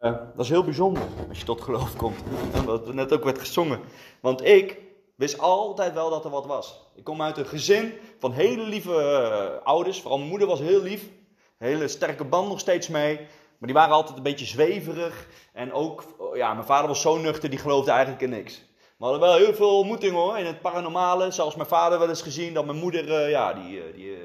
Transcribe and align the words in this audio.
Uh, 0.00 0.12
dat 0.12 0.44
is 0.44 0.48
heel 0.48 0.64
bijzonder 0.64 1.02
als 1.28 1.38
je 1.38 1.44
tot 1.44 1.60
geloof 1.60 1.96
komt. 1.96 2.18
Wat 2.64 2.94
net 2.94 3.12
ook 3.12 3.24
werd 3.24 3.38
gezongen. 3.38 3.80
Want 4.20 4.44
ik 4.44 4.78
wist 5.14 5.38
altijd 5.38 5.94
wel 5.94 6.10
dat 6.10 6.24
er 6.24 6.30
wat 6.30 6.46
was. 6.46 6.80
Ik 6.94 7.04
kom 7.04 7.22
uit 7.22 7.36
een 7.36 7.46
gezin 7.46 7.92
van 8.18 8.32
hele 8.32 8.62
lieve 8.62 8.90
uh, 8.90 9.66
ouders. 9.66 10.00
Vooral 10.00 10.18
mijn 10.18 10.30
moeder 10.30 10.48
was 10.48 10.60
heel 10.60 10.82
lief. 10.82 11.08
Hele 11.56 11.88
sterke 11.88 12.24
band 12.24 12.48
nog 12.48 12.60
steeds 12.60 12.88
mee. 12.88 13.16
Maar 13.16 13.68
die 13.68 13.74
waren 13.74 13.94
altijd 13.94 14.16
een 14.16 14.22
beetje 14.22 14.46
zweverig. 14.46 15.28
En 15.52 15.72
ook, 15.72 16.04
ja, 16.34 16.54
mijn 16.54 16.66
vader 16.66 16.88
was 16.88 17.00
zo 17.00 17.16
nuchter, 17.16 17.50
die 17.50 17.58
geloofde 17.58 17.90
eigenlijk 17.90 18.22
in 18.22 18.30
niks. 18.30 18.64
We 18.98 19.04
hadden 19.04 19.20
wel 19.20 19.36
heel 19.36 19.54
veel 19.54 19.78
ontmoetingen 19.78 20.20
hoor, 20.20 20.38
in 20.38 20.46
het 20.46 20.60
paranormale. 20.60 21.30
Zelfs 21.30 21.56
mijn 21.56 21.68
vader 21.68 21.98
wel 21.98 22.08
eens 22.08 22.22
gezien 22.22 22.54
dat 22.54 22.64
mijn 22.64 22.78
moeder, 22.78 23.08
uh, 23.08 23.30
ja, 23.30 23.52
die, 23.52 23.92
die, 23.92 24.16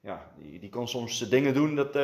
ja, 0.00 0.30
die, 0.38 0.58
die 0.60 0.70
kon 0.70 0.88
soms 0.88 1.18
dingen 1.18 1.54
doen 1.54 1.74
dat 1.74 1.94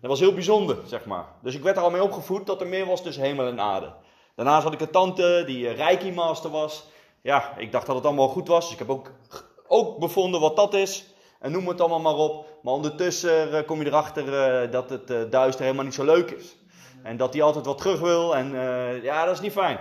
dat 0.00 0.10
was 0.10 0.20
heel 0.20 0.34
bijzonder, 0.34 0.76
zeg 0.86 1.04
maar. 1.04 1.26
Dus 1.42 1.54
ik 1.54 1.62
werd 1.62 1.76
er 1.76 1.82
al 1.82 1.90
mee 1.90 2.02
opgevoed 2.02 2.46
dat 2.46 2.60
er 2.60 2.66
meer 2.66 2.86
was 2.86 3.02
tussen 3.02 3.22
hemel 3.22 3.46
en 3.46 3.60
aarde. 3.60 3.92
Daarnaast 4.34 4.64
had 4.64 4.72
ik 4.72 4.80
een 4.80 4.90
tante 4.90 5.42
die 5.46 5.68
Reiki 5.68 6.12
Master 6.12 6.50
was. 6.50 6.84
Ja, 7.22 7.54
ik 7.56 7.72
dacht 7.72 7.86
dat 7.86 7.96
het 7.96 8.04
allemaal 8.04 8.28
goed 8.28 8.48
was. 8.48 8.64
Dus 8.64 8.72
ik 8.72 8.78
heb 8.78 8.90
ook, 8.90 9.12
ook 9.66 9.98
bevonden 9.98 10.40
wat 10.40 10.56
dat 10.56 10.74
is. 10.74 11.06
En 11.40 11.52
noem 11.52 11.68
het 11.68 11.80
allemaal 11.80 12.00
maar 12.00 12.16
op. 12.16 12.46
Maar 12.62 12.72
ondertussen 12.72 13.52
uh, 13.52 13.66
kom 13.66 13.80
je 13.80 13.86
erachter 13.86 14.62
uh, 14.64 14.72
dat 14.72 14.90
het 14.90 15.32
duister 15.32 15.64
helemaal 15.64 15.84
niet 15.84 15.94
zo 15.94 16.04
leuk 16.04 16.30
is. 16.30 16.56
En 17.02 17.16
dat 17.16 17.32
hij 17.32 17.42
altijd 17.42 17.66
wat 17.66 17.78
terug 17.78 18.00
wil. 18.00 18.36
En 18.36 18.52
ja, 19.02 19.24
dat 19.24 19.34
is 19.34 19.40
niet 19.40 19.52
fijn. 19.52 19.78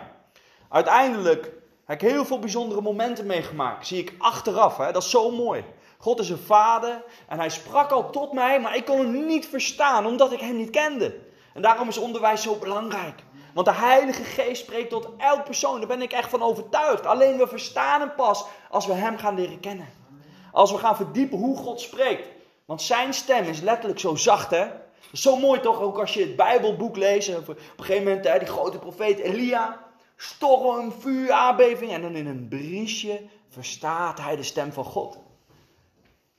Uiteindelijk 0.69 1.51
heb 1.85 2.01
ik 2.01 2.09
heel 2.09 2.25
veel 2.25 2.39
bijzondere 2.39 2.81
momenten 2.81 3.25
meegemaakt. 3.25 3.87
Zie 3.87 3.99
ik 3.99 4.13
achteraf. 4.17 4.77
Hè? 4.77 4.91
Dat 4.91 5.03
is 5.03 5.09
zo 5.09 5.31
mooi. 5.31 5.63
God 5.97 6.19
is 6.19 6.29
een 6.29 6.37
vader 6.37 7.03
en 7.27 7.39
hij 7.39 7.49
sprak 7.49 7.91
al 7.91 8.09
tot 8.09 8.33
mij, 8.33 8.59
maar 8.59 8.75
ik 8.75 8.85
kon 8.85 8.99
hem 8.99 9.25
niet 9.25 9.47
verstaan 9.47 10.05
omdat 10.05 10.31
ik 10.31 10.39
hem 10.39 10.55
niet 10.55 10.69
kende. 10.69 11.19
En 11.53 11.61
daarom 11.61 11.87
is 11.87 11.97
onderwijs 11.97 12.41
zo 12.41 12.55
belangrijk. 12.55 13.23
Want 13.53 13.67
de 13.67 13.73
Heilige 13.73 14.23
Geest 14.23 14.61
spreekt 14.61 14.89
tot 14.89 15.09
elk 15.17 15.43
persoon. 15.43 15.77
Daar 15.77 15.87
ben 15.87 16.01
ik 16.01 16.11
echt 16.11 16.29
van 16.29 16.41
overtuigd. 16.41 17.05
Alleen 17.05 17.37
we 17.37 17.47
verstaan 17.47 17.99
hem 17.99 18.15
pas 18.15 18.45
als 18.69 18.85
we 18.85 18.93
hem 18.93 19.17
gaan 19.17 19.35
leren 19.35 19.59
kennen. 19.59 19.87
Als 20.51 20.71
we 20.71 20.77
gaan 20.77 20.95
verdiepen 20.95 21.37
hoe 21.37 21.57
God 21.57 21.81
spreekt. 21.81 22.27
Want 22.65 22.81
zijn 22.81 23.13
stem 23.13 23.43
is 23.43 23.61
letterlijk 23.61 23.99
zo 23.99 24.15
zacht, 24.15 24.49
hè? 24.49 24.67
Zo 25.13 25.37
mooi 25.37 25.59
toch, 25.59 25.81
ook 25.81 25.99
als 25.99 26.13
je 26.13 26.21
het 26.21 26.35
Bijbelboek 26.35 26.97
leest. 26.97 27.35
Op 27.35 27.47
een 27.47 27.57
gegeven 27.77 28.03
moment, 28.03 28.27
hè, 28.27 28.39
die 28.39 28.47
grote 28.47 28.79
profeet 28.79 29.19
Elia. 29.19 29.85
Storm, 30.15 30.91
vuur, 30.91 31.31
aardbeving. 31.31 31.91
En 31.91 32.01
dan 32.01 32.15
in 32.15 32.27
een 32.27 32.47
briesje 32.47 33.21
verstaat 33.49 34.19
hij 34.19 34.35
de 34.35 34.43
stem 34.43 34.73
van 34.73 34.85
God. 34.85 35.17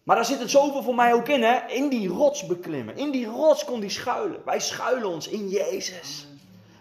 Maar 0.09 0.17
daar 0.17 0.27
zit 0.27 0.39
het 0.39 0.51
zoveel 0.51 0.83
voor 0.83 0.95
mij 0.95 1.15
ook 1.15 1.29
in, 1.29 1.43
hè? 1.43 1.67
In 1.67 1.89
die 1.89 2.09
rots 2.09 2.47
beklimmen. 2.47 2.97
In 2.97 3.11
die 3.11 3.27
rots 3.27 3.65
kon 3.65 3.81
die 3.81 3.91
schuilen. 3.91 4.43
Wij 4.45 4.61
schuilen 4.61 5.09
ons 5.09 5.29
in 5.29 5.49
Jezus. 5.49 6.27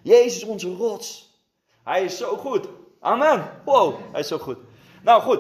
Jezus 0.04 0.44
onze 0.44 0.76
rots. 0.76 1.40
Hij 1.84 2.04
is 2.04 2.18
zo 2.18 2.38
goed. 2.38 2.68
Amen. 3.00 3.62
Wow, 3.66 3.96
hij 4.12 4.20
is 4.20 4.28
zo 4.28 4.38
goed. 4.38 4.58
Nou 5.04 5.22
goed, 5.22 5.40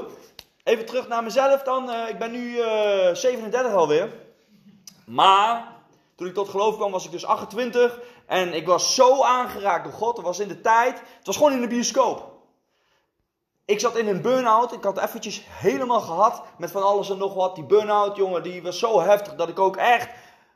even 0.63 0.85
terug 0.85 1.07
naar 1.07 1.23
mezelf 1.23 1.63
dan. 1.63 1.89
Uh, 1.89 2.09
ik 2.09 2.19
ben 2.19 2.31
nu 2.31 2.57
uh, 2.57 3.13
37 3.13 3.73
alweer. 3.73 4.13
Maar 5.06 5.75
toen 6.16 6.28
ik 6.28 6.34
tot 6.34 6.50
geloof 6.50 6.75
kwam 6.75 6.91
was 6.91 7.06
ik 7.06 7.11
dus 7.11 7.25
28. 7.25 8.00
En 8.25 8.53
ik 8.53 8.66
was 8.66 8.95
zo 8.95 9.23
aangeraakt 9.23 9.84
door 9.84 9.94
God. 9.94 10.16
Dat 10.16 10.25
was 10.25 10.40
in 10.40 10.47
de 10.47 10.61
tijd. 10.61 11.00
Het 11.00 11.25
was 11.25 11.38
gewoon 11.38 11.53
in 11.53 11.61
de 11.61 11.67
bioscoop. 11.67 12.36
Ik 13.67 13.79
zat 13.79 13.97
in 13.97 14.07
een 14.07 14.22
burn-out. 14.22 14.73
Ik 14.73 14.83
had 14.83 14.97
eventjes 14.97 15.44
helemaal 15.50 16.01
gehad 16.01 16.44
met 16.57 16.72
van 16.72 16.83
alles 16.83 17.09
en 17.09 17.17
nog 17.17 17.33
wat. 17.33 17.55
Die 17.55 17.66
burn-out, 17.66 18.16
jongen, 18.16 18.44
die 18.44 18.61
was 18.61 18.79
zo 18.79 19.01
heftig 19.01 19.35
dat 19.35 19.50
ik 19.50 19.59
ook 19.59 19.75
echt 19.75 20.09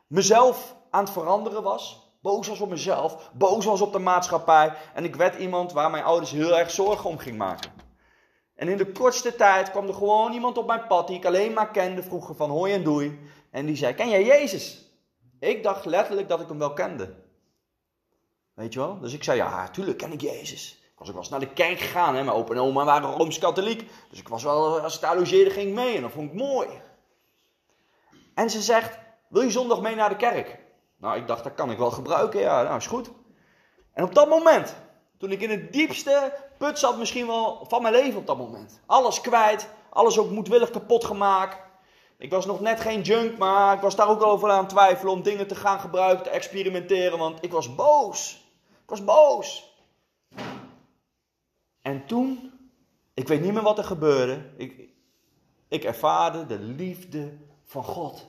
mezelf 0.06 0.74
aan 0.90 1.04
het 1.04 1.12
veranderen 1.12 1.62
was. 1.62 2.14
Boos 2.22 2.48
was 2.48 2.60
op 2.60 2.68
mezelf, 2.68 3.30
boos 3.32 3.64
was 3.64 3.80
op 3.80 3.92
de 3.92 3.98
maatschappij. 3.98 4.74
En 4.94 5.04
ik 5.04 5.16
werd 5.16 5.38
iemand 5.38 5.72
waar 5.72 5.90
mijn 5.90 6.04
ouders 6.04 6.30
heel 6.30 6.58
erg 6.58 6.70
zorgen 6.70 7.10
om 7.10 7.18
ging 7.18 7.36
maken. 7.36 7.72
En 8.54 8.68
in 8.68 8.76
de 8.76 8.92
kortste 8.92 9.36
tijd 9.36 9.70
kwam 9.70 9.88
er 9.88 9.94
gewoon 9.94 10.32
iemand 10.32 10.58
op 10.58 10.66
mijn 10.66 10.86
pad 10.86 11.06
die 11.06 11.16
ik 11.16 11.24
alleen 11.24 11.52
maar 11.52 11.70
kende 11.70 12.02
vroeger 12.02 12.34
van 12.34 12.50
hoi 12.50 12.72
en 12.72 12.84
doei. 12.84 13.18
En 13.50 13.66
die 13.66 13.76
zei, 13.76 13.94
ken 13.94 14.08
jij 14.08 14.24
Jezus? 14.24 14.92
Ik 15.40 15.62
dacht 15.62 15.84
letterlijk 15.84 16.28
dat 16.28 16.40
ik 16.40 16.48
hem 16.48 16.58
wel 16.58 16.72
kende. 16.72 17.14
Weet 18.54 18.72
je 18.72 18.78
wel? 18.78 18.98
Dus 19.00 19.12
ik 19.12 19.24
zei, 19.24 19.36
ja, 19.36 19.68
tuurlijk 19.68 19.98
ken 19.98 20.12
ik 20.12 20.20
Jezus 20.20 20.81
was 21.02 21.24
ik 21.24 21.30
wel 21.30 21.38
naar 21.38 21.48
de 21.48 21.54
kerk 21.54 21.80
gegaan. 21.80 22.14
Hè? 22.14 22.24
Mijn 22.24 22.36
opa 22.36 22.52
en 22.52 22.60
oma 22.60 22.84
waren 22.84 23.10
Rooms-Katholiek. 23.10 23.90
Dus 24.10 24.18
ik 24.18 24.28
was 24.28 24.42
wel, 24.42 24.80
als 24.80 24.94
ik 24.94 25.00
daar 25.00 25.18
logeerde, 25.18 25.50
ging 25.50 25.68
ik 25.68 25.74
mee. 25.74 25.96
En 25.96 26.02
dat 26.02 26.10
vond 26.10 26.30
ik 26.30 26.36
mooi. 26.36 26.68
En 28.34 28.50
ze 28.50 28.62
zegt, 28.62 28.98
wil 29.28 29.42
je 29.42 29.50
zondag 29.50 29.80
mee 29.80 29.94
naar 29.94 30.08
de 30.08 30.16
kerk? 30.16 30.58
Nou, 30.96 31.16
ik 31.16 31.26
dacht, 31.26 31.44
dat 31.44 31.54
kan 31.54 31.70
ik 31.70 31.78
wel 31.78 31.90
gebruiken. 31.90 32.40
Ja, 32.40 32.62
nou 32.62 32.76
is 32.76 32.86
goed. 32.86 33.10
En 33.92 34.04
op 34.04 34.14
dat 34.14 34.28
moment, 34.28 34.76
toen 35.18 35.30
ik 35.30 35.40
in 35.40 35.50
het 35.50 35.72
diepste 35.72 36.32
put 36.58 36.78
zat 36.78 36.98
misschien 36.98 37.26
wel 37.26 37.64
van 37.68 37.82
mijn 37.82 37.94
leven 37.94 38.18
op 38.18 38.26
dat 38.26 38.38
moment. 38.38 38.80
Alles 38.86 39.20
kwijt, 39.20 39.68
alles 39.90 40.18
ook 40.18 40.30
moedwillig 40.30 40.70
kapot 40.70 41.04
gemaakt. 41.04 41.56
Ik 42.18 42.30
was 42.30 42.46
nog 42.46 42.60
net 42.60 42.80
geen 42.80 43.00
junk, 43.00 43.38
maar 43.38 43.74
ik 43.74 43.80
was 43.80 43.96
daar 43.96 44.08
ook 44.08 44.22
over 44.22 44.50
aan 44.50 44.58
het 44.58 44.68
twijfelen 44.68 45.12
om 45.12 45.22
dingen 45.22 45.46
te 45.46 45.54
gaan 45.54 45.80
gebruiken, 45.80 46.24
te 46.24 46.30
experimenteren, 46.30 47.18
want 47.18 47.44
ik 47.44 47.52
was 47.52 47.74
boos. 47.74 48.32
Ik 48.82 48.88
was 48.88 49.04
boos. 49.04 49.71
En 51.82 52.06
toen, 52.06 52.52
ik 53.14 53.28
weet 53.28 53.40
niet 53.40 53.52
meer 53.52 53.62
wat 53.62 53.78
er 53.78 53.84
gebeurde. 53.84 54.50
Ik, 54.56 54.88
ik 55.68 55.84
ervaarde 55.84 56.46
de 56.46 56.58
liefde 56.58 57.32
van 57.64 57.84
God. 57.84 58.26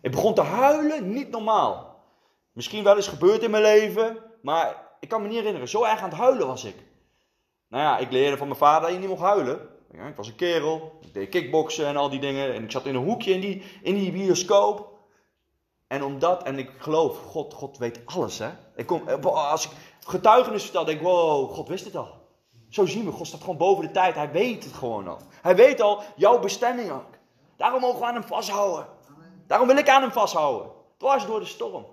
Ik 0.00 0.10
begon 0.10 0.34
te 0.34 0.42
huilen, 0.42 1.12
niet 1.12 1.30
normaal. 1.30 2.04
Misschien 2.52 2.84
wel 2.84 2.96
eens 2.96 3.08
gebeurd 3.08 3.42
in 3.42 3.50
mijn 3.50 3.62
leven, 3.62 4.18
maar 4.42 4.86
ik 5.00 5.08
kan 5.08 5.22
me 5.22 5.28
niet 5.28 5.36
herinneren. 5.36 5.68
Zo 5.68 5.84
erg 5.84 6.00
aan 6.00 6.08
het 6.08 6.18
huilen 6.18 6.46
was 6.46 6.64
ik. 6.64 6.76
Nou 7.68 7.82
ja, 7.82 7.98
ik 7.98 8.10
leerde 8.10 8.36
van 8.36 8.46
mijn 8.46 8.58
vader 8.58 8.82
dat 8.82 8.92
je 8.92 8.98
niet 8.98 9.08
mocht 9.08 9.22
huilen. 9.22 9.68
Ja, 9.92 10.06
ik 10.06 10.16
was 10.16 10.28
een 10.28 10.34
kerel, 10.34 10.98
ik 11.00 11.14
deed 11.14 11.28
kickboksen 11.28 11.86
en 11.86 11.96
al 11.96 12.10
die 12.10 12.20
dingen. 12.20 12.54
En 12.54 12.64
ik 12.64 12.70
zat 12.70 12.86
in 12.86 12.94
een 12.94 13.04
hoekje 13.04 13.32
in 13.32 13.40
die, 13.40 13.62
in 13.82 13.94
die 13.94 14.12
bioscoop. 14.12 14.94
En 15.86 16.04
omdat, 16.04 16.42
en 16.42 16.58
ik 16.58 16.70
geloof, 16.78 17.18
God, 17.18 17.54
God 17.54 17.78
weet 17.78 18.00
alles 18.04 18.38
hè. 18.38 18.50
Ik 18.76 18.86
kom, 18.86 19.08
als 19.22 19.64
ik 19.64 19.70
getuigenis 20.06 20.62
vertel, 20.62 20.84
denk 20.84 20.98
ik, 20.98 21.04
wow, 21.04 21.50
God 21.50 21.68
wist 21.68 21.84
het 21.84 21.96
al. 21.96 22.25
Zo 22.76 22.86
zien 22.86 23.04
we, 23.04 23.12
God 23.12 23.26
staat 23.26 23.40
gewoon 23.40 23.56
boven 23.56 23.84
de 23.84 23.90
tijd. 23.90 24.14
Hij 24.14 24.30
weet 24.30 24.64
het 24.64 24.72
gewoon 24.72 25.08
al. 25.08 25.18
Hij 25.42 25.56
weet 25.56 25.80
al 25.80 26.02
jouw 26.16 26.38
bestemming 26.38 26.90
ook. 26.90 27.10
Daarom 27.56 27.80
mogen 27.80 28.00
we 28.00 28.06
aan 28.06 28.14
hem 28.14 28.24
vasthouden. 28.24 28.86
Daarom 29.46 29.66
wil 29.66 29.76
ik 29.76 29.88
aan 29.88 30.02
hem 30.02 30.12
vasthouden. 30.12 30.70
Dwars 30.96 31.26
door 31.26 31.40
de 31.40 31.46
storm. 31.46 31.86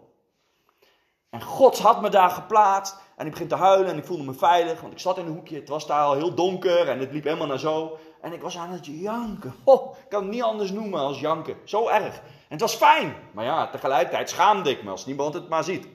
En 1.29 1.41
God 1.41 1.79
had 1.79 2.01
me 2.01 2.09
daar 2.09 2.29
geplaatst. 2.29 2.97
En 3.15 3.25
ik 3.25 3.31
begin 3.31 3.47
te 3.47 3.55
huilen 3.55 3.91
en 3.91 3.97
ik 3.97 4.05
voelde 4.05 4.23
me 4.23 4.33
veilig. 4.33 4.81
Want 4.81 4.93
ik 4.93 4.99
zat 4.99 5.17
in 5.17 5.25
een 5.25 5.33
hoekje. 5.33 5.55
Het 5.55 5.69
was 5.69 5.87
daar 5.87 6.03
al 6.03 6.13
heel 6.13 6.33
donker 6.33 6.89
en 6.89 6.99
het 6.99 7.11
liep 7.11 7.23
helemaal 7.23 7.47
naar 7.47 7.59
zo. 7.59 7.97
En 8.21 8.33
ik 8.33 8.41
was 8.41 8.57
aan 8.57 8.69
het 8.69 8.85
janken. 8.85 9.55
Oh, 9.63 9.97
ik 9.97 10.09
kan 10.09 10.21
het 10.21 10.31
niet 10.31 10.43
anders 10.43 10.71
noemen 10.71 10.99
als 10.99 11.19
janken. 11.19 11.57
Zo 11.63 11.87
erg. 11.87 12.15
En 12.15 12.49
het 12.49 12.61
was 12.61 12.75
fijn. 12.75 13.15
Maar 13.31 13.45
ja, 13.45 13.69
tegelijkertijd 13.69 14.29
schaamde 14.29 14.69
ik 14.69 14.83
me 14.83 14.89
als 14.89 15.05
niemand 15.05 15.33
het 15.33 15.49
maar 15.49 15.63
ziet. 15.63 15.87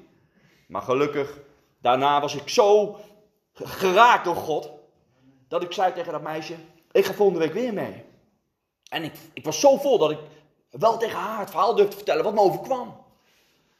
Maar 0.69 0.83
gelukkig, 0.83 1.39
daarna 1.81 2.21
was 2.21 2.35
ik 2.35 2.49
zo 2.49 2.97
geraakt 3.55 4.25
door 4.25 4.37
God. 4.37 4.77
Dat 5.49 5.63
ik 5.63 5.73
zei 5.73 5.93
tegen 5.93 6.13
dat 6.13 6.23
meisje, 6.23 6.55
ik 6.93 7.05
ga 7.05 7.13
volgende 7.13 7.41
week 7.41 7.53
weer 7.53 7.75
mee. 7.75 8.05
En 8.91 9.05
ik, 9.05 9.13
ik 9.33 9.45
was 9.45 9.61
zo 9.61 9.77
vol 9.77 9.99
dat 9.99 10.11
ik 10.11 10.19
wel 10.71 10.99
tegen 10.99 11.19
haar 11.19 11.39
het 11.39 11.51
verhaal 11.51 11.75
durfde 11.75 11.97
vertellen 11.97 12.25
wat 12.25 12.35
me 12.35 12.41
overkwam. 12.41 13.07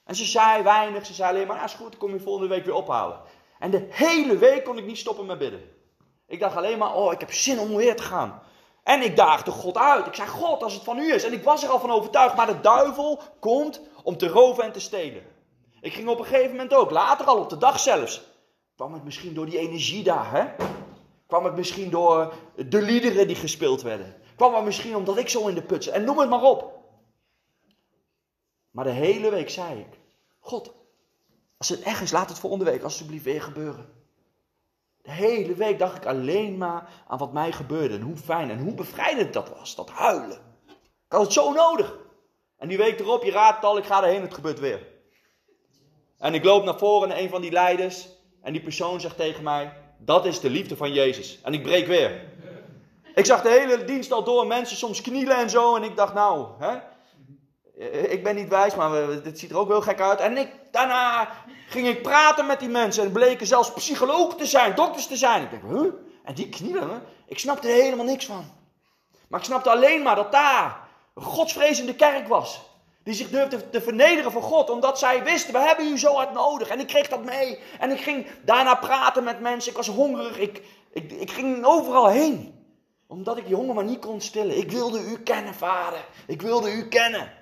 En 0.05 0.15
ze 0.15 0.25
zei 0.25 0.63
weinig, 0.63 1.07
ze 1.07 1.15
zei 1.15 1.31
alleen 1.31 1.47
maar, 1.47 1.57
ja 1.57 1.65
is 1.65 1.75
goed, 1.75 1.93
ik 1.93 1.99
kom 1.99 2.13
je 2.13 2.21
volgende 2.21 2.49
week 2.49 2.65
weer 2.65 2.75
ophalen. 2.75 3.21
En 3.59 3.71
de 3.71 3.87
hele 3.91 4.37
week 4.37 4.65
kon 4.65 4.79
ik 4.79 4.87
niet 4.87 4.99
stoppen 4.99 5.27
met 5.27 5.39
bidden. 5.39 5.63
Ik 6.27 6.41
dacht 6.41 6.57
alleen 6.57 6.79
maar, 6.79 6.95
oh 6.95 7.13
ik 7.13 7.21
heb 7.21 7.33
zin 7.33 7.59
om 7.59 7.77
weer 7.77 7.97
te 7.97 8.03
gaan. 8.03 8.43
En 8.83 9.03
ik 9.03 9.17
daagde 9.17 9.51
God 9.51 9.77
uit. 9.77 10.07
Ik 10.07 10.15
zei, 10.15 10.29
God, 10.29 10.63
als 10.63 10.75
het 10.75 10.83
van 10.83 10.99
u 10.99 11.13
is. 11.13 11.25
En 11.25 11.33
ik 11.33 11.45
was 11.45 11.63
er 11.63 11.69
al 11.69 11.81
van 11.81 11.91
overtuigd, 11.91 12.37
maar 12.37 12.47
de 12.47 12.61
duivel 12.61 13.21
komt 13.41 13.81
om 14.03 14.17
te 14.17 14.29
roven 14.29 14.65
en 14.65 14.73
te 14.73 14.81
stelen. 14.81 15.23
Ik 15.81 15.93
ging 15.93 16.09
op 16.09 16.19
een 16.19 16.25
gegeven 16.25 16.51
moment 16.51 16.75
ook, 16.75 16.91
later 16.91 17.27
al 17.27 17.39
op 17.39 17.51
de 17.51 17.59
dag 17.59 17.81
zelfs, 17.81 18.23
Kwam 18.79 18.93
het 18.93 19.05
misschien 19.05 19.35
door 19.35 19.47
die 19.47 19.59
energie 19.59 20.03
daar, 20.03 20.31
hè? 20.31 20.45
Kwam 21.29 21.45
het 21.45 21.57
misschien 21.57 21.91
door 21.91 22.35
de 22.57 22.83
liederen 22.83 23.27
die 23.27 23.37
gespeeld 23.37 23.83
werden? 23.83 24.15
Kwam 24.37 24.55
het 24.55 24.65
misschien 24.65 24.97
omdat 24.97 25.19
ik 25.19 25.29
zo 25.29 25.47
in 25.47 25.55
de 25.55 25.63
put 25.63 25.85
zat? 25.85 25.95
En 25.95 26.05
noem 26.05 26.19
het 26.19 26.29
maar 26.29 26.43
op. 26.43 26.79
Maar 28.71 28.85
de 28.85 28.91
hele 28.91 29.31
week 29.31 29.51
zei 29.51 29.79
ik: 29.81 29.99
God, 30.41 30.75
als 31.59 31.69
het 31.69 31.83
echt 31.83 32.03
is, 32.03 32.11
laat 32.11 32.29
het 32.29 32.39
volgende 32.39 32.65
week 32.65 32.83
alsjeblieft 32.83 33.25
weer 33.25 33.43
gebeuren. 33.43 33.93
De 35.03 35.11
hele 35.11 35.55
week 35.55 35.79
dacht 35.79 35.97
ik 35.97 36.07
alleen 36.07 36.57
maar 36.57 37.05
aan 37.07 37.19
wat 37.19 37.33
mij 37.33 37.53
gebeurde. 37.53 37.95
En 37.95 38.03
hoe 38.03 38.17
fijn 38.17 38.51
en 38.51 38.59
hoe 38.59 38.75
bevrijdend 38.75 39.33
dat 39.33 39.49
was. 39.49 39.75
Dat 39.75 39.91
huilen. 39.91 40.57
Ik 41.07 41.13
had 41.13 41.21
het 41.21 41.33
zo 41.33 41.53
nodig. 41.53 41.99
En 42.57 42.69
die 42.69 42.79
week 42.79 43.01
erop, 43.01 43.25
je 43.25 43.31
raadt 43.31 43.65
al, 43.65 43.79
ik 43.79 43.85
ga 43.85 44.03
erheen, 44.03 44.23
het 44.23 44.35
gebeurt 44.35 44.59
weer. 44.59 44.87
En 46.19 46.35
ik 46.35 46.45
loop 46.45 46.65
naar 46.65 46.79
voren 46.79 47.09
naar 47.09 47.19
een 47.19 47.29
van 47.29 47.41
die 47.41 47.53
leiders. 47.53 48.09
En 48.43 48.53
die 48.53 48.63
persoon 48.63 49.01
zegt 49.01 49.17
tegen 49.17 49.43
mij: 49.43 49.73
Dat 49.99 50.27
is 50.27 50.41
de 50.41 50.51
liefde 50.51 50.77
van 50.77 50.93
Jezus. 50.93 51.39
En 51.43 51.53
ik 51.53 51.63
breek 51.63 51.87
weer. 51.87 52.23
Ik 53.15 53.27
zag 53.27 53.43
de 53.43 53.51
hele 53.51 53.85
dienst 53.85 54.13
al 54.13 54.25
door, 54.25 54.47
mensen 54.47 54.77
soms 54.77 55.01
knielen 55.01 55.37
en 55.37 55.51
zo. 55.51 55.77
En 55.77 55.83
ik 55.83 55.97
dacht: 55.97 56.15
Nou, 56.15 56.47
hè, 56.59 56.77
ik 58.09 58.23
ben 58.23 58.35
niet 58.35 58.49
wijs, 58.49 58.75
maar 58.75 59.23
dit 59.23 59.39
ziet 59.39 59.51
er 59.51 59.59
ook 59.59 59.69
heel 59.69 59.81
gek 59.81 60.01
uit. 60.01 60.21
En 60.21 60.37
ik, 60.37 60.51
daarna 60.71 61.29
ging 61.69 61.87
ik 61.87 62.03
praten 62.03 62.47
met 62.47 62.61
die 62.61 62.69
mensen. 62.69 63.05
En 63.05 63.13
bleken 63.13 63.47
zelfs 63.47 63.73
psychologen 63.73 64.39
te 64.39 64.47
zijn, 64.47 64.75
dokters 64.75 65.07
te 65.07 65.17
zijn. 65.17 65.43
Ik 65.43 65.51
denk: 65.51 65.63
Huh? 65.63 65.93
En 66.25 66.35
die 66.35 66.49
knielen? 66.49 67.03
Ik 67.27 67.39
snapte 67.39 67.69
er 67.69 67.83
helemaal 67.83 68.05
niks 68.05 68.27
van. 68.27 68.45
Maar 69.29 69.41
ik 69.41 69.47
snapte 69.47 69.71
alleen 69.71 70.03
maar 70.03 70.17
dat 70.17 70.33
daar 70.33 70.89
een 71.15 71.23
godsvrezende 71.23 71.95
kerk 71.95 72.29
was. 72.29 72.61
Die 73.09 73.17
zich 73.17 73.31
durfde 73.31 73.71
te 73.71 73.81
vernederen 73.81 74.33
voor 74.33 74.43
God, 74.43 74.71
omdat 74.71 74.99
zij 74.99 75.25
wisten, 75.25 75.53
we 75.53 75.59
hebben 75.59 75.87
u 75.87 75.99
zo 75.99 76.15
hard 76.15 76.33
nodig. 76.33 76.69
En 76.69 76.81
ik 76.81 76.87
kreeg 76.87 77.09
dat 77.09 77.25
mee. 77.25 77.59
En 77.79 77.91
ik 77.91 78.01
ging 78.01 78.27
daarna 78.45 78.75
praten 78.75 79.25
met 79.25 79.41
mensen. 79.41 79.71
Ik 79.71 79.77
was 79.77 79.89
hongerig. 79.89 80.39
Ik, 80.39 80.63
ik, 80.91 81.13
ik 81.13 81.31
ging 81.31 81.65
overal 81.65 82.09
heen. 82.09 82.65
Omdat 83.07 83.37
ik 83.37 83.47
die 83.47 83.55
honger 83.55 83.75
maar 83.75 83.85
niet 83.85 83.99
kon 83.99 84.21
stillen. 84.21 84.59
Ik 84.59 84.71
wilde 84.71 85.01
u 85.01 85.19
kennen, 85.19 85.55
vader. 85.55 86.05
Ik 86.27 86.43
wilde 86.43 86.73
u 86.73 86.89
kennen. 86.89 87.33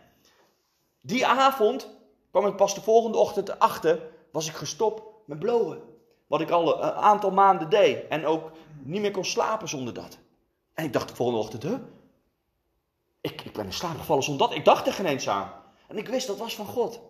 Die 1.00 1.26
avond 1.26 1.88
kwam 2.30 2.46
ik 2.46 2.56
pas 2.56 2.74
de 2.74 2.82
volgende 2.82 3.18
ochtend 3.18 3.58
achter, 3.58 4.00
was 4.32 4.48
ik 4.48 4.54
gestopt 4.54 5.02
met 5.24 5.38
blowen. 5.38 5.82
Wat 6.26 6.40
ik 6.40 6.50
al 6.50 6.82
een 6.82 6.92
aantal 6.92 7.30
maanden 7.30 7.70
deed. 7.70 8.08
En 8.08 8.26
ook 8.26 8.50
niet 8.82 9.00
meer 9.00 9.10
kon 9.10 9.24
slapen 9.24 9.68
zonder 9.68 9.94
dat. 9.94 10.18
En 10.74 10.84
ik 10.84 10.92
dacht 10.92 11.08
de 11.08 11.14
volgende 11.14 11.40
ochtend, 11.40 11.62
hè? 11.62 11.76
Ik, 13.26 13.52
ben 13.52 13.64
in 13.64 13.72
slaap 13.72 13.98
gevallen 13.98 14.22
zonder 14.22 14.48
dat. 14.48 14.56
Ik 14.56 14.64
dacht 14.64 14.86
er 14.86 14.92
geen 14.92 15.06
eens 15.06 15.28
aan. 15.28 15.52
En 15.88 15.96
ik 15.96 16.08
wist 16.08 16.26
dat 16.26 16.38
was 16.38 16.54
van 16.54 16.66
God. 16.66 17.00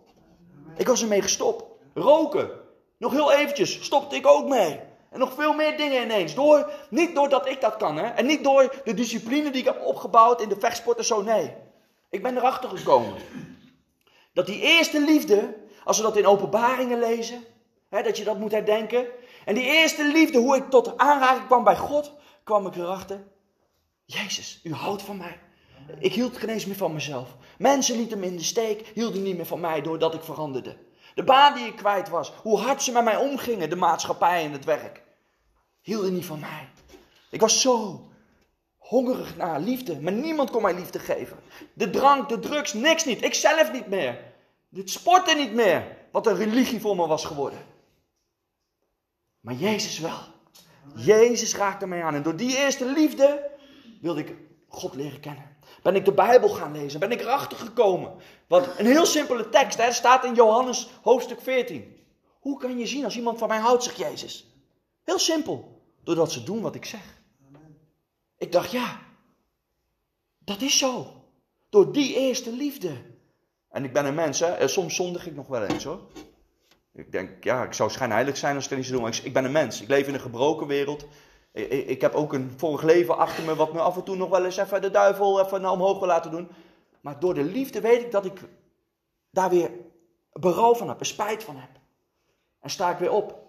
Ik 0.77 0.87
was 0.87 1.03
ermee 1.03 1.23
gestopt. 1.23 1.65
Roken. 1.95 2.51
Nog 2.99 3.13
heel 3.13 3.33
eventjes 3.33 3.85
stopte 3.85 4.17
ik 4.17 4.27
ook 4.27 4.49
mee. 4.49 4.81
En 5.11 5.19
nog 5.19 5.33
veel 5.35 5.53
meer 5.53 5.77
dingen 5.77 6.03
ineens. 6.03 6.35
Door, 6.35 6.73
niet 6.91 7.15
doordat 7.15 7.49
ik 7.49 7.61
dat 7.61 7.77
kan. 7.77 7.97
Hè? 7.97 8.07
En 8.07 8.27
niet 8.27 8.45
door 8.45 8.75
de 8.85 8.95
discipline 8.95 9.51
die 9.51 9.61
ik 9.61 9.67
heb 9.67 9.85
opgebouwd 9.85 10.41
in 10.41 10.49
de 10.49 10.57
vechtsport 10.59 10.99
en 10.99 11.05
zo. 11.05 11.23
Nee. 11.23 11.55
Ik 12.11 12.23
ben 12.23 12.37
erachter 12.37 12.69
gekomen. 12.69 13.15
Dat 14.33 14.47
die 14.47 14.61
eerste 14.61 15.01
liefde, 15.01 15.57
als 15.85 15.97
we 15.97 16.03
dat 16.03 16.17
in 16.17 16.27
openbaringen 16.27 16.99
lezen. 16.99 17.45
Hè, 17.89 18.03
dat 18.03 18.17
je 18.17 18.25
dat 18.25 18.39
moet 18.39 18.53
herdenken. 18.53 19.07
En 19.45 19.55
die 19.55 19.65
eerste 19.65 20.05
liefde, 20.05 20.39
hoe 20.39 20.57
ik 20.57 20.71
tot 20.71 20.99
aanraking 20.99 21.47
kwam 21.47 21.65
bij 21.65 21.77
God. 21.77 22.13
Kwam 22.45 22.67
ik 22.67 22.77
erachter. 22.77 23.25
Jezus, 24.05 24.61
u 24.63 24.73
houdt 24.73 25.03
van 25.03 25.17
mij. 25.17 25.45
Ik 25.99 26.13
hield 26.13 26.37
geen 26.37 26.49
eens 26.49 26.67
meer 26.67 26.77
van 26.77 26.93
mezelf. 26.93 27.37
Mensen 27.59 27.97
lieten 27.97 28.19
me 28.19 28.27
in 28.27 28.37
de 28.37 28.43
steek, 28.43 28.91
hielden 28.95 29.23
niet 29.23 29.37
meer 29.37 29.47
van 29.47 29.61
mij 29.61 29.83
doordat 29.83 30.15
ik 30.15 30.23
veranderde. 30.23 30.77
De 31.15 31.25
baan 31.25 31.55
die 31.55 31.67
ik 31.67 31.77
kwijt 31.77 32.09
was, 32.09 32.33
hoe 32.43 32.59
hard 32.59 32.83
ze 32.83 32.93
met 32.93 33.05
mij 33.05 33.17
omgingen, 33.17 33.71
de 33.71 33.77
maatschappij 33.77 34.45
en 34.45 34.53
het 34.53 34.65
werk, 34.65 35.03
hielden 35.81 36.15
niet 36.15 36.25
van 36.25 36.41
mij. 36.41 36.69
Ik 37.31 37.41
was 37.41 37.61
zo 37.61 38.07
hongerig 38.77 39.37
naar 39.37 39.61
liefde, 39.61 40.01
maar 40.01 40.13
niemand 40.13 40.51
kon 40.51 40.63
mij 40.63 40.75
liefde 40.75 40.99
geven. 40.99 41.39
De 41.73 41.91
drank, 41.91 42.29
de 42.29 42.39
drugs, 42.39 42.73
niks 42.73 43.05
niet. 43.05 43.23
Ik 43.23 43.35
zelf 43.35 43.73
niet 43.73 43.87
meer. 43.87 44.19
Het 44.75 44.91
sporten 44.91 45.37
niet 45.37 45.53
meer, 45.53 45.97
wat 46.13 46.27
een 46.27 46.37
religie 46.37 46.81
voor 46.81 46.97
me 46.97 47.07
was 47.07 47.25
geworden. 47.25 47.59
Maar 49.41 49.55
Jezus 49.55 49.99
wel. 49.99 50.19
Jezus 50.95 51.57
raakte 51.57 51.87
mij 51.87 52.03
aan. 52.03 52.15
En 52.15 52.23
door 52.23 52.37
die 52.37 52.57
eerste 52.57 52.85
liefde 52.93 53.51
wilde 54.01 54.21
ik 54.21 54.35
God 54.69 54.95
leren 54.95 55.21
kennen. 55.21 55.56
Ben 55.87 55.95
ik 55.95 56.05
de 56.05 56.13
Bijbel 56.13 56.49
gaan 56.49 56.73
lezen? 56.73 57.01
Ben 57.01 57.11
ik 57.11 57.21
erachter 57.21 57.59
gekomen? 57.59 58.15
Wat 58.47 58.79
een 58.79 58.87
heel 58.87 59.07
simpele 59.07 59.49
tekst, 59.49 59.79
hè, 59.79 59.93
staat 59.93 60.25
in 60.25 60.35
Johannes 60.35 60.91
hoofdstuk 61.03 61.41
14. 61.41 61.97
Hoe 62.41 62.59
kan 62.59 62.79
je 62.79 62.87
zien 62.87 63.05
als 63.05 63.17
iemand 63.17 63.39
van 63.39 63.49
mij 63.49 63.59
houdt, 63.59 63.83
zegt 63.83 63.97
Jezus? 63.97 64.47
Heel 65.03 65.19
simpel, 65.19 65.83
doordat 66.05 66.33
ze 66.33 66.43
doen 66.43 66.61
wat 66.61 66.75
ik 66.75 66.85
zeg. 66.85 67.01
Ik 68.39 68.53
dacht, 68.53 68.71
ja, 68.71 69.01
dat 70.39 70.61
is 70.61 70.79
zo. 70.79 71.07
Door 71.71 71.93
die 71.93 72.17
eerste 72.17 72.53
liefde. 72.53 72.93
En 73.71 73.85
ik 73.85 73.93
ben 73.93 74.07
een 74.07 74.15
mens, 74.15 74.41
hè. 74.41 74.69
Soms 74.69 74.95
zondig 74.95 75.27
ik 75.27 75.35
nog 75.35 75.47
wel 75.47 75.63
eens, 75.63 75.85
hoor. 75.85 76.01
Ik 76.93 77.13
denk, 77.13 77.45
ja, 77.45 77.65
ik 77.65 77.73
zou 77.73 77.91
schijnheilig 77.91 78.37
zijn 78.37 78.55
als 78.55 78.65
ik 78.65 78.71
dat 78.71 78.79
niet 78.79 78.89
zou 78.89 79.01
doen. 79.01 79.11
Maar 79.11 79.21
ik 79.25 79.33
ben 79.33 79.45
een 79.45 79.53
mens. 79.53 79.81
Ik 79.81 79.89
leef 79.89 80.07
in 80.07 80.15
een 80.15 80.21
gebroken 80.21 80.67
wereld. 80.67 81.07
Ik 81.87 82.01
heb 82.01 82.15
ook 82.15 82.33
een 82.33 82.53
vorig 82.57 82.83
leven 82.83 83.17
achter 83.17 83.45
me, 83.45 83.55
wat 83.55 83.73
me 83.73 83.81
af 83.81 83.97
en 83.97 84.05
toe 84.05 84.17
nog 84.17 84.29
wel 84.29 84.45
eens 84.45 84.57
even 84.57 84.83
de 84.83 84.91
duivel 84.91 85.45
even 85.45 85.61
naar 85.61 85.71
omhoog 85.71 85.99
wil 85.99 86.09
laten 86.09 86.31
doen. 86.31 86.49
Maar 87.01 87.21
door 87.21 87.35
de 87.35 87.45
liefde 87.45 87.81
weet 87.81 88.03
ik 88.03 88.11
dat 88.11 88.25
ik 88.25 88.41
daar 89.31 89.51
weer 89.51 89.71
berouw 90.33 90.75
van 90.75 90.89
heb, 90.89 91.05
spijt 91.05 91.45
van 91.45 91.57
heb. 91.57 91.71
En 92.61 92.71
sta 92.71 92.91
ik 92.91 92.99
weer 92.99 93.13
op. 93.13 93.47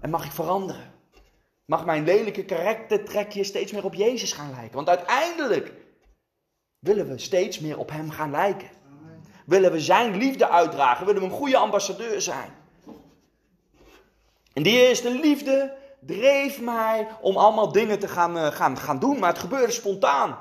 En 0.00 0.10
mag 0.10 0.24
ik 0.24 0.32
veranderen. 0.32 0.92
Mag 1.64 1.84
mijn 1.84 2.04
lelijke 2.04 2.44
karaktertrekje 2.44 3.44
steeds 3.44 3.72
meer 3.72 3.84
op 3.84 3.94
Jezus 3.94 4.32
gaan 4.32 4.50
lijken. 4.50 4.74
Want 4.74 4.88
uiteindelijk 4.88 5.72
willen 6.78 7.08
we 7.08 7.18
steeds 7.18 7.58
meer 7.58 7.78
op 7.78 7.90
Hem 7.90 8.10
gaan 8.10 8.30
lijken. 8.30 8.70
Willen 9.46 9.72
we 9.72 9.80
Zijn 9.80 10.16
liefde 10.16 10.48
uitdragen. 10.48 11.06
Willen 11.06 11.20
we 11.22 11.28
een 11.28 11.34
goede 11.34 11.56
ambassadeur 11.56 12.20
zijn. 12.20 12.50
En 14.52 14.62
die 14.62 14.86
eerste 14.86 15.10
liefde 15.10 15.76
dreef 16.00 16.60
mij 16.60 17.08
om 17.20 17.36
allemaal 17.36 17.72
dingen 17.72 17.98
te 17.98 18.08
gaan, 18.08 18.36
uh, 18.36 18.46
gaan, 18.46 18.76
gaan 18.78 18.98
doen, 18.98 19.18
maar 19.18 19.28
het 19.28 19.38
gebeurde 19.38 19.72
spontaan. 19.72 20.38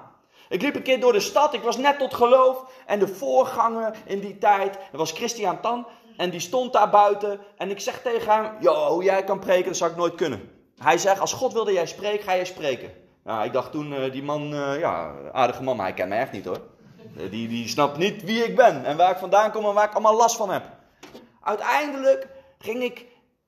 Ik 0.50 0.62
liep 0.62 0.76
een 0.76 0.84
keer 0.84 1.00
door 1.00 1.14
de 1.14 1.20
stad, 1.20 1.54
ik 1.54 1.62
was 1.62 1.78
net 1.78 2.00
tot 2.00 2.14
geloof 2.14 2.66
en 2.86 3.00
de 3.00 3.08
voorganger 3.08 3.96
in 4.06 4.20
die 4.20 4.38
tijd, 4.38 4.74
dat 4.74 5.00
was 5.00 5.12
Christian 5.12 5.62
Tan, 5.62 5.88
en 6.18 6.30
die 6.30 6.40
stond 6.40 6.74
daar 6.74 6.90
buiten 6.90 7.40
en 7.58 7.70
ik 7.70 7.80
zeg 7.80 8.02
tegen 8.02 8.34
hem, 8.34 8.52
yo, 8.60 9.04
jij 9.04 9.24
kan 9.24 9.40
preken, 9.40 9.66
dat 9.66 9.78
zou 9.78 9.92
ik 9.92 9.98
nooit 9.98 10.16
kunnen. 10.16 10.50
Hij 10.78 10.98
zegt, 10.98 11.20
als 11.20 11.34
God 11.34 11.54
wilde 11.54 11.74
jij 11.74 11.88
spreken, 11.88 12.24
ga 12.24 12.36
jij 12.36 12.46
spreken. 12.46 12.92
Nou, 13.24 13.46
ik 13.46 13.54
dacht 13.54 13.72
toen, 13.72 13.92
uh, 13.92 14.12
die 14.12 14.24
man, 14.24 14.54
uh, 14.54 14.80
ja, 14.80 15.14
aardige 15.32 15.64
man, 15.64 15.76
maar 15.76 15.86
hij 15.86 15.96
kent 15.96 16.10
mij 16.10 16.20
echt 16.20 16.32
niet 16.32 16.46
hoor. 16.46 16.62
die, 17.30 17.48
die 17.48 17.68
snapt 17.68 17.98
niet 17.98 18.24
wie 18.24 18.44
ik 18.44 18.56
ben 18.56 18.86
en 18.86 18.98
waar 18.98 19.12
ik 19.12 19.18
vandaan 19.18 19.52
kom 19.52 19.66
en 19.66 19.74
waar 19.74 19.88
ik 19.88 19.94
allemaal 19.94 20.16
last 20.16 20.36
van 20.36 20.50
heb. 20.50 20.64
Uiteindelijk 21.42 22.28
ging 22.60 22.84
ik 22.84 23.06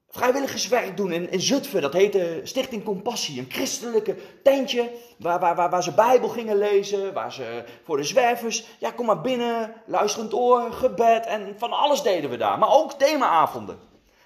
vrijwilligerswerk 0.10 0.98
doen 0.98 1.12
in, 1.12 1.32
in 1.32 1.42
Zutphen. 1.42 1.82
Dat 1.82 1.94
heette 1.94 2.42
Stichting 2.44 2.84
Compassie. 2.84 3.40
Een 3.40 3.52
christelijke 3.52 4.16
tentje 4.44 4.92
waar, 5.18 5.40
waar, 5.40 5.56
waar, 5.56 5.70
waar 5.70 5.84
ze 5.84 5.92
Bijbel 5.92 6.30
gingen 6.30 6.58
lezen. 6.58 7.14
Waar 7.14 7.34
ze 7.34 7.64
voor 7.84 7.98
de 7.98 8.04
zwervers, 8.04 8.66
ja 8.80 8.92
kom 8.92 9.06
maar 9.06 9.22
binnen, 9.22 9.74
luisterend 9.86 10.34
oor, 10.34 10.72
gebed 10.72 11.26
en 11.26 11.56
van 11.58 11.72
alles 11.72 12.02
deden 12.02 12.30
we 12.30 12.38
daar. 12.38 12.58
Maar 12.58 12.74
ook 12.74 12.94
themaavonden. 12.94 13.80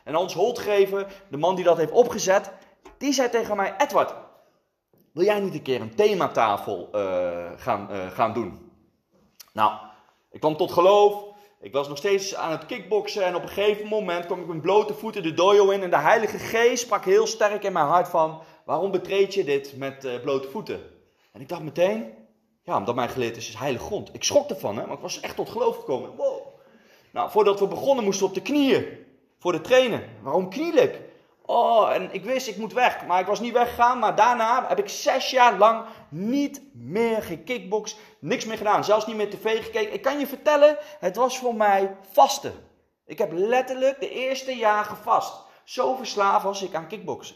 En 0.03 0.15
ons 0.15 0.33
Holtgever, 0.33 1.07
de 1.27 1.37
man 1.37 1.55
die 1.55 1.63
dat 1.63 1.77
heeft 1.77 1.91
opgezet, 1.91 2.51
die 2.97 3.13
zei 3.13 3.29
tegen 3.29 3.55
mij, 3.55 3.75
Edward, 3.77 4.13
wil 5.13 5.25
jij 5.25 5.39
niet 5.39 5.53
een 5.53 5.61
keer 5.61 5.81
een 5.81 5.95
thematafel 5.95 6.89
uh, 6.95 7.51
gaan, 7.55 7.87
uh, 7.91 8.07
gaan 8.11 8.33
doen? 8.33 8.71
Nou, 9.53 9.71
ik 10.31 10.39
kwam 10.39 10.57
tot 10.57 10.71
geloof. 10.71 11.32
Ik 11.63 11.71
was 11.71 11.87
nog 11.87 11.97
steeds 11.97 12.35
aan 12.35 12.51
het 12.51 12.65
kickboksen 12.65 13.25
en 13.25 13.35
op 13.35 13.41
een 13.41 13.49
gegeven 13.49 13.87
moment 13.87 14.25
kwam 14.25 14.41
ik 14.41 14.47
met 14.47 14.61
blote 14.61 14.93
voeten 14.93 15.23
de 15.23 15.33
dojo 15.33 15.69
in 15.69 15.83
en 15.83 15.89
de 15.89 15.97
Heilige 15.97 16.37
Geest 16.37 16.83
sprak 16.83 17.05
heel 17.05 17.27
sterk 17.27 17.63
in 17.63 17.73
mijn 17.73 17.85
hart 17.85 18.07
van, 18.07 18.41
waarom 18.65 18.91
betreed 18.91 19.33
je 19.33 19.43
dit 19.43 19.77
met 19.77 20.05
uh, 20.05 20.21
blote 20.21 20.49
voeten? 20.49 20.81
En 21.31 21.41
ik 21.41 21.49
dacht 21.49 21.61
meteen, 21.61 22.13
ja, 22.63 22.77
omdat 22.77 22.95
mijn 22.95 23.09
geleerd 23.09 23.37
is, 23.37 23.47
is 23.47 23.55
heilige 23.55 23.85
grond. 23.85 24.09
Ik 24.13 24.23
schrok 24.23 24.49
ervan, 24.49 24.77
hè, 24.77 24.85
maar 24.85 24.95
ik 24.95 25.01
was 25.01 25.19
echt 25.19 25.35
tot 25.35 25.49
geloof 25.49 25.77
gekomen. 25.77 26.15
Wow. 26.15 26.41
Nou, 27.11 27.31
voordat 27.31 27.59
we 27.59 27.67
begonnen 27.67 28.03
moesten 28.03 28.23
we 28.23 28.29
op 28.29 28.35
de 28.35 28.51
knieën 28.51 28.85
voor 29.39 29.51
de 29.51 29.61
trainen. 29.61 30.03
Waarom 30.21 30.49
kniel 30.49 30.75
ik? 30.75 31.01
Oh, 31.45 31.93
en 31.93 32.13
ik 32.13 32.23
wist, 32.23 32.47
ik 32.47 32.57
moet 32.57 32.73
weg. 32.73 33.05
Maar 33.05 33.19
ik 33.19 33.25
was 33.25 33.39
niet 33.39 33.53
weggegaan. 33.53 33.99
Maar 33.99 34.15
daarna 34.15 34.67
heb 34.67 34.79
ik 34.79 34.89
zes 34.89 35.29
jaar 35.29 35.57
lang 35.57 35.85
niet 36.09 36.61
meer 36.73 37.23
gekickboxd. 37.23 37.97
Niks 38.19 38.45
meer 38.45 38.57
gedaan. 38.57 38.83
Zelfs 38.83 39.05
niet 39.05 39.15
meer 39.15 39.29
tv 39.29 39.63
gekeken. 39.63 39.93
Ik 39.93 40.01
kan 40.01 40.19
je 40.19 40.27
vertellen, 40.27 40.77
het 40.99 41.15
was 41.15 41.37
voor 41.37 41.55
mij 41.55 41.95
vasten. 42.11 42.53
Ik 43.05 43.17
heb 43.17 43.31
letterlijk 43.31 43.99
de 43.99 44.09
eerste 44.09 44.55
jaar 44.55 44.85
gevast. 44.85 45.41
Zo 45.63 45.95
verslaafd 45.95 46.43
was 46.43 46.61
ik 46.61 46.75
aan 46.75 46.87
kickboksen. 46.87 47.35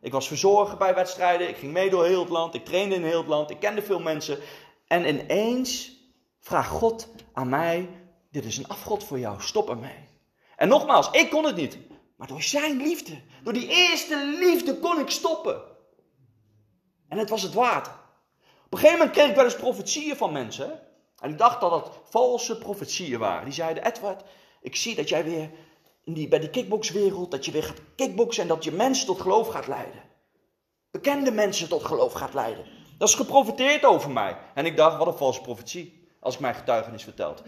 Ik 0.00 0.12
was 0.12 0.28
verzorger 0.28 0.76
bij 0.76 0.94
wedstrijden. 0.94 1.48
Ik 1.48 1.56
ging 1.56 1.72
mee 1.72 1.90
door 1.90 2.04
heel 2.04 2.20
het 2.20 2.28
land. 2.28 2.54
Ik 2.54 2.64
trainde 2.64 2.94
in 2.94 3.04
heel 3.04 3.18
het 3.18 3.28
land. 3.28 3.50
Ik 3.50 3.60
kende 3.60 3.82
veel 3.82 4.00
mensen. 4.00 4.38
En 4.86 5.08
ineens 5.08 5.92
vraagt 6.40 6.70
God 6.70 7.08
aan 7.32 7.48
mij: 7.48 7.88
Dit 8.30 8.44
is 8.44 8.58
een 8.58 8.68
afgod 8.68 9.04
voor 9.04 9.18
jou. 9.18 9.40
Stop 9.40 9.68
ermee. 9.68 10.08
En 10.56 10.68
nogmaals, 10.68 11.10
ik 11.10 11.30
kon 11.30 11.44
het 11.44 11.56
niet. 11.56 11.78
Maar 12.24 12.32
door 12.32 12.42
zijn 12.42 12.76
liefde, 12.76 13.20
door 13.42 13.52
die 13.52 13.68
eerste 13.68 14.36
liefde 14.38 14.78
kon 14.78 15.00
ik 15.00 15.10
stoppen. 15.10 15.62
En 17.08 17.18
het 17.18 17.30
was 17.30 17.42
het 17.42 17.52
waard. 17.52 17.86
Op 18.64 18.72
een 18.72 18.78
gegeven 18.78 18.98
moment 18.98 19.16
kreeg 19.16 19.28
ik 19.28 19.34
wel 19.34 19.44
eens 19.44 19.56
profetieën 19.56 20.16
van 20.16 20.32
mensen. 20.32 20.80
En 21.18 21.30
ik 21.30 21.38
dacht 21.38 21.60
dat 21.60 21.72
het 21.72 21.94
valse 22.04 22.58
profetieën 22.58 23.18
waren. 23.18 23.44
Die 23.44 23.54
zeiden, 23.54 23.86
Edward, 23.86 24.22
ik 24.60 24.76
zie 24.76 24.94
dat 24.94 25.08
jij 25.08 25.24
weer 25.24 25.50
in 26.04 26.12
die, 26.12 26.28
bij 26.28 26.38
die 26.38 26.50
kickboxwereld, 26.50 27.30
dat 27.30 27.44
je 27.44 27.50
weer 27.50 27.64
gaat 27.64 27.80
kickboksen 27.96 28.42
en 28.42 28.48
dat 28.48 28.64
je 28.64 28.72
mensen 28.72 29.06
tot 29.06 29.20
geloof 29.20 29.48
gaat 29.48 29.66
leiden. 29.66 30.02
Bekende 30.90 31.30
mensen 31.30 31.68
tot 31.68 31.84
geloof 31.84 32.12
gaat 32.12 32.34
leiden. 32.34 32.64
Dat 32.98 33.08
is 33.08 33.14
geprofiteerd 33.14 33.84
over 33.84 34.10
mij. 34.10 34.36
En 34.54 34.66
ik 34.66 34.76
dacht, 34.76 34.98
wat 34.98 35.06
een 35.06 35.16
valse 35.16 35.40
profetie, 35.40 36.08
als 36.20 36.34
ik 36.34 36.40
mijn 36.40 36.54
getuigenis 36.54 37.02
verteld. 37.02 37.42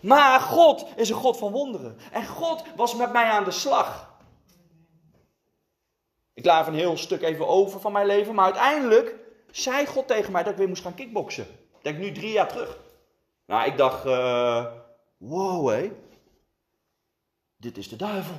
Maar 0.00 0.40
God 0.40 0.86
is 0.96 1.08
een 1.08 1.16
God 1.16 1.36
van 1.36 1.52
wonderen. 1.52 1.98
En 2.12 2.26
God 2.26 2.64
was 2.76 2.94
met 2.94 3.12
mij 3.12 3.24
aan 3.24 3.44
de 3.44 3.50
slag. 3.50 4.12
Ik 6.34 6.44
laat 6.44 6.66
een 6.66 6.74
heel 6.74 6.96
stuk 6.96 7.22
even 7.22 7.48
over 7.48 7.80
van 7.80 7.92
mijn 7.92 8.06
leven, 8.06 8.34
maar 8.34 8.44
uiteindelijk 8.44 9.14
zei 9.50 9.86
God 9.86 10.06
tegen 10.06 10.32
mij 10.32 10.42
dat 10.42 10.52
ik 10.52 10.58
weer 10.58 10.68
moest 10.68 10.82
gaan 10.82 10.94
kickboksen. 10.94 11.46
Denk 11.82 11.98
nu 11.98 12.12
drie 12.12 12.32
jaar 12.32 12.48
terug. 12.48 12.78
Nou, 13.46 13.66
ik 13.66 13.76
dacht, 13.76 14.06
uh, 14.06 14.66
wow 15.16 15.68
hé, 15.68 15.90
dit 17.56 17.76
is 17.78 17.88
de 17.88 17.96
duivel. 17.96 18.36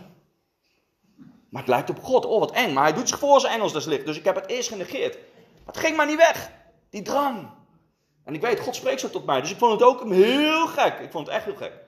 Maar 1.49 1.61
het 1.61 1.69
lijkt 1.69 1.89
op 1.89 2.03
God, 2.03 2.25
oh 2.25 2.39
wat 2.39 2.51
eng. 2.51 2.73
Maar 2.73 2.83
hij 2.83 2.93
doet 2.93 3.09
zich 3.09 3.19
voor 3.19 3.39
zijn 3.39 3.53
Engels 3.53 3.73
dus 3.73 3.85
licht. 3.85 4.05
Dus 4.05 4.17
ik 4.17 4.25
heb 4.25 4.35
het 4.35 4.47
eerst 4.47 4.69
genegeerd. 4.69 5.17
Het 5.65 5.77
ging 5.77 5.97
maar 5.97 6.05
niet 6.05 6.17
weg, 6.17 6.51
die 6.89 7.01
drang. 7.01 7.49
En 8.23 8.33
ik 8.33 8.41
weet, 8.41 8.59
God 8.59 8.75
spreekt 8.75 8.99
zo 8.99 9.09
tot 9.09 9.25
mij. 9.25 9.41
Dus 9.41 9.51
ik 9.51 9.57
vond 9.57 9.71
het 9.71 9.83
ook 9.83 10.09
heel 10.09 10.67
gek. 10.67 10.99
Ik 10.99 11.11
vond 11.11 11.27
het 11.27 11.35
echt 11.35 11.45
heel 11.45 11.55
gek. 11.55 11.84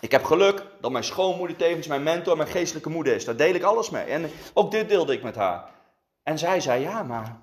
Ik 0.00 0.10
heb 0.10 0.24
geluk 0.24 0.66
dat 0.80 0.90
mijn 0.90 1.04
schoonmoeder 1.04 1.56
tevens 1.56 1.86
mijn 1.86 2.02
mentor, 2.02 2.36
mijn 2.36 2.48
geestelijke 2.48 2.88
moeder 2.88 3.14
is. 3.14 3.24
Daar 3.24 3.36
deel 3.36 3.54
ik 3.54 3.62
alles 3.62 3.90
mee. 3.90 4.04
En 4.04 4.30
ook 4.54 4.70
dit 4.70 4.88
deelde 4.88 5.12
ik 5.12 5.22
met 5.22 5.34
haar. 5.34 5.70
En 6.22 6.38
zij 6.38 6.60
zei, 6.60 6.82
ja, 6.82 7.02
maar 7.02 7.40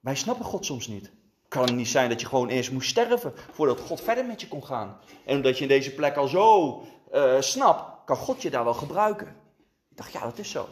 wij 0.00 0.14
snappen 0.14 0.44
God 0.44 0.66
soms 0.66 0.86
niet. 0.86 1.10
Kan 1.48 1.62
het 1.62 1.74
niet 1.74 1.88
zijn 1.88 2.08
dat 2.08 2.20
je 2.20 2.26
gewoon 2.26 2.48
eerst 2.48 2.70
moest 2.70 2.88
sterven 2.88 3.32
voordat 3.52 3.80
God 3.80 4.00
verder 4.00 4.24
met 4.24 4.40
je 4.40 4.48
kon 4.48 4.64
gaan? 4.64 4.98
En 5.24 5.36
omdat 5.36 5.56
je 5.56 5.62
in 5.62 5.68
deze 5.68 5.94
plek 5.94 6.16
al 6.16 6.26
zo 6.26 6.82
uh, 7.12 7.40
snapt, 7.40 8.04
kan 8.04 8.16
God 8.16 8.42
je 8.42 8.50
daar 8.50 8.64
wel 8.64 8.74
gebruiken. 8.74 9.26
Ik 9.90 9.96
dacht, 9.96 10.12
ja, 10.12 10.20
dat 10.20 10.38
is 10.38 10.50
zo. 10.50 10.68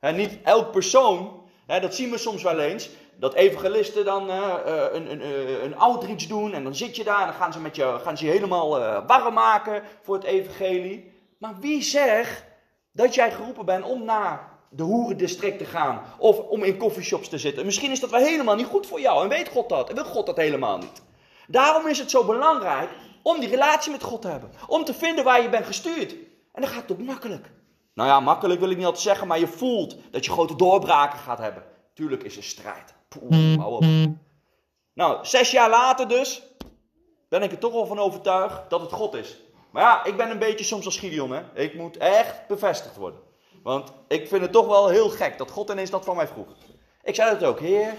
En 0.00 0.16
niet 0.16 0.38
elk 0.42 0.70
persoon, 0.70 1.42
dat 1.66 1.94
zien 1.94 2.10
we 2.10 2.18
soms 2.18 2.42
wel 2.42 2.58
eens, 2.58 2.90
dat 3.20 3.34
evangelisten 3.34 4.04
dan 4.04 4.30
uh, 4.30 4.54
een, 4.92 5.10
een, 5.10 5.64
een 5.64 5.76
outreach 5.76 6.26
doen 6.26 6.52
en 6.52 6.64
dan 6.64 6.74
zit 6.74 6.96
je 6.96 7.04
daar 7.04 7.20
en 7.20 7.26
dan 7.26 7.34
gaan 7.34 7.52
ze, 7.52 7.60
met 7.60 7.76
je, 7.76 7.98
gaan 8.02 8.18
ze 8.18 8.24
je 8.24 8.30
helemaal 8.30 8.70
warm 9.06 9.34
maken 9.34 9.82
voor 10.02 10.14
het 10.14 10.24
evangelie. 10.24 11.12
Maar 11.38 11.54
wie 11.60 11.82
zegt 11.82 12.44
dat 12.92 13.14
jij 13.14 13.32
geroepen 13.32 13.64
bent 13.64 13.84
om 13.84 14.04
naar 14.04 14.58
de 14.70 14.82
hoerendistrict 14.82 15.58
te 15.58 15.64
gaan 15.64 16.02
of 16.18 16.38
om 16.38 16.62
in 16.62 16.78
coffeeshops 16.78 17.28
te 17.28 17.38
zitten? 17.38 17.64
Misschien 17.64 17.90
is 17.90 18.00
dat 18.00 18.10
wel 18.10 18.20
helemaal 18.20 18.56
niet 18.56 18.66
goed 18.66 18.86
voor 18.86 19.00
jou 19.00 19.22
en 19.22 19.28
weet 19.28 19.48
God 19.48 19.68
dat 19.68 19.88
en 19.88 19.94
wil 19.94 20.04
God 20.04 20.26
dat 20.26 20.36
helemaal 20.36 20.78
niet. 20.78 21.02
Daarom 21.46 21.86
is 21.86 21.98
het 21.98 22.10
zo 22.10 22.24
belangrijk 22.24 22.90
om 23.22 23.40
die 23.40 23.48
relatie 23.48 23.92
met 23.92 24.02
God 24.02 24.22
te 24.22 24.28
hebben. 24.28 24.50
Om 24.66 24.84
te 24.84 24.94
vinden 24.94 25.24
waar 25.24 25.42
je 25.42 25.48
bent 25.48 25.66
gestuurd. 25.66 26.12
En 26.52 26.62
dan 26.62 26.70
gaat 26.70 26.92
ook 26.92 26.98
makkelijk. 26.98 27.50
Nou 27.94 28.08
ja, 28.08 28.20
makkelijk 28.20 28.60
wil 28.60 28.70
ik 28.70 28.76
niet 28.76 28.86
altijd 28.86 29.04
zeggen, 29.04 29.26
maar 29.26 29.38
je 29.38 29.46
voelt 29.46 29.96
dat 30.10 30.24
je 30.24 30.30
grote 30.30 30.56
doorbraken 30.56 31.18
gaat 31.18 31.38
hebben. 31.38 31.62
Tuurlijk 31.94 32.22
is 32.22 32.36
er 32.36 32.42
strijd. 32.42 32.94
Poeh, 33.18 33.58
hou 33.58 33.72
op. 33.72 33.84
Nou, 34.94 35.26
zes 35.26 35.50
jaar 35.50 35.70
later 35.70 36.08
dus, 36.08 36.42
ben 37.28 37.42
ik 37.42 37.52
er 37.52 37.58
toch 37.58 37.72
al 37.72 37.86
van 37.86 37.98
overtuigd 37.98 38.70
dat 38.70 38.80
het 38.80 38.92
God 38.92 39.14
is. 39.14 39.38
Maar 39.70 39.82
ja, 39.82 40.04
ik 40.04 40.16
ben 40.16 40.30
een 40.30 40.38
beetje 40.38 40.64
soms 40.64 40.84
als 40.84 40.98
Gideon, 40.98 41.30
hè. 41.30 41.42
Ik 41.54 41.74
moet 41.74 41.96
echt 41.96 42.46
bevestigd 42.46 42.96
worden. 42.96 43.20
Want 43.62 43.92
ik 44.08 44.28
vind 44.28 44.42
het 44.42 44.52
toch 44.52 44.66
wel 44.66 44.88
heel 44.88 45.08
gek 45.08 45.38
dat 45.38 45.50
God 45.50 45.70
ineens 45.70 45.90
dat 45.90 46.04
van 46.04 46.16
mij 46.16 46.26
vroeg. 46.26 46.48
Ik 47.02 47.14
zei 47.14 47.30
het 47.30 47.44
ook, 47.44 47.60
Heer, 47.60 47.94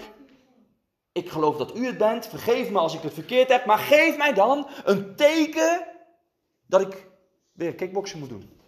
ik 1.12 1.30
geloof 1.30 1.56
dat 1.56 1.76
u 1.76 1.86
het 1.86 1.98
bent. 1.98 2.26
Vergeef 2.26 2.70
me 2.70 2.78
als 2.78 2.94
ik 2.94 3.02
het 3.02 3.14
verkeerd 3.14 3.48
heb. 3.48 3.64
Maar 3.64 3.78
geef 3.78 4.16
mij 4.16 4.32
dan 4.32 4.66
een 4.84 5.16
teken 5.16 5.86
dat 6.66 6.80
ik 6.80 7.10
weer 7.52 7.74
kickboksen 7.74 8.18
moet 8.18 8.28
doen. 8.28 8.60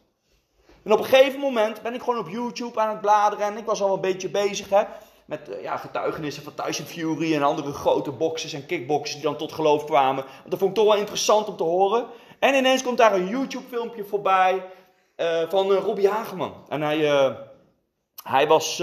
En 0.83 0.93
op 0.93 0.99
een 0.99 1.05
gegeven 1.05 1.41
moment 1.41 1.83
ben 1.83 1.95
ik 1.95 2.03
gewoon 2.03 2.19
op 2.19 2.29
YouTube 2.29 2.81
aan 2.81 2.89
het 2.89 3.01
bladeren. 3.01 3.47
En 3.47 3.57
ik 3.57 3.65
was 3.65 3.83
al 3.83 3.95
een 3.95 4.01
beetje 4.01 4.31
bezig 4.31 4.69
hè, 4.69 4.85
met 5.27 5.49
uh, 5.49 5.63
ja, 5.63 5.77
getuigenissen 5.77 6.43
van 6.43 6.55
Tyson 6.55 6.87
Fury 6.87 7.35
en 7.35 7.43
andere 7.43 7.73
grote 7.73 8.11
boxers 8.11 8.53
en 8.53 8.67
kickboxers 8.67 9.15
die 9.15 9.23
dan 9.23 9.37
tot 9.37 9.53
geloof 9.53 9.85
kwamen. 9.85 10.25
Dat 10.47 10.59
vond 10.59 10.71
ik 10.71 10.77
toch 10.77 10.87
wel 10.93 10.97
interessant 11.01 11.49
om 11.49 11.57
te 11.57 11.63
horen. 11.63 12.07
En 12.39 12.55
ineens 12.55 12.83
komt 12.83 12.99
daar 12.99 13.15
een 13.15 13.29
YouTube 13.29 13.69
filmpje 13.69 14.05
voorbij 14.05 14.67
uh, 15.17 15.49
van 15.49 15.73
uh, 15.73 15.79
Robbie 15.79 16.09
Hageman. 16.09 16.55
En 16.69 16.83
hij, 16.83 16.99
hij 18.23 18.47
was 18.47 18.83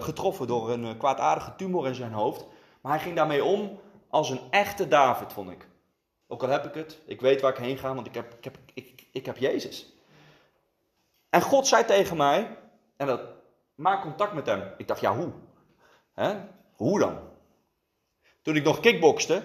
getroffen 0.00 0.46
door 0.46 0.70
een 0.70 0.96
kwaadaardige 0.96 1.54
tumor 1.56 1.86
in 1.86 1.94
zijn 1.94 2.12
hoofd. 2.12 2.46
Maar 2.80 2.92
hij 2.92 3.00
ging 3.00 3.16
daarmee 3.16 3.44
om 3.44 3.80
als 4.10 4.30
een 4.30 4.40
echte 4.50 4.88
David, 4.88 5.32
vond 5.32 5.50
ik. 5.50 5.68
Ook 6.28 6.42
al 6.42 6.48
heb 6.48 6.64
ik 6.64 6.74
het, 6.74 6.98
ik 7.06 7.20
weet 7.20 7.40
waar 7.40 7.50
ik 7.52 7.58
heen 7.58 7.78
ga, 7.78 7.94
want 7.94 8.06
ik 8.06 8.14
heb, 8.14 8.34
ik 8.38 8.44
heb, 8.44 8.56
ik, 8.74 9.06
ik 9.12 9.26
heb 9.26 9.36
Jezus. 9.36 9.92
En 11.30 11.42
God 11.42 11.66
zei 11.66 11.84
tegen 11.84 12.16
mij, 12.16 12.56
en 12.96 13.06
dat, 13.06 13.20
maak 13.80 14.02
contact 14.02 14.32
met 14.32 14.46
hem. 14.46 14.62
Ik 14.76 14.88
dacht, 14.88 15.00
ja 15.00 15.16
hoe? 15.16 15.32
Hè? 16.14 16.34
Hoe 16.76 16.98
dan? 16.98 17.18
Toen 18.42 18.56
ik 18.56 18.64
nog 18.64 18.80
kickbokste, 18.80 19.42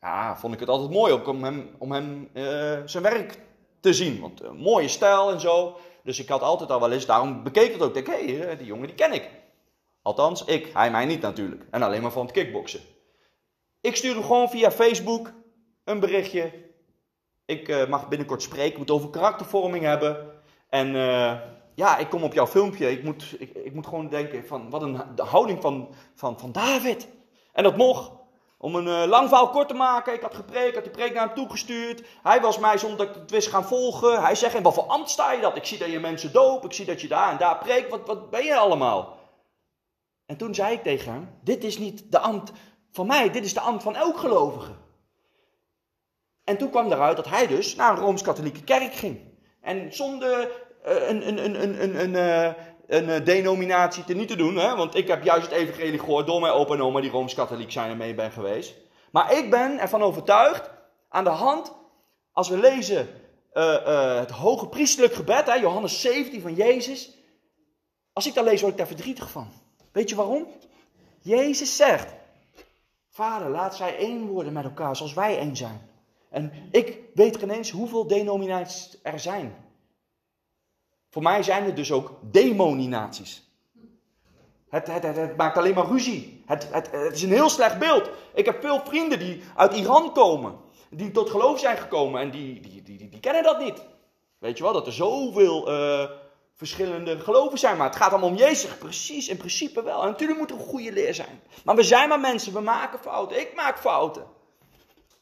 ja, 0.00 0.36
vond 0.36 0.54
ik 0.54 0.60
het 0.60 0.68
altijd 0.68 0.90
mooi 0.90 1.12
om 1.12 1.44
hem, 1.44 1.70
om 1.78 1.92
hem 1.92 2.28
uh, 2.32 2.78
zijn 2.84 3.02
werk 3.02 3.38
te 3.80 3.94
zien. 3.94 4.20
Want 4.20 4.42
uh, 4.42 4.50
mooie 4.50 4.88
stijl 4.88 5.32
en 5.32 5.40
zo. 5.40 5.76
Dus 6.02 6.18
ik 6.18 6.28
had 6.28 6.42
altijd 6.42 6.70
al 6.70 6.80
wel 6.80 6.92
eens, 6.92 7.06
daarom 7.06 7.42
bekeek 7.42 7.72
het 7.72 7.82
ook. 7.82 7.96
Ik 7.96 8.04
denk, 8.04 8.18
hé, 8.18 8.36
hey, 8.36 8.56
die 8.56 8.66
jongen 8.66 8.86
die 8.86 8.96
ken 8.96 9.12
ik. 9.12 9.30
Althans, 10.02 10.44
ik. 10.44 10.70
Hij 10.72 10.90
mij 10.90 11.04
niet 11.04 11.20
natuurlijk. 11.20 11.66
En 11.70 11.82
alleen 11.82 12.02
maar 12.02 12.12
van 12.12 12.24
het 12.24 12.34
kickboksen. 12.34 12.80
Ik 13.80 13.96
stuur 13.96 14.14
hem 14.14 14.22
gewoon 14.22 14.48
via 14.48 14.70
Facebook 14.70 15.32
een 15.84 16.00
berichtje. 16.00 16.52
Ik 17.44 17.88
mag 17.88 18.08
binnenkort 18.08 18.42
spreken. 18.42 18.78
Moet 18.78 18.90
over 18.90 19.10
karaktervorming 19.10 19.84
hebben. 19.84 20.30
En 20.68 20.94
ja, 21.76 21.96
ik 21.96 22.08
kom 22.08 22.22
op 22.22 22.32
jouw 22.32 22.46
filmpje. 22.46 22.90
Ik 22.90 23.04
moet, 23.04 23.36
ik, 23.38 23.74
moet 23.74 23.86
gewoon 23.86 24.08
denken 24.08 24.46
van 24.46 24.70
wat 24.70 24.82
een 24.82 25.02
de 25.14 25.22
houding 25.22 25.60
van, 25.60 25.94
van, 26.14 26.38
van 26.38 26.52
David. 26.52 27.08
En 27.52 27.62
dat 27.62 27.76
mocht. 27.76 28.10
Om 28.58 28.74
een 28.74 28.86
uh, 28.86 29.08
lang 29.08 29.28
verhaal 29.28 29.50
kort 29.50 29.68
te 29.68 29.74
maken. 29.74 30.14
Ik 30.14 30.22
had 30.22 30.34
gepreekt, 30.34 30.74
had 30.74 30.84
die 30.84 30.92
preek 30.92 31.14
naar 31.14 31.26
hem 31.26 31.34
toegestuurd. 31.34 32.02
Hij 32.22 32.40
was 32.40 32.58
mij 32.58 32.78
zonder 32.78 32.98
dat 32.98 33.08
ik 33.08 33.14
het 33.14 33.30
wist 33.30 33.48
gaan 33.48 33.64
volgen. 33.64 34.22
Hij 34.22 34.34
zegt, 34.34 34.54
in 34.54 34.62
wat 34.62 34.74
voor 34.74 34.86
ambt 34.86 35.10
sta 35.10 35.32
je 35.32 35.40
dat? 35.40 35.56
Ik 35.56 35.64
zie 35.64 35.78
dat 35.78 35.90
je 35.90 36.00
mensen 36.00 36.32
doop. 36.32 36.64
Ik 36.64 36.72
zie 36.72 36.84
dat 36.84 37.00
je 37.00 37.08
daar 37.08 37.30
en 37.30 37.38
daar 37.38 37.58
preekt. 37.58 37.90
Wat, 37.90 38.06
wat 38.06 38.30
ben 38.30 38.44
je 38.44 38.56
allemaal? 38.56 39.18
En 40.26 40.36
toen 40.36 40.54
zei 40.54 40.74
ik 40.74 40.82
tegen 40.82 41.12
hem: 41.12 41.38
Dit 41.42 41.64
is 41.64 41.78
niet 41.78 42.12
de 42.12 42.18
ambt 42.18 42.52
van 42.90 43.06
mij, 43.06 43.30
dit 43.30 43.44
is 43.44 43.54
de 43.54 43.60
ambt 43.60 43.82
van 43.82 43.96
elk 43.96 44.18
gelovige. 44.18 44.72
En 46.44 46.58
toen 46.58 46.70
kwam 46.70 46.92
eruit 46.92 47.16
dat 47.16 47.28
hij 47.28 47.46
dus 47.46 47.74
naar 47.74 47.92
een 47.92 48.04
rooms-katholieke 48.04 48.64
kerk 48.64 48.94
ging. 48.94 49.20
En 49.60 49.94
zonder 49.94 50.50
uh, 50.86 51.08
een, 51.08 51.28
een, 51.28 51.44
een, 51.44 51.82
een, 51.82 52.00
een, 52.00 52.14
uh, 52.14 52.52
een 52.86 53.24
denominatie 53.24 54.04
te 54.04 54.14
niet 54.14 54.28
te 54.28 54.36
doen, 54.36 54.56
hè? 54.56 54.76
want 54.76 54.94
ik 54.94 55.08
heb 55.08 55.24
juist 55.24 55.50
het 55.50 55.58
evangelie 55.58 55.98
gehoord 55.98 56.26
door 56.26 56.40
mijn 56.40 56.52
opa 56.52 56.74
en 56.74 56.82
oma 56.82 57.00
die 57.00 57.10
rooms-katholiek 57.10 57.72
zijn 57.72 57.90
en 57.90 57.96
mee 57.96 58.14
ben 58.14 58.30
geweest. 58.30 58.74
Maar 59.10 59.32
ik 59.32 59.50
ben 59.50 59.78
ervan 59.78 60.02
overtuigd, 60.02 60.70
aan 61.08 61.24
de 61.24 61.30
hand, 61.30 61.72
als 62.32 62.48
we 62.48 62.58
lezen 62.58 63.08
uh, 63.52 64.18
het 64.18 64.30
hoge 64.30 64.68
priestelijk 64.68 65.14
gebed, 65.14 65.46
hè, 65.46 65.54
Johannes 65.54 66.00
17 66.00 66.40
van 66.40 66.54
Jezus. 66.54 67.10
Als 68.12 68.26
ik 68.26 68.34
dat 68.34 68.44
lees, 68.44 68.60
word 68.60 68.72
ik 68.72 68.78
daar 68.78 68.86
verdrietig 68.86 69.30
van. 69.30 69.48
Weet 69.92 70.08
je 70.08 70.16
waarom? 70.16 70.46
Jezus 71.20 71.76
zegt: 71.76 72.14
Vader, 73.10 73.50
laat 73.50 73.76
zij 73.76 73.96
één 73.96 74.26
worden 74.26 74.52
met 74.52 74.64
elkaar 74.64 74.96
zoals 74.96 75.14
wij 75.14 75.38
één 75.38 75.56
zijn. 75.56 75.90
En 76.30 76.52
ik 76.70 76.98
weet 77.14 77.36
geen 77.36 77.50
eens 77.50 77.70
hoeveel 77.70 78.06
denominaties 78.06 78.98
er 79.02 79.20
zijn. 79.20 79.65
Voor 81.16 81.24
mij 81.24 81.42
zijn 81.42 81.64
er 81.64 81.74
dus 81.74 81.92
ook 81.92 82.10
demoninaties. 82.20 83.42
Het, 84.68 84.86
het, 84.86 85.02
het, 85.02 85.16
het, 85.16 85.36
maakt 85.36 85.56
alleen 85.56 85.74
maar 85.74 85.86
ruzie. 85.86 86.42
Het, 86.46 86.68
het, 86.70 87.12
is 87.12 87.22
een 87.22 87.30
heel 87.30 87.48
slecht 87.48 87.78
beeld. 87.78 88.10
Ik 88.34 88.44
heb 88.44 88.60
veel 88.60 88.80
vrienden 88.84 89.18
die 89.18 89.42
uit 89.54 89.74
Iran 89.74 90.12
komen. 90.12 90.56
Die 90.90 91.10
tot 91.10 91.30
geloof 91.30 91.60
zijn 91.60 91.76
gekomen 91.76 92.20
en 92.20 92.30
die, 92.30 92.60
die, 92.60 92.82
die, 92.82 93.08
die, 93.08 93.20
kennen 93.20 93.42
dat 93.42 93.58
niet. 93.58 93.82
Weet 94.38 94.56
je 94.56 94.62
wel, 94.62 94.72
dat 94.72 94.86
er 94.86 94.92
zoveel 94.92 95.70
uh, 95.70 96.10
verschillende 96.54 97.20
geloven 97.20 97.58
zijn. 97.58 97.76
Maar 97.76 97.86
het 97.86 97.96
gaat 97.96 98.10
allemaal 98.10 98.30
om 98.30 98.36
Jezus. 98.36 98.76
Precies, 98.76 99.28
in 99.28 99.36
principe 99.36 99.82
wel. 99.82 100.02
En 100.02 100.08
natuurlijk 100.08 100.38
moet 100.38 100.50
er 100.50 100.56
een 100.56 100.62
goede 100.62 100.92
leer 100.92 101.14
zijn. 101.14 101.40
Maar 101.64 101.76
we 101.76 101.82
zijn 101.82 102.08
maar 102.08 102.20
mensen. 102.20 102.52
We 102.52 102.60
maken 102.60 102.98
fouten. 102.98 103.40
Ik 103.40 103.54
maak 103.54 103.78
fouten. 103.78 104.24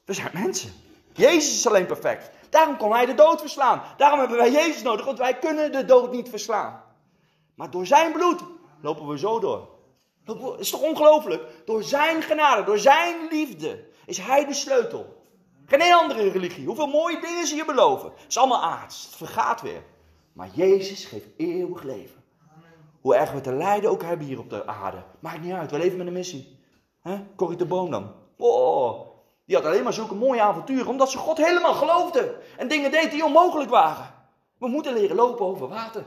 We 0.05 0.13
zijn 0.13 0.31
mensen. 0.33 0.73
Jezus 1.15 1.55
is 1.55 1.67
alleen 1.67 1.87
perfect. 1.87 2.31
Daarom 2.51 2.77
kon 2.77 2.93
hij 2.93 3.07
de 3.07 3.15
dood 3.15 3.41
verslaan. 3.41 3.83
Daarom 3.97 4.19
hebben 4.19 4.37
wij 4.37 4.51
Jezus 4.51 4.83
nodig. 4.83 5.05
Want 5.05 5.19
wij 5.19 5.39
kunnen 5.39 5.73
de 5.73 5.85
dood 5.85 6.13
niet 6.13 6.29
verslaan. 6.29 6.83
Maar 7.55 7.71
door 7.71 7.87
zijn 7.87 8.13
bloed 8.13 8.41
lopen 8.83 9.07
we 9.07 9.19
zo 9.19 9.41
door. 9.41 9.69
Het 10.25 10.61
is 10.61 10.71
toch 10.71 10.83
ongelooflijk? 10.83 11.43
Door 11.65 11.83
zijn 11.83 12.23
genade, 12.23 12.65
door 12.65 12.79
zijn 12.79 13.17
liefde 13.31 13.85
is 14.07 14.19
hij 14.19 14.47
de 14.47 14.55
sleutel. 14.55 15.23
Geen 15.67 15.95
andere 15.95 16.31
religie. 16.31 16.67
Hoeveel 16.67 16.87
mooie 16.87 17.21
dingen 17.21 17.47
ze 17.47 17.57
je 17.57 17.65
beloven. 17.65 18.11
Het 18.11 18.29
is 18.29 18.39
allemaal 18.39 18.63
aards. 18.63 19.05
Het 19.05 19.15
vergaat 19.15 19.61
weer. 19.61 19.83
Maar 20.33 20.49
Jezus 20.53 21.05
geeft 21.05 21.29
eeuwig 21.37 21.83
leven. 21.83 22.23
Hoe 23.01 23.15
erg 23.15 23.33
we 23.33 23.41
te 23.41 23.53
lijden 23.53 23.91
ook 23.91 24.03
hebben 24.03 24.27
hier 24.27 24.39
op 24.39 24.51
de 24.51 24.67
aarde. 24.67 25.03
Maakt 25.21 25.43
niet 25.43 25.53
uit, 25.53 25.71
we 25.71 25.79
leven 25.79 25.99
met 25.99 26.07
een 26.07 26.13
missie. 26.13 26.59
Hè? 27.01 27.25
Corrie 27.37 27.59
de 27.59 27.67
Boom 27.67 27.91
dan. 27.91 28.13
Oh, 28.37 29.14
Die 29.45 29.57
had 29.57 29.65
alleen 29.65 29.83
maar 29.83 29.93
zulke 29.93 30.15
mooie 30.15 30.41
avonturen, 30.41 30.87
omdat 30.87 31.11
ze 31.11 31.19
God 31.19 31.37
helemaal 31.37 31.75
geloofde. 31.75 32.37
En 32.57 32.69
dingen 32.69 32.91
deed 32.91 33.11
die 33.11 33.25
onmogelijk 33.25 33.71
waren. 33.71 34.15
We 34.59 34.69
moeten 34.69 34.93
leren 34.93 35.17
lopen 35.17 35.47
over 35.47 35.69
water. 35.69 36.05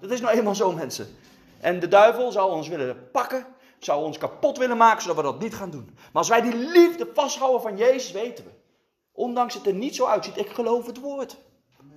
Dat 0.00 0.10
is 0.10 0.20
nou 0.20 0.36
eenmaal 0.36 0.54
zo, 0.54 0.72
mensen. 0.72 1.16
En 1.60 1.80
de 1.80 1.88
duivel 1.88 2.32
zou 2.32 2.50
ons 2.50 2.68
willen 2.68 3.10
pakken, 3.10 3.46
zou 3.78 4.04
ons 4.04 4.18
kapot 4.18 4.58
willen 4.58 4.76
maken, 4.76 5.02
zodat 5.02 5.16
we 5.16 5.22
dat 5.22 5.40
niet 5.40 5.54
gaan 5.54 5.70
doen. 5.70 5.90
Maar 5.94 6.08
als 6.12 6.28
wij 6.28 6.40
die 6.40 6.54
liefde 6.54 7.10
vasthouden 7.14 7.60
van 7.60 7.76
Jezus, 7.76 8.10
weten 8.10 8.44
we. 8.44 8.50
Ondanks 9.12 9.54
het 9.54 9.66
er 9.66 9.74
niet 9.74 9.94
zo 9.94 10.06
uitziet, 10.06 10.36
ik 10.36 10.48
geloof 10.48 10.86
het 10.86 11.00
woord. 11.00 11.36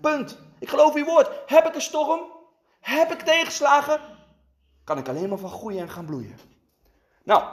Punt. 0.01 0.37
Ik 0.59 0.69
geloof 0.69 0.95
uw 0.95 1.05
woord. 1.05 1.29
Heb 1.45 1.67
ik 1.67 1.75
een 1.75 1.81
storm? 1.81 2.21
Heb 2.79 3.11
ik 3.11 3.21
tegenslagen? 3.21 3.99
Kan 4.83 4.97
ik 4.97 5.07
alleen 5.07 5.29
maar 5.29 5.37
van 5.37 5.49
groeien 5.49 5.81
en 5.81 5.89
gaan 5.89 6.05
bloeien. 6.05 6.37
Nou, 7.23 7.43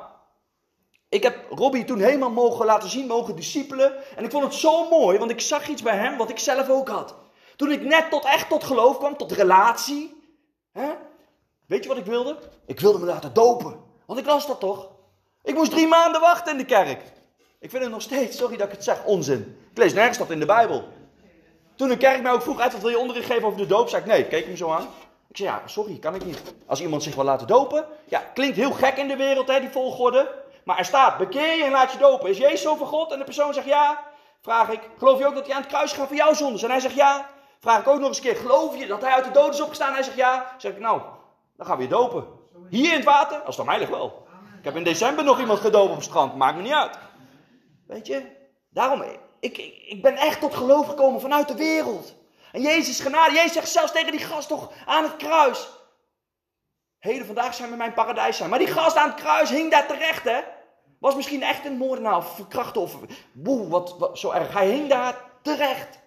ik 1.11 1.23
heb 1.23 1.37
Robbie 1.51 1.85
toen 1.85 2.01
helemaal 2.01 2.31
mogen 2.31 2.67
laten 2.67 2.89
zien, 2.89 3.07
mogen 3.07 3.37
discipelen. 3.37 4.17
En 4.17 4.25
ik 4.25 4.31
vond 4.31 4.45
het 4.45 4.55
zo 4.55 4.89
mooi, 4.89 5.19
want 5.19 5.31
ik 5.31 5.41
zag 5.41 5.69
iets 5.69 5.83
bij 5.83 5.97
hem 5.97 6.17
wat 6.17 6.31
ik 6.31 6.39
zelf 6.39 6.69
ook 6.69 6.89
had. 6.89 7.15
Toen 7.57 7.73
ik 7.73 7.83
net 7.83 8.11
tot 8.11 8.25
echt 8.25 8.49
tot 8.49 8.65
geloof 8.65 8.99
kwam, 8.99 9.17
tot 9.17 9.33
relatie. 9.33 10.23
Hè? 10.73 10.89
Weet 11.67 11.83
je 11.83 11.89
wat 11.89 11.99
ik 11.99 12.05
wilde? 12.05 12.37
Ik 12.67 12.81
wilde 12.81 12.99
me 12.99 13.07
laten 13.07 13.33
dopen. 13.33 13.81
Want 14.07 14.19
ik 14.19 14.27
las 14.27 14.47
dat 14.47 14.61
toch? 14.61 14.89
Ik 15.43 15.55
moest 15.55 15.71
drie 15.71 15.87
maanden 15.87 16.21
wachten 16.21 16.53
in 16.53 16.59
de 16.59 16.65
kerk. 16.65 17.03
Ik 17.59 17.71
vind 17.71 17.83
het 17.83 17.93
nog 17.93 18.03
steeds, 18.03 18.37
sorry 18.37 18.57
dat 18.57 18.67
ik 18.67 18.73
het 18.73 18.85
zeg, 18.85 19.05
onzin. 19.05 19.59
Ik 19.71 19.79
lees 19.79 19.93
nergens 19.93 20.19
dat 20.19 20.31
in 20.31 20.41
de 20.41 20.47
Bijbel. 20.47 20.85
Toen 21.75 21.91
een 21.91 21.99
kerk 21.99 22.23
mij 22.23 22.33
ook 22.33 22.43
vroeg 22.43 22.61
uit, 22.61 22.73
wat 22.73 22.81
wil 22.81 22.91
je 22.91 22.99
onderricht 22.99 23.27
geven 23.27 23.47
over 23.47 23.59
de 23.59 23.67
doop? 23.67 23.89
Zei 23.89 24.03
ik, 24.03 24.09
nee, 24.09 24.25
keek 24.25 24.45
hem 24.47 24.57
zo 24.57 24.71
aan. 24.71 24.87
Ik 25.29 25.37
zei, 25.37 25.49
ja, 25.49 25.63
sorry, 25.67 25.99
kan 25.99 26.15
ik 26.15 26.25
niet. 26.25 26.43
Als 26.67 26.81
iemand 26.81 27.03
zich 27.03 27.15
wil 27.15 27.25
laten 27.25 27.47
dopen, 27.47 27.87
ja, 28.09 28.19
klinkt 28.35 28.57
heel 28.57 28.73
gek 28.73 28.97
in 28.97 29.09
de 29.09 29.17
wereld, 29.17 29.49
hè, 29.49 29.61
die 29.61 29.71
volgorde. 29.71 30.31
Maar 30.65 30.79
er 30.79 30.85
staat, 30.85 31.19
bekeer 31.19 31.57
je 31.57 31.65
en 31.65 31.71
laat 31.71 31.93
je 31.93 31.99
dopen. 31.99 32.31
Is 32.31 32.39
Jezus 32.39 32.67
over 32.67 32.87
God? 32.87 33.13
En 33.13 33.19
de 33.19 33.25
persoon 33.25 33.55
zegt 33.55 33.67
ja. 33.67 34.05
Vraag 34.41 34.69
ik, 34.69 34.81
geloof 34.99 35.19
je 35.19 35.27
ook 35.27 35.35
dat 35.35 35.47
hij 35.47 35.55
aan 35.55 35.61
het 35.61 35.71
kruis 35.71 35.93
gaat 35.93 36.07
voor 36.07 36.17
jouw 36.17 36.35
zondes? 36.35 36.63
En 36.63 36.71
hij 36.71 36.81
zegt 36.81 36.95
ja. 36.95 37.29
Vraag 37.61 37.81
ik 37.81 37.89
ook 37.89 37.99
nog 37.99 38.09
eens 38.09 38.17
een 38.17 38.23
keer, 38.23 38.37
geloof 38.37 38.77
je 38.77 38.87
dat 38.87 39.01
hij 39.01 39.13
uit 39.13 39.25
de 39.25 39.31
dood 39.31 39.55
is 39.55 39.61
opgestaan? 39.61 39.89
En 39.89 39.95
hij 39.95 40.03
zegt 40.03 40.17
ja. 40.17 40.55
Zeg 40.59 40.73
ik, 40.73 40.79
nou, 40.79 41.01
dan 41.57 41.67
gaan 41.67 41.77
we 41.77 41.83
je 41.83 41.89
dopen. 41.89 42.27
Hier 42.69 42.91
in 42.91 42.97
het 42.97 43.05
water? 43.05 43.39
Als 43.39 43.57
dan 43.57 43.69
heilig 43.69 43.89
wel. 43.89 44.27
Ik 44.59 44.65
heb 44.65 44.77
in 44.77 44.85
december 44.85 45.25
nog 45.25 45.41
iemand 45.41 45.61
gedoopt 45.61 45.91
op 45.91 45.97
het 45.97 46.05
strand. 46.05 46.37
Maakt 46.37 46.57
me 46.57 46.63
niet 46.63 46.73
uit. 46.73 46.99
Weet 47.87 48.07
je? 48.07 48.23
Daarom, 48.71 49.03
ik, 49.41 49.59
ik, 49.59 49.83
ik 49.87 50.03
ben 50.03 50.17
echt 50.17 50.41
tot 50.41 50.55
geloof 50.55 50.87
gekomen 50.87 51.21
vanuit 51.21 51.49
de 51.49 51.57
wereld. 51.57 52.15
En 52.53 52.63
Jezus 52.63 53.01
genade. 53.01 53.35
Jezus 53.35 53.53
zegt 53.53 53.69
zelfs 53.69 53.93
tegen 53.93 54.11
die 54.11 54.21
gast 54.21 54.49
toch 54.49 54.73
aan 54.87 55.03
het 55.03 55.17
kruis. 55.17 55.69
Heden 57.01 57.27
vandaag 57.27 57.55
zijn 57.55 57.71
we 57.71 57.77
mijn 57.77 57.93
paradijs 57.93 58.37
zijn. 58.37 58.51
Maar 58.51 58.59
die 58.59 58.69
gast 58.69 58.97
aan 58.97 59.11
het 59.11 59.21
kruis 59.21 59.51
hing 59.51 59.71
daar 59.71 59.87
terecht, 59.87 60.25
hè? 60.25 60.41
Was 60.99 61.15
misschien 61.15 61.43
echt 61.43 61.65
een 61.65 61.77
moordenaar 61.77 62.17
of 62.17 62.35
verkrachter 62.35 62.83
of 62.83 62.99
boe, 63.33 63.69
wat, 63.69 63.99
wat 63.99 64.19
zo 64.19 64.31
erg. 64.31 64.53
Hij 64.53 64.71
hing 64.71 64.89
daar 64.89 65.25
terecht. 65.43 65.99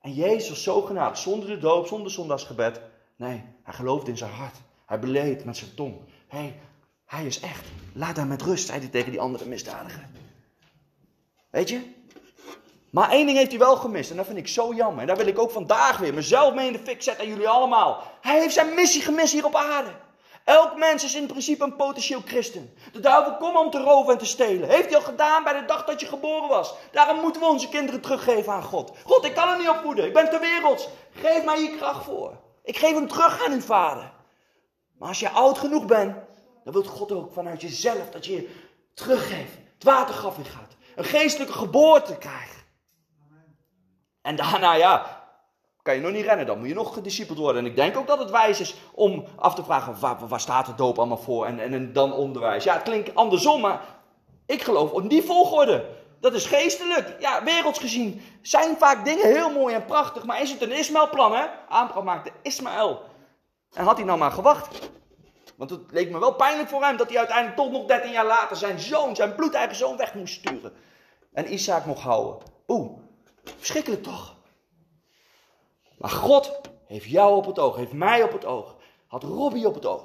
En 0.00 0.12
Jezus 0.12 0.48
was 0.48 0.62
zo 0.62 0.82
genade, 0.82 1.16
zonder 1.16 1.48
de 1.48 1.58
doop, 1.58 1.86
zonder 1.86 2.10
zondagsgebed. 2.10 2.80
Nee, 3.16 3.44
hij 3.62 3.74
geloofde 3.74 4.10
in 4.10 4.16
zijn 4.16 4.30
hart. 4.30 4.56
Hij 4.86 4.98
beleed 4.98 5.44
met 5.44 5.56
zijn 5.56 5.74
tong. 5.74 6.00
Hey, 6.28 6.60
hij 7.06 7.26
is 7.26 7.40
echt. 7.40 7.64
Laat 7.92 8.16
hem 8.16 8.28
met 8.28 8.42
rust, 8.42 8.66
zei 8.66 8.78
hij 8.78 8.88
tegen 8.88 9.10
die 9.10 9.20
andere 9.20 9.44
misdadiger. 9.44 10.06
Weet 11.50 11.68
je? 11.68 11.94
Maar 12.96 13.10
één 13.10 13.26
ding 13.26 13.38
heeft 13.38 13.50
hij 13.50 13.58
wel 13.58 13.76
gemist 13.76 14.10
en 14.10 14.16
dat 14.16 14.26
vind 14.26 14.38
ik 14.38 14.48
zo 14.48 14.74
jammer. 14.74 15.00
En 15.00 15.06
daar 15.06 15.16
wil 15.16 15.26
ik 15.26 15.38
ook 15.38 15.50
vandaag 15.50 15.98
weer 15.98 16.14
mezelf 16.14 16.54
mee 16.54 16.66
in 16.66 16.72
de 16.72 16.78
fik 16.78 17.02
zetten 17.02 17.24
en 17.24 17.30
jullie 17.30 17.48
allemaal. 17.48 18.02
Hij 18.20 18.40
heeft 18.40 18.54
zijn 18.54 18.74
missie 18.74 19.02
gemist 19.02 19.32
hier 19.32 19.44
op 19.44 19.54
aarde. 19.54 19.90
Elk 20.44 20.76
mens 20.76 21.04
is 21.04 21.14
in 21.14 21.26
principe 21.26 21.64
een 21.64 21.76
potentieel 21.76 22.22
christen. 22.24 22.74
De 22.92 23.00
duivel 23.00 23.36
komt 23.36 23.56
om 23.56 23.70
te 23.70 23.80
roven 23.80 24.12
en 24.12 24.18
te 24.18 24.26
stelen. 24.26 24.68
Heeft 24.68 24.86
hij 24.86 24.96
al 24.96 25.02
gedaan 25.02 25.44
bij 25.44 25.60
de 25.60 25.64
dag 25.66 25.84
dat 25.84 26.00
je 26.00 26.06
geboren 26.06 26.48
was. 26.48 26.74
Daarom 26.92 27.20
moeten 27.20 27.40
we 27.40 27.48
onze 27.48 27.68
kinderen 27.68 28.00
teruggeven 28.00 28.52
aan 28.52 28.62
God. 28.62 28.92
God, 29.04 29.24
ik 29.24 29.34
kan 29.34 29.48
er 29.48 29.58
niet 29.58 29.68
opvoeden. 29.68 30.04
Ik 30.04 30.12
ben 30.12 30.30
te 30.30 30.38
werelds. 30.38 30.88
Geef 31.10 31.44
mij 31.44 31.58
hier 31.58 31.76
kracht 31.76 32.04
voor. 32.04 32.32
Ik 32.64 32.76
geef 32.76 32.94
hem 32.94 33.08
terug 33.08 33.44
aan 33.46 33.52
uw 33.52 33.60
vader. 33.60 34.12
Maar 34.98 35.08
als 35.08 35.20
je 35.20 35.30
oud 35.30 35.58
genoeg 35.58 35.84
bent, 35.84 36.14
dan 36.64 36.72
wil 36.72 36.82
God 36.82 37.12
ook 37.12 37.32
vanuit 37.32 37.60
jezelf 37.60 38.10
dat 38.10 38.26
je 38.26 38.32
je 38.32 38.50
teruggeeft. 38.94 39.54
Het 39.74 39.84
watergraf 39.84 40.38
in 40.38 40.44
gaat. 40.44 40.76
Een 40.94 41.04
geestelijke 41.04 41.52
geboorte 41.52 42.16
krijgt. 42.16 42.55
En 44.26 44.36
daarna, 44.36 44.72
ja, 44.72 45.22
kan 45.82 45.94
je 45.94 46.00
nog 46.00 46.12
niet 46.12 46.24
rennen. 46.24 46.46
Dan 46.46 46.58
moet 46.58 46.68
je 46.68 46.74
nog 46.74 46.94
gediscipeld 46.94 47.38
worden. 47.38 47.64
En 47.64 47.70
ik 47.70 47.76
denk 47.76 47.96
ook 47.96 48.06
dat 48.06 48.18
het 48.18 48.30
wijs 48.30 48.60
is 48.60 48.74
om 48.94 49.24
af 49.36 49.54
te 49.54 49.64
vragen, 49.64 50.00
waar, 50.00 50.28
waar 50.28 50.40
staat 50.40 50.66
de 50.66 50.74
doop 50.74 50.98
allemaal 50.98 51.18
voor? 51.18 51.46
En, 51.46 51.60
en, 51.60 51.92
dan 51.92 52.12
onderwijs. 52.12 52.64
Ja, 52.64 52.74
het 52.74 52.82
klinkt 52.82 53.14
andersom, 53.14 53.60
maar 53.60 53.80
ik 54.46 54.62
geloof 54.62 54.92
in 54.92 55.08
die 55.08 55.22
volgorde. 55.22 55.84
Dat 56.20 56.34
is 56.34 56.46
geestelijk. 56.46 57.16
Ja, 57.20 57.44
werelds 57.44 57.78
gezien 57.78 58.22
zijn 58.42 58.76
vaak 58.78 59.04
dingen 59.04 59.26
heel 59.26 59.50
mooi 59.50 59.74
en 59.74 59.84
prachtig. 59.84 60.24
Maar 60.24 60.42
is 60.42 60.50
het 60.50 60.62
een 60.62 60.78
Ismaël-plan, 60.78 61.34
hè? 61.34 61.44
Abraham 61.68 62.04
maakte 62.04 62.30
Ismaël. 62.42 63.02
En 63.74 63.84
had 63.84 63.96
hij 63.96 64.06
nou 64.06 64.18
maar 64.18 64.32
gewacht. 64.32 64.90
Want 65.56 65.70
het 65.70 65.80
leek 65.90 66.10
me 66.10 66.18
wel 66.18 66.34
pijnlijk 66.34 66.68
voor 66.68 66.82
hem 66.82 66.96
dat 66.96 67.08
hij 67.08 67.18
uiteindelijk 67.18 67.56
toch 67.56 67.70
nog 67.70 67.86
13 67.86 68.10
jaar 68.10 68.26
later 68.26 68.56
zijn 68.56 68.80
zoon, 68.80 69.16
zijn 69.16 69.34
bloedeigen 69.34 69.76
zoon, 69.76 69.96
weg 69.96 70.14
moest 70.14 70.34
sturen. 70.34 70.72
En 71.32 71.52
Isaac 71.52 71.84
mocht 71.84 72.02
houden. 72.02 72.38
Oeh, 72.66 73.05
verschrikkelijk 73.58 74.02
toch? 74.02 74.34
Maar 75.98 76.10
God 76.10 76.60
heeft 76.86 77.04
jou 77.04 77.36
op 77.36 77.46
het 77.46 77.58
oog, 77.58 77.76
heeft 77.76 77.92
mij 77.92 78.22
op 78.22 78.32
het 78.32 78.44
oog, 78.44 78.74
had 79.06 79.22
Robbie 79.22 79.66
op 79.66 79.74
het 79.74 79.86
oog. 79.86 80.04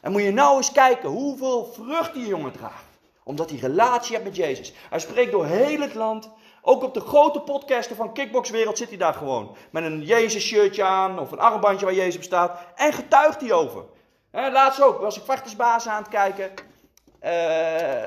En 0.00 0.12
moet 0.12 0.22
je 0.22 0.32
nou 0.32 0.56
eens 0.56 0.72
kijken 0.72 1.08
hoeveel 1.08 1.64
vrucht 1.64 2.14
die 2.14 2.26
jongen 2.26 2.52
draagt. 2.52 2.84
Omdat 3.22 3.50
hij 3.50 3.58
relatie 3.58 4.12
heeft 4.12 4.28
met 4.28 4.36
Jezus. 4.36 4.72
Hij 4.90 4.98
spreekt 4.98 5.32
door 5.32 5.46
heel 5.46 5.80
het 5.80 5.94
land. 5.94 6.30
Ook 6.62 6.82
op 6.82 6.94
de 6.94 7.00
grote 7.00 7.40
podcasten 7.40 7.96
van 7.96 8.12
Kickboxwereld 8.12 8.78
zit 8.78 8.88
hij 8.88 8.96
daar 8.98 9.14
gewoon. 9.14 9.56
Met 9.70 9.84
een 9.84 10.02
Jezus 10.02 10.44
shirtje 10.44 10.82
aan 10.82 11.18
of 11.18 11.32
een 11.32 11.38
armbandje 11.38 11.86
waar 11.86 11.94
Jezus 11.94 12.16
op 12.16 12.22
staat. 12.22 12.58
En 12.74 12.92
getuigt 12.92 13.40
hij 13.40 13.52
over. 13.52 13.84
laatst 14.30 14.82
ook 14.82 15.00
was 15.00 15.16
ik 15.16 15.24
vechtersbaas 15.24 15.88
aan 15.88 16.02
het 16.02 16.08
kijken. 16.08 16.50
Uh, 17.22 18.04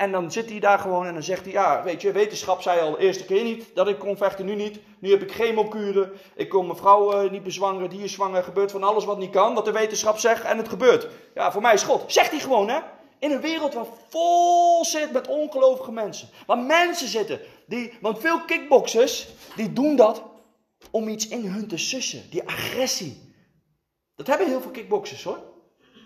en 0.00 0.12
dan 0.12 0.30
zit 0.30 0.50
hij 0.50 0.60
daar 0.60 0.78
gewoon 0.78 1.06
en 1.06 1.12
dan 1.12 1.22
zegt 1.22 1.44
hij, 1.44 1.52
ja, 1.52 1.82
weet 1.82 2.02
je, 2.02 2.12
wetenschap 2.12 2.62
zei 2.62 2.80
al 2.80 2.90
de 2.90 2.98
eerste 2.98 3.24
keer 3.24 3.44
niet 3.44 3.64
dat 3.74 3.88
ik 3.88 3.98
kon 3.98 4.16
vechten, 4.16 4.44
nu 4.44 4.54
niet. 4.54 4.80
Nu 4.98 5.10
heb 5.10 5.22
ik 5.22 5.32
chemokuren, 5.32 6.12
ik 6.34 6.48
kon 6.48 6.66
mijn 6.66 6.78
vrouw 6.78 7.24
uh, 7.24 7.30
niet 7.30 7.42
bezwangeren, 7.42 7.90
die 7.90 8.02
is 8.02 8.12
zwanger, 8.12 8.42
gebeurt 8.42 8.70
van 8.70 8.82
alles 8.82 9.04
wat 9.04 9.18
niet 9.18 9.30
kan, 9.30 9.54
wat 9.54 9.64
de 9.64 9.72
wetenschap 9.72 10.18
zegt 10.18 10.44
en 10.44 10.56
het 10.56 10.68
gebeurt. 10.68 11.08
Ja, 11.34 11.52
voor 11.52 11.62
mij 11.62 11.74
is 11.74 11.82
God. 11.82 12.12
Zegt 12.12 12.30
hij 12.30 12.40
gewoon, 12.40 12.68
hè? 12.68 12.78
In 13.18 13.30
een 13.30 13.40
wereld 13.40 13.74
waar 13.74 13.86
vol 14.08 14.84
zit 14.84 15.12
met 15.12 15.28
ongelovige 15.28 15.92
mensen. 15.92 16.28
Waar 16.46 16.58
mensen 16.58 17.08
zitten, 17.08 17.40
die, 17.66 17.92
want 18.00 18.18
veel 18.18 18.40
kickboxers, 18.40 19.28
die 19.56 19.72
doen 19.72 19.96
dat 19.96 20.22
om 20.90 21.08
iets 21.08 21.28
in 21.28 21.46
hun 21.46 21.68
te 21.68 21.76
sussen. 21.76 22.30
Die 22.30 22.48
agressie. 22.48 23.34
Dat 24.16 24.26
hebben 24.26 24.46
heel 24.46 24.60
veel 24.60 24.70
kickboxers 24.70 25.24
hoor. 25.24 25.38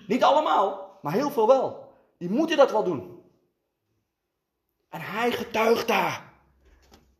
Niet 0.07 0.24
allemaal, 0.24 0.98
maar 1.02 1.12
heel 1.12 1.30
veel 1.30 1.46
wel. 1.46 1.92
Die 2.18 2.30
moeten 2.30 2.57
dat 2.57 2.70
wel 2.70 2.85
doen. 2.85 3.13
En 4.94 5.00
hij 5.00 5.30
getuigt 5.33 5.88
daar. 5.88 6.22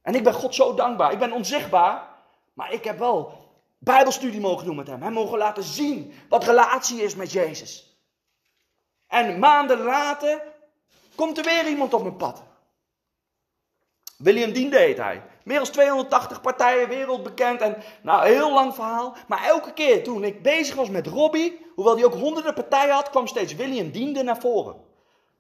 En 0.03 0.15
ik 0.15 0.25
ben 0.25 0.33
God 0.33 0.55
zo 0.55 0.75
dankbaar. 0.75 1.13
Ik 1.13 1.19
ben 1.19 1.33
onzichtbaar. 1.33 2.09
Maar 2.53 2.73
ik 2.73 2.85
heb 2.85 2.99
wel 2.99 3.33
Bijbelstudie 3.79 4.41
mogen 4.41 4.67
doen 4.67 4.77
met 4.77 4.87
hem. 4.87 5.03
Hem 5.03 5.13
mogen 5.13 5.39
laten 5.39 5.63
zien 5.63 6.13
wat 6.29 6.45
relatie 6.45 7.03
is 7.03 7.15
met 7.15 7.33
Jezus. 7.33 7.99
En 9.07 9.39
maanden 9.39 9.79
later 9.79 10.43
komt 11.15 11.39
er 11.39 11.45
weer 11.45 11.67
iemand 11.67 11.95
op 11.95 12.03
mijn 12.03 12.17
pad. 12.17 12.43
William 14.17 14.53
Diende 14.53 14.79
heet 14.79 14.99
hij. 14.99 15.23
Meer 15.45 15.59
dan 15.59 15.71
280 15.71 16.41
partijen 16.41 16.89
wereldbekend 16.89 17.61
en 17.61 17.83
nou, 18.03 18.27
heel 18.27 18.53
lang 18.53 18.75
verhaal. 18.75 19.17
Maar 19.29 19.45
elke 19.45 19.73
keer 19.73 20.05
toen 20.05 20.25
ik 20.25 20.43
bezig 20.43 20.75
was 20.75 20.89
met 20.89 21.07
Robbie, 21.07 21.67
hoewel 21.75 21.95
hij 21.95 22.05
ook 22.05 22.15
honderden 22.15 22.55
partijen 22.55 22.95
had, 22.95 23.11
kwam 23.11 23.27
steeds 23.27 23.55
William 23.55 23.91
Diende 23.91 24.23
naar 24.23 24.41
voren. 24.41 24.93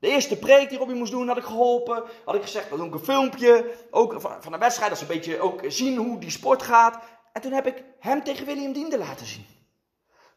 De 0.04 0.10
eerste 0.10 0.36
preek 0.36 0.68
die 0.68 0.78
Robbie 0.78 0.96
moest 0.96 1.12
doen, 1.12 1.28
had 1.28 1.36
ik 1.36 1.44
geholpen. 1.44 2.02
Had 2.24 2.34
ik 2.34 2.42
gezegd, 2.42 2.68
dan 2.68 2.78
doe 2.78 2.86
ik 2.86 2.94
een 2.94 3.04
filmpje. 3.04 3.74
Ook 3.90 4.20
van 4.40 4.52
de 4.52 4.58
wedstrijd, 4.58 4.90
dat 4.90 4.98
ze 4.98 5.04
een 5.04 5.14
beetje 5.14 5.40
ook 5.40 5.60
zien 5.66 5.96
hoe 5.96 6.18
die 6.18 6.30
sport 6.30 6.62
gaat. 6.62 6.98
En 7.32 7.40
toen 7.40 7.52
heb 7.52 7.66
ik 7.66 7.84
hem 8.00 8.24
tegen 8.24 8.46
William 8.46 8.72
Diende 8.72 8.98
laten 8.98 9.26
zien. 9.26 9.46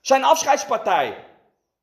Zijn 0.01 0.23
afscheidspartij. 0.23 1.25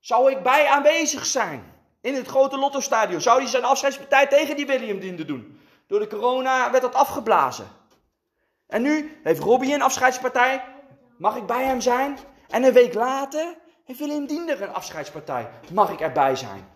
Zou 0.01 0.31
ik 0.31 0.43
bij 0.43 0.67
aanwezig 0.67 1.27
zijn? 1.27 1.73
In 2.01 2.15
het 2.15 2.27
grote 2.27 2.59
Lotto-stadion. 2.59 3.21
Zou 3.21 3.41
hij 3.41 3.49
zijn 3.49 3.65
afscheidspartij 3.65 4.27
tegen 4.27 4.57
die 4.57 4.67
William 4.67 4.99
Diende 4.99 5.25
doen? 5.25 5.61
Door 5.87 6.01
de 6.01 6.07
corona 6.07 6.71
werd 6.71 6.83
dat 6.83 6.95
afgeblazen. 6.95 7.67
En 8.67 8.83
nu 8.83 9.21
heeft 9.23 9.41
Robbie 9.41 9.75
een 9.75 9.83
afscheidspartij. 9.83 10.65
Mag 11.19 11.37
ik 11.37 11.47
bij 11.47 11.65
hem 11.65 11.81
zijn? 11.81 12.19
En 12.49 12.63
een 12.63 12.73
week 12.73 12.95
later 12.95 13.57
heeft 13.85 13.99
William 13.99 14.27
Diender 14.27 14.63
een 14.63 14.75
afscheidspartij. 14.75 15.49
Mag 15.73 15.91
ik 15.91 16.01
erbij 16.01 16.37
zijn? 16.37 16.74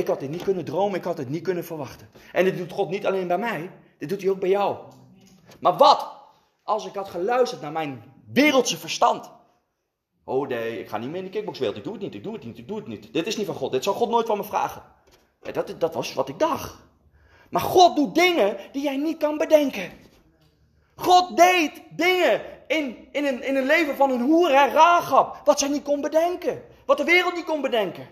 Ik 0.00 0.06
had 0.06 0.20
dit 0.20 0.30
niet 0.30 0.42
kunnen 0.42 0.64
dromen, 0.64 0.98
ik 0.98 1.04
had 1.04 1.18
het 1.18 1.28
niet 1.28 1.42
kunnen 1.42 1.64
verwachten. 1.64 2.08
En 2.32 2.44
dit 2.44 2.56
doet 2.56 2.72
God 2.72 2.90
niet 2.90 3.06
alleen 3.06 3.26
bij 3.26 3.38
mij, 3.38 3.70
dit 3.98 4.08
doet 4.08 4.20
hij 4.20 4.30
ook 4.30 4.40
bij 4.40 4.48
jou. 4.48 4.76
Maar 5.58 5.76
wat 5.76 6.12
als 6.62 6.86
ik 6.86 6.94
had 6.94 7.08
geluisterd 7.08 7.60
naar 7.60 7.72
mijn 7.72 8.02
wereldse 8.32 8.76
verstand? 8.76 9.30
Oh 10.24 10.48
nee, 10.48 10.80
ik 10.80 10.88
ga 10.88 10.98
niet 10.98 11.08
meer 11.08 11.18
in 11.18 11.24
de 11.24 11.30
kickboxwereld, 11.30 11.76
ik 11.76 11.84
doe 11.84 11.92
het 11.92 12.02
niet, 12.02 12.14
ik 12.14 12.22
doe 12.22 12.32
het 12.32 12.44
niet, 12.44 12.58
ik 12.58 12.68
doe 12.68 12.76
het 12.76 12.86
niet. 12.86 13.12
Dit 13.12 13.26
is 13.26 13.36
niet 13.36 13.46
van 13.46 13.54
God, 13.54 13.72
dit 13.72 13.84
zal 13.84 13.94
God 13.94 14.10
nooit 14.10 14.26
van 14.26 14.36
me 14.36 14.44
vragen. 14.44 14.82
dat, 15.52 15.74
dat 15.78 15.94
was 15.94 16.14
wat 16.14 16.28
ik 16.28 16.38
dacht. 16.38 16.76
Maar 17.50 17.62
God 17.62 17.96
doet 17.96 18.14
dingen 18.14 18.56
die 18.72 18.82
jij 18.82 18.96
niet 18.96 19.18
kan 19.18 19.38
bedenken. 19.38 19.90
God 20.94 21.36
deed 21.36 21.82
dingen 21.90 22.40
in, 22.66 23.08
in, 23.12 23.24
een, 23.26 23.42
in 23.42 23.56
een 23.56 23.66
leven 23.66 23.96
van 23.96 24.10
een 24.10 24.20
hoer 24.20 24.50
en 24.50 24.72
Rahab. 24.72 25.40
Wat 25.44 25.58
zij 25.58 25.68
niet 25.68 25.82
kon 25.82 26.00
bedenken. 26.00 26.62
Wat 26.86 26.96
de 26.96 27.04
wereld 27.04 27.34
niet 27.34 27.44
kon 27.44 27.60
bedenken. 27.60 28.06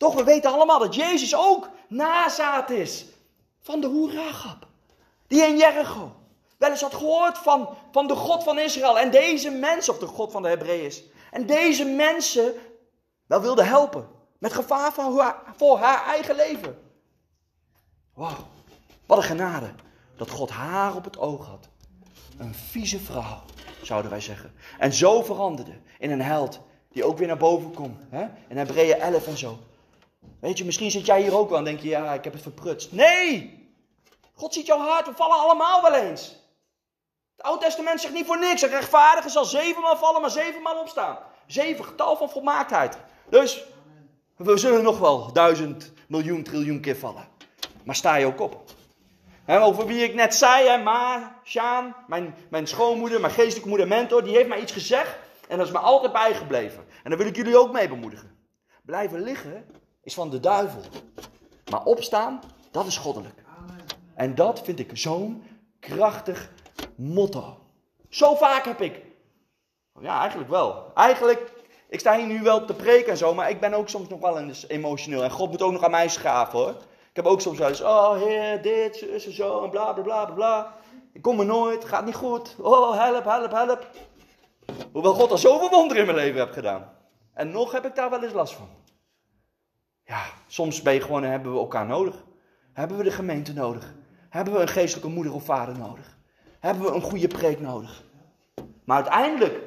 Toch, 0.00 0.14
we 0.14 0.24
weten 0.24 0.52
allemaal 0.52 0.78
dat 0.78 0.94
Jezus 0.94 1.36
ook 1.36 1.68
nazaat 1.88 2.70
is 2.70 3.06
van 3.60 3.80
de 3.80 3.86
hoer 3.86 4.14
Rahab. 4.14 4.66
Die 5.26 5.42
in 5.42 5.56
Jericho 5.56 6.12
wel 6.58 6.70
eens 6.70 6.80
had 6.80 6.94
gehoord 6.94 7.38
van, 7.38 7.68
van 7.92 8.06
de 8.06 8.14
God 8.14 8.42
van 8.42 8.58
Israël. 8.58 8.98
En 8.98 9.10
deze 9.10 9.50
mensen, 9.50 9.92
of 9.92 9.98
de 9.98 10.06
God 10.06 10.32
van 10.32 10.42
de 10.42 10.48
Hebreeën. 10.48 10.92
En 11.30 11.46
deze 11.46 11.84
mensen 11.84 12.54
wel 13.26 13.40
wilde 13.40 13.62
helpen. 13.62 14.08
Met 14.38 14.52
gevaar 14.52 14.92
haar, 14.96 15.42
voor 15.56 15.78
haar 15.78 16.06
eigen 16.06 16.36
leven. 16.36 16.78
Wauw, 18.14 18.46
wat 19.06 19.18
een 19.18 19.24
genade. 19.24 19.70
Dat 20.16 20.30
God 20.30 20.50
haar 20.50 20.94
op 20.94 21.04
het 21.04 21.18
oog 21.18 21.46
had. 21.46 21.68
Een 22.38 22.54
vieze 22.54 22.98
vrouw, 22.98 23.42
zouden 23.82 24.10
wij 24.10 24.20
zeggen. 24.20 24.54
En 24.78 24.92
zo 24.92 25.22
veranderde 25.22 25.80
in 25.98 26.10
een 26.10 26.22
held 26.22 26.60
die 26.88 27.04
ook 27.04 27.18
weer 27.18 27.26
naar 27.26 27.36
boven 27.36 27.74
komt. 27.74 28.00
In 28.48 28.56
Hebreeën 28.56 29.00
11 29.00 29.26
en 29.26 29.38
zo. 29.38 29.58
Weet 30.40 30.58
je, 30.58 30.64
misschien 30.64 30.90
zit 30.90 31.06
jij 31.06 31.22
hier 31.22 31.36
ook 31.36 31.48
wel 31.48 31.58
en 31.58 31.64
denk 31.64 31.80
je, 31.80 31.88
ja, 31.88 32.12
ik 32.12 32.24
heb 32.24 32.32
het 32.32 32.42
verprutst. 32.42 32.92
Nee! 32.92 33.58
God 34.34 34.54
ziet 34.54 34.66
jouw 34.66 34.78
hart, 34.78 35.06
we 35.06 35.14
vallen 35.14 35.38
allemaal 35.38 35.82
wel 35.82 35.94
eens. 35.94 36.28
Het 37.36 37.46
Oude 37.46 37.64
Testament 37.64 38.00
zegt 38.00 38.14
niet 38.14 38.26
voor 38.26 38.38
niks. 38.38 38.62
Een 38.62 38.68
rechtvaardige 38.68 39.28
zal 39.28 39.44
zevenmaal 39.44 39.96
vallen, 39.96 40.20
maar 40.20 40.30
zevenmaal 40.30 40.80
opstaan. 40.80 41.18
Zeven, 41.46 41.84
getal 41.84 42.16
van 42.16 42.30
volmaaktheid. 42.30 42.98
Dus, 43.30 43.64
we 44.36 44.56
zullen 44.56 44.82
nog 44.82 44.98
wel 44.98 45.32
duizend, 45.32 45.92
miljoen, 46.08 46.42
triljoen 46.42 46.80
keer 46.80 46.96
vallen. 46.96 47.28
Maar 47.84 47.94
sta 47.94 48.14
je 48.14 48.26
ook 48.26 48.40
op. 48.40 48.62
Over 49.46 49.86
wie 49.86 50.04
ik 50.04 50.14
net 50.14 50.34
zei, 50.34 50.68
hè, 50.68 50.82
Sjaan, 51.44 51.96
mijn, 52.06 52.34
mijn 52.50 52.66
schoonmoeder, 52.66 53.20
mijn 53.20 53.32
geestelijke 53.32 53.68
moeder, 53.68 53.88
mentor, 53.88 54.24
die 54.24 54.36
heeft 54.36 54.48
mij 54.48 54.60
iets 54.60 54.72
gezegd. 54.72 55.16
En 55.48 55.58
dat 55.58 55.66
is 55.66 55.72
me 55.72 55.78
altijd 55.78 56.12
bijgebleven. 56.12 56.86
En 57.02 57.10
daar 57.10 57.18
wil 57.18 57.28
ik 57.28 57.36
jullie 57.36 57.58
ook 57.58 57.72
mee 57.72 57.88
bemoedigen. 57.88 58.38
Blijven 58.82 59.22
liggen 59.22 59.79
is 60.02 60.14
van 60.14 60.30
de 60.30 60.40
duivel. 60.40 60.80
Maar 61.70 61.84
opstaan, 61.84 62.40
dat 62.70 62.86
is 62.86 62.96
goddelijk. 62.96 63.44
En 64.14 64.34
dat 64.34 64.60
vind 64.62 64.78
ik 64.78 64.90
zo'n 64.92 65.42
krachtig 65.80 66.50
motto. 66.94 67.58
Zo 68.08 68.34
vaak 68.34 68.64
heb 68.64 68.80
ik. 68.80 69.02
Ja, 70.00 70.20
eigenlijk 70.20 70.50
wel. 70.50 70.92
Eigenlijk, 70.94 71.52
ik 71.88 72.00
sta 72.00 72.16
hier 72.16 72.26
nu 72.26 72.42
wel 72.42 72.64
te 72.64 72.74
preken 72.74 73.10
en 73.10 73.16
zo, 73.16 73.34
maar 73.34 73.50
ik 73.50 73.60
ben 73.60 73.74
ook 73.74 73.88
soms 73.88 74.08
nog 74.08 74.20
wel 74.20 74.38
eens 74.38 74.68
emotioneel. 74.68 75.22
En 75.22 75.30
God 75.30 75.50
moet 75.50 75.62
ook 75.62 75.72
nog 75.72 75.84
aan 75.84 75.90
mij 75.90 76.08
schaven 76.08 76.58
hoor. 76.58 76.74
Ik 77.10 77.16
heb 77.16 77.26
ook 77.26 77.40
soms 77.40 77.58
wel 77.58 77.68
eens, 77.68 77.82
oh 77.82 78.16
heer, 78.16 78.62
dit, 78.62 78.96
zus 78.96 79.26
en 79.26 79.34
zo, 79.34 79.64
en 79.64 79.70
bla 79.70 79.92
bla 79.92 80.02
bla 80.02 80.24
bla. 80.24 80.74
Ik 81.12 81.22
kom 81.22 81.40
er 81.40 81.46
nooit, 81.46 81.84
gaat 81.84 82.04
niet 82.04 82.14
goed. 82.14 82.56
Oh, 82.58 82.98
help, 82.98 83.24
help, 83.24 83.52
help. 83.52 83.86
Hoewel 84.92 85.14
God 85.14 85.30
al 85.30 85.38
zoveel 85.38 85.70
wonderen 85.70 86.00
in 86.00 86.06
mijn 86.06 86.24
leven 86.24 86.40
heeft 86.40 86.52
gedaan. 86.52 86.92
En 87.34 87.50
nog 87.50 87.72
heb 87.72 87.84
ik 87.84 87.94
daar 87.94 88.10
wel 88.10 88.22
eens 88.22 88.32
last 88.32 88.54
van. 88.54 88.68
Ja, 90.10 90.24
soms 90.46 90.82
ben 90.82 90.94
je 90.94 91.00
gewoon, 91.00 91.22
hebben 91.22 91.52
we 91.52 91.58
elkaar 91.58 91.86
nodig. 91.86 92.24
Hebben 92.72 92.96
we 92.96 93.02
de 93.02 93.10
gemeente 93.10 93.52
nodig. 93.52 93.94
Hebben 94.28 94.54
we 94.54 94.60
een 94.60 94.68
geestelijke 94.68 95.10
moeder 95.10 95.34
of 95.34 95.44
vader 95.44 95.78
nodig. 95.78 96.18
Hebben 96.60 96.84
we 96.84 96.90
een 96.90 97.00
goede 97.00 97.28
preek 97.28 97.60
nodig. 97.60 98.02
Maar 98.84 98.96
uiteindelijk 98.96 99.60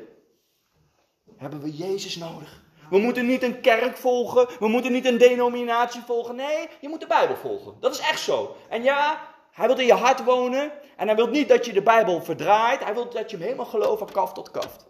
hebben 1.37 1.61
we 1.61 1.75
Jezus 1.75 2.15
nodig. 2.15 2.61
We 2.89 2.97
moeten 2.97 3.25
niet 3.25 3.43
een 3.43 3.61
kerk 3.61 3.97
volgen. 3.97 4.47
We 4.59 4.67
moeten 4.67 4.91
niet 4.91 5.05
een 5.05 5.17
denominatie 5.17 6.01
volgen. 6.01 6.35
Nee, 6.35 6.67
je 6.81 6.89
moet 6.89 6.99
de 6.99 7.07
Bijbel 7.07 7.35
volgen. 7.35 7.73
Dat 7.79 7.93
is 7.93 7.99
echt 7.99 8.19
zo. 8.19 8.55
En 8.69 8.83
ja, 8.83 9.21
hij 9.51 9.67
wil 9.67 9.79
in 9.79 9.85
je 9.85 9.93
hart 9.93 10.23
wonen. 10.23 10.71
En 10.97 11.07
hij 11.07 11.15
wil 11.15 11.27
niet 11.27 11.49
dat 11.49 11.65
je 11.65 11.73
de 11.73 11.83
Bijbel 11.83 12.23
verdraait. 12.23 12.83
Hij 12.83 12.93
wil 12.93 13.09
dat 13.09 13.29
je 13.29 13.35
hem 13.37 13.45
helemaal 13.45 13.65
gelooft 13.65 13.99
van 13.99 14.11
kaft 14.11 14.35
tot 14.35 14.51
kaft. 14.51 14.85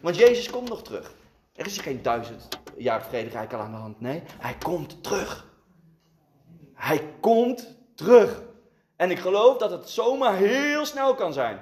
Want 0.00 0.16
Jezus 0.16 0.50
komt 0.50 0.68
nog 0.68 0.82
terug. 0.82 1.14
Er 1.54 1.66
is 1.66 1.78
geen 1.78 2.02
duizend 2.02 2.48
jaar 2.82 3.02
vrederijk 3.02 3.52
al 3.52 3.60
aan 3.60 3.70
de 3.70 3.76
hand. 3.76 4.00
Nee, 4.00 4.22
hij 4.38 4.54
komt 4.64 5.02
terug. 5.02 5.46
Hij 6.74 7.14
komt 7.20 7.76
terug. 7.94 8.42
En 8.96 9.10
ik 9.10 9.18
geloof 9.18 9.56
dat 9.56 9.70
het 9.70 9.88
zomaar 9.88 10.34
heel 10.34 10.84
snel 10.86 11.14
kan 11.14 11.32
zijn. 11.32 11.58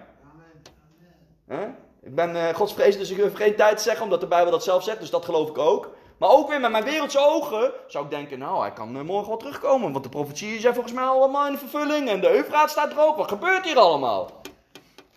Amen. 1.49 1.77
Ik 2.03 2.15
ben 2.15 2.37
uh, 2.37 2.49
godsvrees, 2.49 2.99
dus 2.99 3.11
ik 3.11 3.37
geen 3.37 3.57
tijd 3.57 3.77
te 3.77 3.83
zeggen, 3.83 4.05
omdat 4.05 4.21
de 4.21 4.27
Bijbel 4.27 4.51
dat 4.51 4.65
zelf 4.65 4.83
zegt, 4.83 5.01
dus 5.01 5.11
dat 5.11 5.25
geloof 5.25 5.49
ik 5.49 5.59
ook. 5.59 5.97
Maar 6.19 6.29
ook 6.29 6.49
weer 6.49 6.61
met 6.61 6.71
mijn 6.71 6.85
wereldse 6.85 7.19
ogen 7.19 7.73
zou 7.87 8.05
ik 8.05 8.11
denken, 8.11 8.39
nou, 8.39 8.61
hij 8.61 8.73
kan 8.73 8.97
uh, 8.97 9.03
morgen 9.03 9.29
wel 9.29 9.37
terugkomen. 9.37 9.93
Want 9.93 10.05
de 10.05 10.11
profetieën 10.11 10.61
zijn 10.61 10.75
volgens 10.75 10.95
mij 10.95 11.05
allemaal 11.05 11.47
in 11.47 11.59
vervulling 11.59 12.09
en 12.09 12.21
de 12.21 12.31
Eufraat 12.31 12.71
staat 12.71 12.91
droog. 12.91 13.17
Wat 13.17 13.29
gebeurt 13.29 13.65
hier 13.65 13.79
allemaal? 13.79 14.31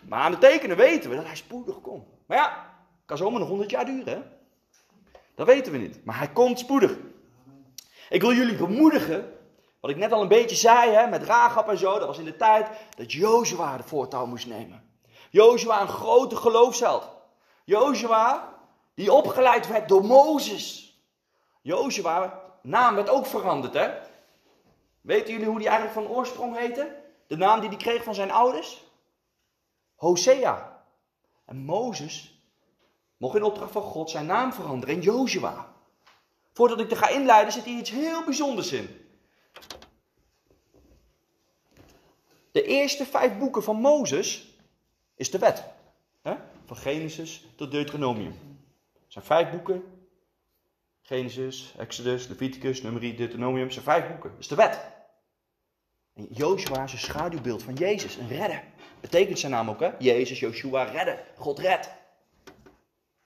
Maar 0.07 0.19
aan 0.19 0.31
de 0.31 0.37
tekenen 0.37 0.77
weten 0.77 1.09
we 1.09 1.15
dat 1.15 1.25
hij 1.25 1.35
spoedig 1.35 1.81
komt. 1.81 2.05
Maar 2.25 2.37
ja, 2.37 2.65
kan 3.05 3.17
zomaar 3.17 3.39
nog 3.39 3.49
honderd 3.49 3.69
jaar 3.69 3.85
duren, 3.85 4.13
hè? 4.13 4.19
Dat 5.35 5.47
weten 5.47 5.71
we 5.71 5.77
niet. 5.77 6.05
Maar 6.05 6.17
hij 6.17 6.31
komt 6.31 6.59
spoedig. 6.59 6.97
Ik 8.09 8.21
wil 8.21 8.33
jullie 8.33 8.55
bemoedigen, 8.55 9.33
wat 9.79 9.91
ik 9.91 9.97
net 9.97 10.11
al 10.11 10.21
een 10.21 10.27
beetje 10.27 10.55
zei, 10.55 10.91
hè, 10.91 11.07
met 11.07 11.23
Ragab 11.23 11.69
en 11.69 11.77
zo. 11.77 11.99
Dat 11.99 12.07
was 12.07 12.17
in 12.17 12.25
de 12.25 12.35
tijd 12.35 12.67
dat 12.97 13.11
Jozua 13.11 13.77
de 13.77 13.83
voortouw 13.83 14.25
moest 14.25 14.47
nemen. 14.47 14.89
Jozua 15.29 15.81
een 15.81 15.87
grote 15.87 16.35
geloofsheld. 16.35 17.09
Jozua 17.63 18.57
die 18.93 19.13
opgeleid 19.13 19.67
werd 19.67 19.89
door 19.89 20.05
Mozes. 20.05 20.95
Jozua, 21.61 22.41
naam 22.61 22.95
werd 22.95 23.09
ook 23.09 23.25
veranderd 23.25 23.73
hè. 23.73 23.91
Weten 25.01 25.31
jullie 25.31 25.47
hoe 25.47 25.59
die 25.59 25.67
eigenlijk 25.67 26.07
van 26.07 26.15
oorsprong 26.15 26.57
heette? 26.57 26.95
De 27.27 27.37
naam 27.37 27.59
die 27.59 27.69
hij 27.69 27.77
kreeg 27.77 28.03
van 28.03 28.15
zijn 28.15 28.31
ouders? 28.31 28.83
Hosea. 29.95 30.83
En 31.45 31.57
Mozes 31.57 32.30
mocht 33.21 33.35
in 33.35 33.43
opdracht 33.43 33.71
van 33.71 33.81
God 33.81 34.09
zijn 34.09 34.25
naam 34.25 34.53
veranderen 34.53 34.95
in 34.95 35.01
Jozua. 35.01 35.73
Voordat 36.53 36.79
ik 36.79 36.91
er 36.91 36.97
ga 36.97 37.09
inleiden 37.09 37.53
zit 37.53 37.63
hier 37.63 37.77
iets 37.77 37.89
heel 37.89 38.23
bijzonders 38.23 38.71
in. 38.71 39.09
De 42.51 42.63
eerste 42.63 43.05
vijf 43.05 43.37
boeken 43.37 43.63
van 43.63 43.75
Mozes 43.75 44.55
is 45.15 45.31
de 45.31 45.37
wet. 45.37 45.63
Van 46.65 46.77
Genesis 46.77 47.45
tot 47.55 47.71
Deuteronomium. 47.71 48.31
Het 49.03 49.13
zijn 49.13 49.25
vijf 49.25 49.51
boeken. 49.51 49.83
Genesis, 51.01 51.73
Exodus, 51.77 52.27
Leviticus, 52.27 52.81
Numeri, 52.81 53.15
Deuteronomium. 53.15 53.63
Het 53.63 53.73
zijn 53.73 53.85
vijf 53.85 54.07
boeken. 54.07 54.35
Is 54.39 54.47
de 54.47 54.55
wet. 54.55 54.79
En 56.13 56.27
Joshua 56.29 56.83
is 56.83 56.93
een 56.93 56.99
schaduwbeeld 56.99 57.63
van 57.63 57.73
Jezus, 57.73 58.15
een 58.15 58.27
redder. 58.27 58.63
Betekent 58.99 59.39
zijn 59.39 59.51
naam 59.51 59.69
ook, 59.69 59.79
hè? 59.79 59.91
Jezus, 59.99 60.39
Joshua, 60.39 60.83
redden. 60.83 61.19
God 61.35 61.59
redt. 61.59 61.99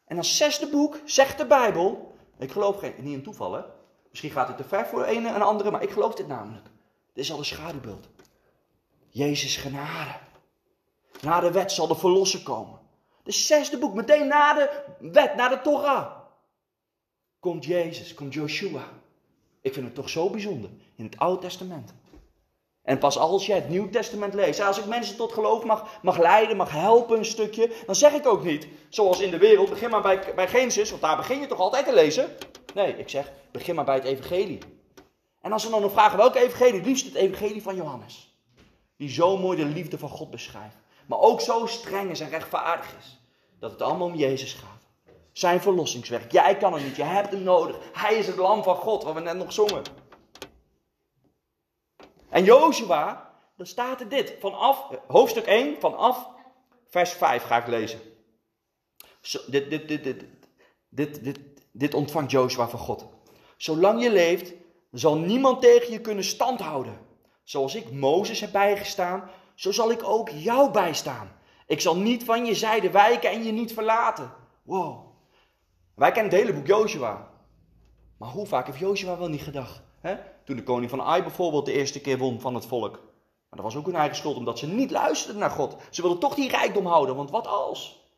En 0.05 0.17
als 0.17 0.37
zesde 0.37 0.67
boek 0.67 0.99
zegt 1.05 1.37
de 1.37 1.45
Bijbel, 1.45 2.15
ik 2.37 2.51
geloof 2.51 2.79
geen, 2.79 2.93
niet 2.97 3.13
in 3.13 3.23
toeval 3.23 3.53
hè. 3.53 3.61
Misschien 4.09 4.31
gaat 4.31 4.47
het 4.47 4.57
te 4.57 4.63
ver 4.63 4.85
voor 4.85 4.99
de 4.99 5.05
ene 5.05 5.27
en 5.27 5.39
de 5.39 5.43
andere, 5.43 5.71
maar 5.71 5.83
ik 5.83 5.91
geloof 5.91 6.15
dit 6.15 6.27
namelijk. 6.27 6.65
Dit 7.13 7.23
is 7.23 7.31
al 7.31 7.37
een 7.37 7.45
schaduwbeeld. 7.45 8.07
Jezus 9.09 9.57
genade. 9.57 10.19
Na 11.21 11.39
de 11.39 11.51
wet 11.51 11.71
zal 11.71 11.87
de 11.87 11.95
verlosser 11.95 12.43
komen. 12.43 12.79
De 13.23 13.31
zesde 13.31 13.77
boek, 13.77 13.93
meteen 13.93 14.27
na 14.27 14.53
de 14.53 14.83
wet, 14.99 15.35
na 15.35 15.49
de 15.49 15.61
Torah. 15.61 16.11
Komt 17.39 17.65
Jezus, 17.65 18.13
komt 18.13 18.33
Joshua. 18.33 18.83
Ik 19.61 19.73
vind 19.73 19.85
het 19.85 19.95
toch 19.95 20.09
zo 20.09 20.29
bijzonder 20.29 20.69
in 20.95 21.05
het 21.05 21.17
Oude 21.17 21.41
Testament. 21.41 21.93
En 22.85 22.97
pas 22.97 23.17
als 23.17 23.45
je 23.45 23.53
het 23.53 23.69
Nieuw 23.69 23.89
Testament 23.89 24.33
leest, 24.33 24.61
als 24.61 24.77
ik 24.77 24.85
mensen 24.85 25.15
tot 25.15 25.33
geloof 25.33 25.63
mag, 25.63 25.99
mag 26.01 26.17
leiden, 26.17 26.57
mag 26.57 26.71
helpen 26.71 27.17
een 27.17 27.25
stukje, 27.25 27.71
dan 27.85 27.95
zeg 27.95 28.13
ik 28.13 28.27
ook 28.27 28.43
niet, 28.43 28.67
zoals 28.89 29.19
in 29.19 29.31
de 29.31 29.37
wereld, 29.37 29.69
begin 29.69 29.89
maar 29.89 30.01
bij, 30.01 30.33
bij 30.35 30.47
Genesis, 30.47 30.89
want 30.89 31.01
daar 31.01 31.17
begin 31.17 31.39
je 31.39 31.47
toch 31.47 31.59
altijd 31.59 31.85
te 31.85 31.93
lezen? 31.93 32.29
Nee, 32.73 32.97
ik 32.97 33.09
zeg, 33.09 33.31
begin 33.51 33.75
maar 33.75 33.85
bij 33.85 33.95
het 33.95 34.03
Evangelie. 34.03 34.59
En 35.41 35.51
als 35.51 35.63
we 35.63 35.69
dan 35.69 35.81
nog 35.81 35.91
vragen 35.91 36.17
welke 36.17 36.39
Evangelie, 36.39 36.81
liefst 36.81 37.05
het 37.05 37.15
Evangelie 37.15 37.61
van 37.61 37.75
Johannes. 37.75 38.37
Die 38.97 39.09
zo 39.09 39.37
mooi 39.37 39.57
de 39.57 39.65
liefde 39.65 39.97
van 39.97 40.09
God 40.09 40.31
beschrijft. 40.31 40.75
Maar 41.05 41.19
ook 41.19 41.41
zo 41.41 41.65
streng 41.65 42.11
is 42.11 42.19
en 42.19 42.29
rechtvaardig 42.29 42.95
is. 42.99 43.19
Dat 43.59 43.71
het 43.71 43.81
allemaal 43.81 44.07
om 44.07 44.15
Jezus 44.15 44.53
gaat. 44.53 44.83
Zijn 45.31 45.61
verlossingswerk. 45.61 46.31
Jij 46.31 46.57
kan 46.57 46.73
het 46.73 46.83
niet, 46.83 46.95
je 46.95 47.03
hebt 47.03 47.31
hem 47.31 47.43
nodig. 47.43 47.77
Hij 47.93 48.15
is 48.15 48.27
het 48.27 48.35
lam 48.35 48.63
van 48.63 48.75
God, 48.75 49.03
wat 49.03 49.13
we 49.13 49.19
net 49.19 49.37
nog 49.37 49.53
zongen. 49.53 49.83
En 52.35 52.43
Jozua, 52.43 53.33
dan 53.57 53.65
staat 53.65 53.99
er 53.99 54.09
dit. 54.09 54.35
Vanaf, 54.39 54.87
hoofdstuk 55.07 55.45
1, 55.45 55.79
vanaf 55.79 56.29
vers 56.87 57.11
5 57.11 57.43
ga 57.43 57.57
ik 57.57 57.67
lezen. 57.67 57.99
Dit, 59.47 59.69
dit, 59.69 59.87
dit, 59.87 60.03
dit, 60.89 61.23
dit, 61.23 61.39
dit 61.71 61.93
ontvangt 61.93 62.31
Jozua 62.31 62.67
van 62.67 62.79
God. 62.79 63.05
Zolang 63.57 64.03
je 64.03 64.11
leeft, 64.11 64.53
zal 64.91 65.17
niemand 65.17 65.61
tegen 65.61 65.91
je 65.91 66.01
kunnen 66.01 66.23
standhouden. 66.23 66.99
Zoals 67.43 67.75
ik 67.75 67.91
Mozes 67.91 68.39
heb 68.39 68.51
bijgestaan, 68.51 69.29
zo 69.53 69.71
zal 69.71 69.91
ik 69.91 70.03
ook 70.03 70.29
jou 70.29 70.71
bijstaan. 70.71 71.31
Ik 71.67 71.81
zal 71.81 71.95
niet 71.95 72.23
van 72.23 72.45
je 72.45 72.55
zijde 72.55 72.91
wijken 72.91 73.29
en 73.29 73.43
je 73.43 73.51
niet 73.51 73.73
verlaten. 73.73 74.31
Wow. 74.63 75.05
Wij 75.93 76.11
kennen 76.11 76.31
het 76.31 76.41
hele 76.41 76.53
boek 76.53 76.67
Joshua. 76.67 77.31
Maar 78.17 78.29
hoe 78.29 78.45
vaak 78.45 78.65
heeft 78.65 78.79
Joshua 78.79 79.17
wel 79.17 79.29
niet 79.29 79.43
gedacht? 79.43 79.81
Hè? 79.99 80.34
Toen 80.45 80.55
de 80.55 80.63
koning 80.63 80.89
van 80.89 81.01
Ai 81.01 81.21
bijvoorbeeld 81.21 81.65
de 81.65 81.73
eerste 81.73 82.01
keer 82.01 82.17
won 82.17 82.39
van 82.41 82.55
het 82.55 82.65
volk. 82.65 82.91
Maar 83.49 83.63
dat 83.63 83.73
was 83.73 83.75
ook 83.75 83.85
hun 83.85 83.95
eigen 83.95 84.15
schuld, 84.15 84.35
omdat 84.35 84.59
ze 84.59 84.67
niet 84.67 84.91
luisterden 84.91 85.39
naar 85.41 85.49
God. 85.49 85.75
Ze 85.89 86.01
wilden 86.01 86.19
toch 86.19 86.35
die 86.35 86.49
rijkdom 86.49 86.85
houden, 86.85 87.15
want 87.15 87.31
wat 87.31 87.47
als? 87.47 88.09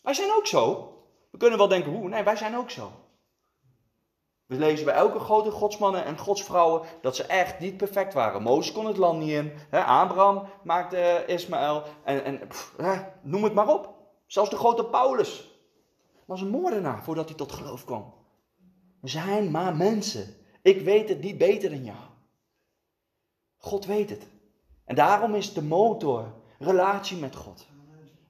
Wij 0.00 0.14
zijn 0.14 0.32
ook 0.36 0.46
zo. 0.46 0.92
We 1.30 1.38
kunnen 1.38 1.58
wel 1.58 1.68
denken, 1.68 1.92
hoe? 1.92 2.08
Nee, 2.08 2.22
wij 2.22 2.36
zijn 2.36 2.56
ook 2.56 2.70
zo. 2.70 2.92
We 4.46 4.56
lezen 4.56 4.84
bij 4.84 4.94
elke 4.94 5.18
grote 5.18 5.50
godsmannen 5.50 6.04
en 6.04 6.18
godsvrouwen 6.18 6.82
dat 7.00 7.16
ze 7.16 7.22
echt 7.22 7.60
niet 7.60 7.76
perfect 7.76 8.14
waren. 8.14 8.42
Mozes 8.42 8.72
kon 8.72 8.86
het 8.86 8.96
land 8.96 9.18
niet 9.18 9.30
in. 9.30 9.52
Hè? 9.70 9.84
Abraham 9.84 10.48
maakte 10.62 11.24
Ismaël. 11.26 11.82
En, 12.04 12.24
en 12.24 12.40
noem 13.22 13.44
het 13.44 13.54
maar 13.54 13.68
op. 13.68 13.94
Zelfs 14.26 14.50
de 14.50 14.56
grote 14.56 14.84
Paulus 14.84 15.50
was 16.24 16.40
een 16.40 16.48
moordenaar 16.48 17.02
voordat 17.02 17.28
hij 17.28 17.36
tot 17.36 17.52
geloof 17.52 17.84
kwam. 17.84 18.14
We 19.00 19.08
zijn 19.08 19.50
maar 19.50 19.76
mensen. 19.76 20.36
Ik 20.64 20.80
weet 20.80 21.08
het 21.08 21.20
niet 21.20 21.38
beter 21.38 21.70
dan 21.70 21.84
jou. 21.84 21.98
God 23.56 23.84
weet 23.84 24.10
het. 24.10 24.26
En 24.84 24.94
daarom 24.94 25.34
is 25.34 25.52
de 25.52 25.62
motor 25.62 26.32
relatie 26.58 27.16
met 27.16 27.36
God. 27.36 27.66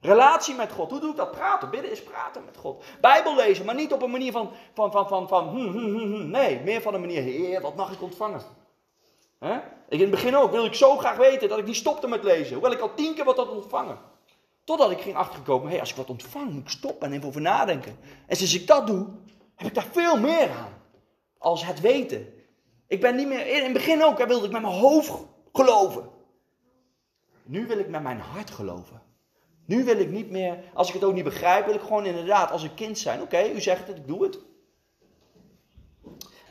Relatie 0.01 0.55
met 0.55 0.71
God. 0.71 0.89
Hoe 0.89 0.99
doe 0.99 1.09
ik 1.09 1.15
dat? 1.15 1.31
Praten. 1.31 1.69
Bidden 1.69 1.91
is 1.91 2.03
praten 2.03 2.45
met 2.45 2.57
God. 2.57 2.83
Bijbel 3.01 3.35
lezen, 3.35 3.65
maar 3.65 3.75
niet 3.75 3.93
op 3.93 4.01
een 4.01 4.11
manier 4.11 4.31
van, 4.31 4.51
van, 4.73 4.91
van, 4.91 5.07
van, 5.07 5.27
van 5.27 5.49
hm, 5.49 5.67
hm, 5.67 5.77
hm, 5.77 6.13
hm. 6.13 6.29
nee, 6.29 6.59
meer 6.59 6.81
van 6.81 6.93
een 6.93 6.99
manier, 6.99 7.21
heer, 7.21 7.61
wat 7.61 7.75
mag 7.75 7.91
ik 7.91 8.01
ontvangen? 8.01 8.41
Ik 9.89 9.99
in 9.99 9.99
het 9.99 10.09
begin 10.09 10.35
ook, 10.35 10.51
wil 10.51 10.65
ik 10.65 10.73
zo 10.73 10.97
graag 10.97 11.17
weten 11.17 11.49
dat 11.49 11.57
ik 11.57 11.65
die 11.65 11.73
stopte 11.73 12.07
met 12.07 12.23
lezen. 12.23 12.53
Hoewel 12.53 12.71
ik 12.71 12.79
al 12.79 12.93
tien 12.93 13.15
keer 13.15 13.25
wat 13.25 13.37
had 13.37 13.49
ontvangen. 13.49 13.97
Totdat 14.63 14.91
ik 14.91 15.01
ging 15.01 15.15
achterkomen, 15.15 15.69
hey, 15.69 15.79
als 15.79 15.89
ik 15.89 15.95
wat 15.95 16.09
ontvang, 16.09 16.51
moet 16.51 16.61
ik 16.61 16.69
stoppen 16.69 17.07
en 17.07 17.13
even 17.13 17.27
over 17.27 17.41
nadenken. 17.41 17.99
En 18.27 18.35
sinds 18.35 18.55
ik 18.55 18.67
dat 18.67 18.87
doe, 18.87 19.07
heb 19.55 19.67
ik 19.67 19.73
daar 19.73 19.87
veel 19.91 20.19
meer 20.19 20.49
aan. 20.51 20.74
Als 21.45 21.65
het 21.65 21.81
weten. 21.81 22.33
Ik 22.87 23.01
ben 23.01 23.15
niet 23.15 23.27
meer, 23.27 23.47
in 23.47 23.63
het 23.63 23.73
begin 23.73 24.03
ook, 24.03 24.17
hè, 24.17 24.27
wilde 24.27 24.45
ik 24.45 24.51
met 24.51 24.61
mijn 24.61 24.73
hoofd 24.73 25.11
geloven. 25.53 26.09
Nu 27.43 27.67
wil 27.67 27.77
ik 27.77 27.89
met 27.89 28.01
mijn 28.01 28.19
hart 28.19 28.51
geloven. 28.51 29.01
Nu 29.65 29.83
wil 29.83 29.99
ik 29.99 30.11
niet 30.11 30.29
meer, 30.29 30.63
als 30.73 30.87
ik 30.87 30.93
het 30.93 31.03
ook 31.03 31.13
niet 31.13 31.23
begrijp, 31.23 31.65
wil 31.65 31.75
ik 31.75 31.81
gewoon 31.81 32.05
inderdaad 32.05 32.51
als 32.51 32.63
een 32.63 32.73
kind 32.73 32.97
zijn. 32.97 33.21
Oké, 33.21 33.49
u 33.49 33.61
zegt 33.61 33.87
het, 33.87 33.97
ik 33.97 34.07
doe 34.07 34.23
het. 34.23 34.39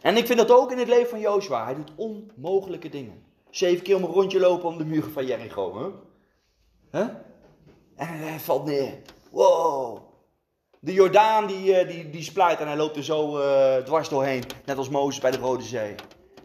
En 0.00 0.16
ik 0.16 0.26
vind 0.26 0.38
dat 0.38 0.50
ook 0.50 0.72
in 0.72 0.78
het 0.78 0.88
leven 0.88 1.08
van 1.08 1.20
Jozua. 1.20 1.64
Hij 1.64 1.74
doet 1.74 1.92
onmogelijke 1.96 2.88
dingen. 2.88 3.24
Zeven 3.50 3.84
keer 3.84 3.96
om 3.96 4.04
een 4.04 4.10
rondje 4.10 4.40
lopen 4.40 4.68
om 4.68 4.78
de 4.78 4.84
muren 4.84 5.12
van 5.12 5.26
Jericho. 5.26 5.94
Hè? 6.90 6.98
Huh? 6.98 7.14
En 7.96 8.06
hij 8.06 8.40
valt 8.40 8.64
neer. 8.64 8.98
Wow. 9.30 10.13
De 10.84 10.92
Jordaan 10.92 11.46
die, 11.46 11.76
eh, 11.76 11.88
die, 11.88 12.10
die 12.10 12.22
splijt 12.22 12.60
en 12.60 12.66
hij 12.66 12.76
loopt 12.76 12.96
er 12.96 13.04
zo 13.04 13.38
uh, 13.38 13.76
dwars 13.76 14.08
doorheen. 14.08 14.44
Net 14.64 14.76
als 14.76 14.88
Mozes 14.88 15.20
bij 15.20 15.30
de 15.30 15.36
Rode 15.36 15.62
Zee. 15.62 15.94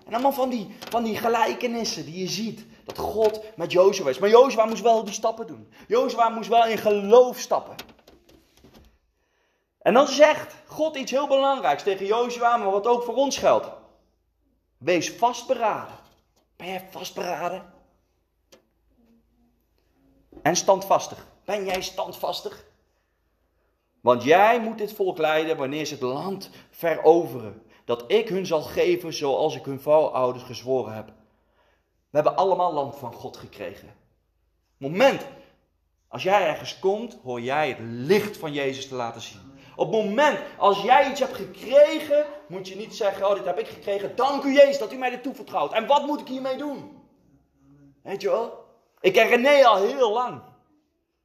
En 0.06 0.14
allemaal 0.14 0.32
van 0.32 0.50
die, 0.50 0.76
van 0.90 1.04
die 1.04 1.18
gelijkenissen 1.18 2.06
die 2.06 2.20
je 2.20 2.28
ziet. 2.28 2.66
Dat 2.86 2.98
God 2.98 3.42
met 3.56 3.72
Jozua 3.72 4.10
is. 4.10 4.20
Maar 4.20 4.30
Jozua 4.30 4.66
moest 4.66 4.82
wel 4.82 5.04
die 5.04 5.14
stappen 5.14 5.48
doen. 5.48 5.74
Jozua 5.88 6.30
moest 6.30 6.50
wel 6.50 6.66
in 6.66 6.78
geloof 6.78 7.40
stappen. 7.40 7.76
En 9.82 9.94
dan 9.94 10.08
zegt 10.08 10.56
God 10.66 10.96
iets 10.96 11.12
heel 11.12 11.28
belangrijks 11.28 11.84
tegen 11.84 12.06
Jozua, 12.06 12.58
maar 12.58 12.72
wat 12.72 12.88
ook 12.88 13.04
voor 13.04 13.16
ons 13.16 13.38
geldt. 13.38 13.68
Wees 14.78 15.12
vastberaden. 15.12 15.96
Ben 16.56 16.68
jij 16.68 16.88
vastberaden? 16.92 17.74
En 20.42 20.56
standvastig. 20.56 21.26
Ben 21.46 21.66
jij 21.66 21.82
standvastig? 21.82 22.68
Want 24.02 24.24
jij 24.24 24.62
moet 24.62 24.78
dit 24.78 24.94
volk 24.94 25.18
leiden 25.18 25.58
wanneer 25.58 25.86
ze 25.86 25.94
het 25.94 26.04
land 26.04 26.50
veroveren. 26.70 27.64
Dat 27.86 28.04
ik 28.08 28.30
hun 28.30 28.46
zal 28.46 28.62
geven 28.62 29.14
zoals 29.14 29.56
ik 29.56 29.66
hun 29.66 29.82
voorouders 29.82 30.44
gezworen 30.44 30.94
heb. 30.94 31.08
We 32.10 32.18
hebben 32.18 32.36
allemaal 32.36 32.74
land 32.74 32.96
van 32.96 33.14
God 33.14 33.38
gekregen. 33.38 33.94
Moment, 34.78 35.26
als 36.08 36.24
jij 36.24 36.48
ergens 36.48 36.80
komt, 36.80 37.18
hoor 37.24 37.42
jij 37.42 37.68
het 37.68 37.78
licht 37.80 38.38
van 38.38 38.54
Jezus 38.54 38.88
te 38.88 38.96
laten 38.96 39.22
zien. 39.22 39.50
Op 39.76 39.92
het 39.92 40.06
moment 40.06 40.40
als 40.58 40.82
jij 40.82 41.10
iets 41.10 41.20
hebt 41.20 41.36
gekregen, 41.36 42.26
moet 42.48 42.68
je 42.68 42.76
niet 42.76 42.96
zeggen: 42.96 43.30
Oh, 43.30 43.36
dit 43.36 43.46
heb 43.46 43.60
ik 43.60 43.68
gekregen. 43.68 44.16
Dank 44.16 44.44
u, 44.44 44.54
Jezus, 44.54 44.78
dat 44.78 44.94
u 44.94 44.98
mij 44.98 45.10
dit 45.10 45.24
toevertrouwt. 45.24 45.74
En 45.74 45.88
wat 45.88 46.06
moet 46.06 46.20
ik 46.20 46.28
hiermee 46.28 46.58
doen? 46.58 46.98
Weet 48.04 48.22
je 48.22 48.30
wel? 48.30 48.66
Ik 49.00 49.14
ken 49.14 49.28
René 49.28 49.66
al 49.66 49.84
heel 49.84 50.12
lang. 50.12 50.42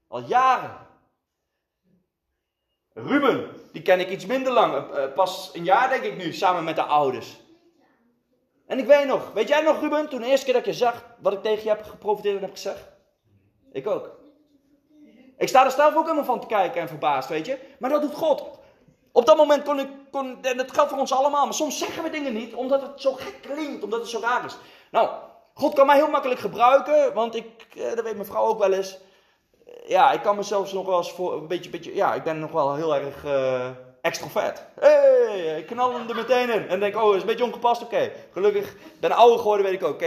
Al 0.09 0.21
jaren. 0.21 0.84
Ruben, 2.95 3.51
die 3.73 3.83
ken 3.83 4.01
ik 4.01 4.11
iets 4.11 4.27
minder 4.27 4.53
lang. 4.53 4.75
Eh, 4.75 5.13
pas 5.15 5.51
een 5.53 5.65
jaar 5.65 5.89
denk 5.89 6.03
ik 6.03 6.17
nu, 6.17 6.33
samen 6.33 6.65
met 6.65 6.77
de 6.77 6.83
ouders. 6.83 7.37
En 8.67 8.79
ik 8.79 8.87
weet 8.87 9.07
nog, 9.07 9.33
weet 9.33 9.49
jij 9.49 9.63
nog 9.63 9.81
Ruben, 9.81 10.09
toen 10.09 10.21
de 10.21 10.27
eerste 10.27 10.45
keer 10.45 10.55
dat 10.55 10.65
je 10.65 10.73
zag 10.73 11.05
wat 11.21 11.33
ik 11.33 11.43
tegen 11.43 11.63
je 11.63 11.69
heb 11.69 11.83
geprofiteerd 11.83 12.37
en 12.37 12.43
heb 12.43 12.51
gezegd? 12.51 12.93
Ik 13.73 13.87
ook. 13.87 14.11
Ik 15.39 15.49
sta 15.49 15.65
er 15.65 15.71
zelf 15.71 15.97
ook 15.97 16.05
helemaal 16.05 16.25
van 16.25 16.41
te 16.41 16.47
kijken 16.47 16.81
en 16.81 16.89
verbaasd, 16.89 17.29
weet 17.29 17.47
je. 17.47 17.59
Maar 17.79 17.91
dat 17.91 18.03
doet 18.03 18.15
God. 18.15 18.45
Op 19.13 19.27
dat 19.27 19.37
moment 19.37 19.63
kon 19.63 19.79
ik, 19.79 19.89
kon, 20.11 20.39
en 20.43 20.57
dat 20.57 20.73
geldt 20.73 20.91
voor 20.91 20.99
ons 20.99 21.13
allemaal, 21.13 21.45
maar 21.45 21.55
soms 21.55 21.79
zeggen 21.79 22.03
we 22.03 22.11
dingen 22.11 22.33
niet 22.33 22.55
omdat 22.55 22.83
het 22.83 23.01
zo 23.01 23.13
gek 23.13 23.39
klinkt, 23.43 23.85
omdat 23.85 24.01
het 24.01 24.09
zo 24.09 24.21
raar 24.21 24.45
is. 24.45 24.57
Nou, 24.91 25.09
God 25.55 25.75
kan 25.75 25.87
mij 25.87 25.97
heel 25.97 26.11
makkelijk 26.11 26.41
gebruiken, 26.41 27.15
want 27.15 27.35
ik, 27.35 27.67
eh, 27.77 27.95
dat 27.95 28.05
weet 28.05 28.15
mijn 28.15 28.27
vrouw 28.27 28.45
ook 28.45 28.59
wel 28.59 28.73
eens. 28.73 28.99
Ja, 29.87 30.13
ik 30.13 30.23
kan 30.23 30.37
mezelf 30.37 30.73
nog 30.73 30.87
wel 30.87 30.97
eens 30.97 31.13
voor 31.13 31.33
een 31.33 31.47
beetje, 31.47 31.71
beetje 31.71 31.95
ja, 31.95 32.15
ik 32.15 32.23
ben 32.23 32.39
nog 32.39 32.51
wel 32.53 32.75
heel 32.75 32.95
erg 32.97 33.25
uh, 33.25 33.69
extrovert. 34.01 34.63
hey, 34.81 35.59
ik 35.59 35.67
knal 35.67 35.93
hem 35.93 36.09
er 36.09 36.15
meteen 36.15 36.51
in 36.51 36.69
en 36.69 36.81
denk, 36.81 36.97
oh, 36.97 37.15
is 37.15 37.21
een 37.21 37.27
beetje 37.27 37.45
ongepast, 37.45 37.83
oké. 37.83 38.13
Gelukkig, 38.33 38.77
ben 39.01 39.13
ouder 39.13 39.39
geworden, 39.39 39.67
weet 39.67 39.75
ik 39.75 39.85
ook, 39.85 39.95
oké, 39.95 40.07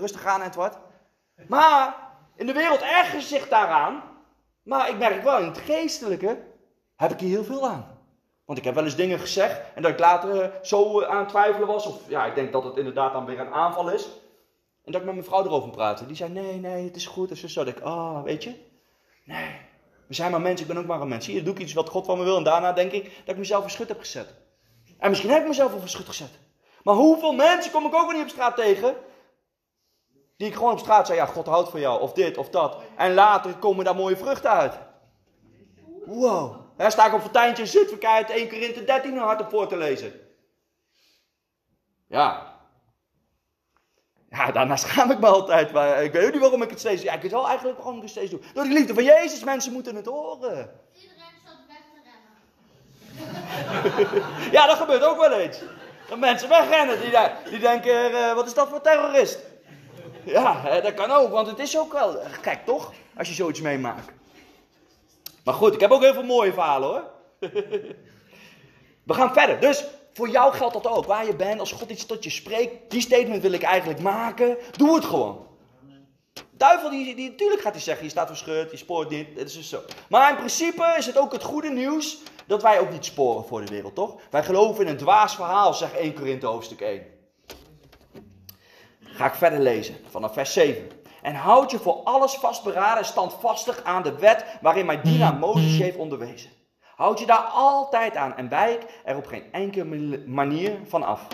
rustig 0.00 0.26
aan 0.26 0.42
en 0.42 0.52
wat. 0.56 0.78
Maar, 1.48 1.96
in 2.36 2.46
de 2.46 2.52
wereld 2.52 2.80
ergert 2.80 3.22
zich 3.22 3.48
daaraan, 3.48 4.02
maar 4.62 4.88
ik 4.88 4.98
merk 4.98 5.22
wel, 5.22 5.38
in 5.38 5.46
het 5.46 5.58
geestelijke 5.58 6.38
heb 6.96 7.10
ik 7.10 7.20
hier 7.20 7.30
heel 7.30 7.44
veel 7.44 7.68
aan. 7.68 7.96
Want 8.44 8.58
ik 8.58 8.64
heb 8.64 8.74
wel 8.74 8.84
eens 8.84 8.96
dingen 8.96 9.18
gezegd 9.18 9.60
en 9.74 9.82
dat 9.82 9.90
ik 9.90 9.98
later 9.98 10.52
zo 10.62 11.04
aan 11.04 11.18
het 11.18 11.28
twijfelen 11.28 11.68
was, 11.68 11.86
of 11.86 12.08
ja, 12.08 12.24
ik 12.24 12.34
denk 12.34 12.52
dat 12.52 12.64
het 12.64 12.76
inderdaad 12.76 13.12
dan 13.12 13.24
weer 13.24 13.40
een 13.40 13.52
aanval 13.52 13.90
is. 13.90 14.08
En 14.88 14.94
dat 14.94 15.00
ik 15.00 15.06
met 15.06 15.16
mijn 15.16 15.26
vrouw 15.26 15.44
erover 15.44 15.70
praatte. 15.70 16.06
Die 16.06 16.16
zei, 16.16 16.30
nee, 16.32 16.60
nee, 16.60 16.84
het 16.84 16.96
is 16.96 17.06
goed. 17.06 17.30
En 17.30 17.36
zo. 17.48 17.64
Dat 17.64 17.76
ik, 17.76 17.82
ah, 17.82 17.94
oh, 17.94 18.22
weet 18.22 18.44
je. 18.44 18.54
Nee, 19.28 19.60
we 20.06 20.14
zijn 20.14 20.30
maar 20.30 20.40
mensen, 20.40 20.66
ik 20.66 20.72
ben 20.72 20.82
ook 20.82 20.88
maar 20.88 21.00
een 21.00 21.08
mens. 21.08 21.26
Hier 21.26 21.44
doe 21.44 21.54
ik 21.54 21.60
iets 21.60 21.72
wat 21.72 21.88
God 21.88 22.06
van 22.06 22.18
me 22.18 22.24
wil. 22.24 22.36
En 22.36 22.44
daarna 22.44 22.72
denk 22.72 22.92
ik 22.92 23.04
dat 23.04 23.34
ik 23.34 23.36
mezelf 23.36 23.60
voor 23.60 23.70
schut 23.70 23.88
heb 23.88 23.98
gezet. 23.98 24.34
En 24.98 25.08
misschien 25.08 25.30
heb 25.30 25.42
ik 25.42 25.48
mezelf 25.48 25.70
voor 25.70 25.88
schut 25.88 26.06
gezet. 26.06 26.38
Maar 26.82 26.94
hoeveel 26.94 27.32
mensen 27.32 27.72
kom 27.72 27.86
ik 27.86 27.94
ook 27.94 28.12
niet 28.12 28.22
op 28.22 28.28
straat 28.28 28.56
tegen? 28.56 28.96
Die 30.36 30.46
ik 30.46 30.54
gewoon 30.54 30.72
op 30.72 30.78
straat 30.78 31.06
zei, 31.06 31.18
ja, 31.18 31.26
God 31.26 31.46
houdt 31.46 31.70
van 31.70 31.80
jou. 31.80 32.00
Of 32.00 32.12
dit, 32.12 32.36
of 32.36 32.48
dat. 32.48 32.82
En 32.96 33.14
later 33.14 33.54
komen 33.54 33.84
daar 33.84 33.96
mooie 33.96 34.16
vruchten 34.16 34.50
uit. 34.50 34.78
Wow. 36.06 36.56
Daar 36.76 36.90
sta 36.90 37.06
ik 37.06 37.14
op 37.14 37.20
Fortuintje 37.20 37.62
in 37.62 37.68
Zutphen, 37.68 38.28
1 38.28 38.48
Korinthe 38.48 38.84
13 38.84 39.18
hard 39.18 39.40
op 39.40 39.50
voor 39.50 39.68
te 39.68 39.76
lezen. 39.76 40.12
Ja, 42.06 42.47
ja, 44.30 44.50
daarna 44.52 44.76
schaam 44.76 45.10
ik 45.10 45.18
me 45.18 45.26
altijd. 45.26 45.72
Maar 45.72 46.04
ik 46.04 46.12
weet 46.12 46.26
ook 46.26 46.32
niet 46.32 46.40
waarom 46.40 46.62
ik 46.62 46.70
het 46.70 46.78
steeds 46.78 47.02
doe. 47.02 47.10
Ja, 47.10 47.20
ik 47.20 47.30
wel 47.30 47.48
eigenlijk 47.48 47.76
waarom 47.76 47.96
ik 47.96 48.02
het 48.02 48.10
steeds 48.10 48.30
doe. 48.30 48.40
Door 48.54 48.64
de 48.64 48.70
liefde 48.70 48.94
van 48.94 49.04
Jezus. 49.04 49.44
Mensen 49.44 49.72
moeten 49.72 49.96
het 49.96 50.06
horen. 50.06 50.70
Iedereen 50.94 51.24
staat 51.42 51.56
weg 51.68 51.82
te 51.92 52.00
rennen. 53.14 54.52
ja, 54.56 54.66
dat 54.66 54.76
gebeurt 54.76 55.04
ook 55.04 55.18
wel 55.18 55.32
eens. 55.32 55.60
Dat 56.08 56.18
mensen 56.18 56.48
wegrennen. 56.48 57.00
Die, 57.00 57.10
die 57.50 57.58
denken, 57.58 58.10
uh, 58.10 58.34
wat 58.34 58.46
is 58.46 58.54
dat 58.54 58.68
voor 58.68 58.80
terrorist? 58.80 59.38
Ja, 60.24 60.80
dat 60.80 60.94
kan 60.94 61.10
ook. 61.10 61.30
Want 61.30 61.46
het 61.46 61.58
is 61.58 61.78
ook 61.78 61.92
wel 61.92 62.20
gek, 62.42 62.64
toch? 62.64 62.92
Als 63.16 63.28
je 63.28 63.34
zoiets 63.34 63.60
meemaakt. 63.60 64.12
Maar 65.44 65.54
goed, 65.54 65.74
ik 65.74 65.80
heb 65.80 65.90
ook 65.90 66.02
heel 66.02 66.14
veel 66.14 66.22
mooie 66.22 66.52
verhalen, 66.52 66.88
hoor. 66.88 67.04
We 69.08 69.14
gaan 69.14 69.32
verder. 69.32 69.60
Dus 69.60 69.84
voor 70.18 70.28
jou 70.28 70.54
geldt 70.54 70.74
dat 70.74 70.86
ook. 70.86 71.06
Waar 71.06 71.26
je 71.26 71.36
bent, 71.36 71.60
als 71.60 71.72
God 71.72 71.90
iets 71.90 72.06
tot 72.06 72.24
je 72.24 72.30
spreekt, 72.30 72.90
die 72.90 73.00
statement 73.00 73.42
wil 73.42 73.52
ik 73.52 73.62
eigenlijk 73.62 74.00
maken. 74.00 74.56
Doe 74.76 74.94
het 74.94 75.04
gewoon. 75.04 75.46
Duivel, 76.50 76.90
die, 76.90 77.14
die, 77.14 77.30
natuurlijk 77.30 77.60
gaat 77.60 77.72
hij 77.72 77.82
zeggen, 77.82 78.04
je 78.04 78.10
staat 78.10 78.26
verscheurd, 78.26 78.70
je 78.70 78.76
spoort 78.76 79.10
niet, 79.10 79.26
het 79.34 79.48
is 79.48 79.54
dus 79.54 79.68
zo. 79.68 79.80
Maar 80.08 80.30
in 80.30 80.36
principe 80.36 80.94
is 80.98 81.06
het 81.06 81.18
ook 81.18 81.32
het 81.32 81.42
goede 81.42 81.70
nieuws 81.70 82.18
dat 82.46 82.62
wij 82.62 82.80
ook 82.80 82.90
niet 82.90 83.04
sporen 83.04 83.44
voor 83.44 83.64
de 83.64 83.70
wereld, 83.70 83.94
toch? 83.94 84.16
Wij 84.30 84.44
geloven 84.44 84.84
in 84.84 84.90
een 84.90 84.96
dwaas 84.96 85.34
verhaal, 85.34 85.74
zegt 85.74 85.94
1 85.94 86.14
Korinthe 86.14 86.46
hoofdstuk 86.46 86.80
1. 86.80 87.02
Ga 89.00 89.26
ik 89.26 89.34
verder 89.34 89.60
lezen, 89.60 89.96
vanaf 90.10 90.32
vers 90.32 90.52
7. 90.52 90.88
En 91.22 91.34
houd 91.34 91.70
je 91.70 91.78
voor 91.78 92.00
alles 92.04 92.34
vastberaden 92.34 92.98
en 92.98 93.04
standvastig 93.04 93.84
aan 93.84 94.02
de 94.02 94.18
wet 94.18 94.44
waarin 94.60 94.86
mijn 94.86 95.00
dienaar 95.02 95.34
Mozes 95.34 95.78
heeft 95.78 95.96
onderwezen. 95.96 96.50
Houd 96.98 97.18
je 97.18 97.26
daar 97.26 97.44
altijd 97.52 98.16
aan 98.16 98.36
en 98.36 98.48
wijk 98.48 99.00
er 99.04 99.16
op 99.16 99.26
geen 99.26 99.52
enkele 99.52 100.18
manier 100.26 100.78
van 100.84 101.02
af. 101.02 101.26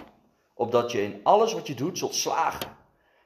Opdat 0.55 0.93
je 0.93 1.03
in 1.03 1.21
alles 1.23 1.53
wat 1.53 1.67
je 1.67 1.75
doet 1.75 1.99
zult 1.99 2.15
slagen. 2.15 2.77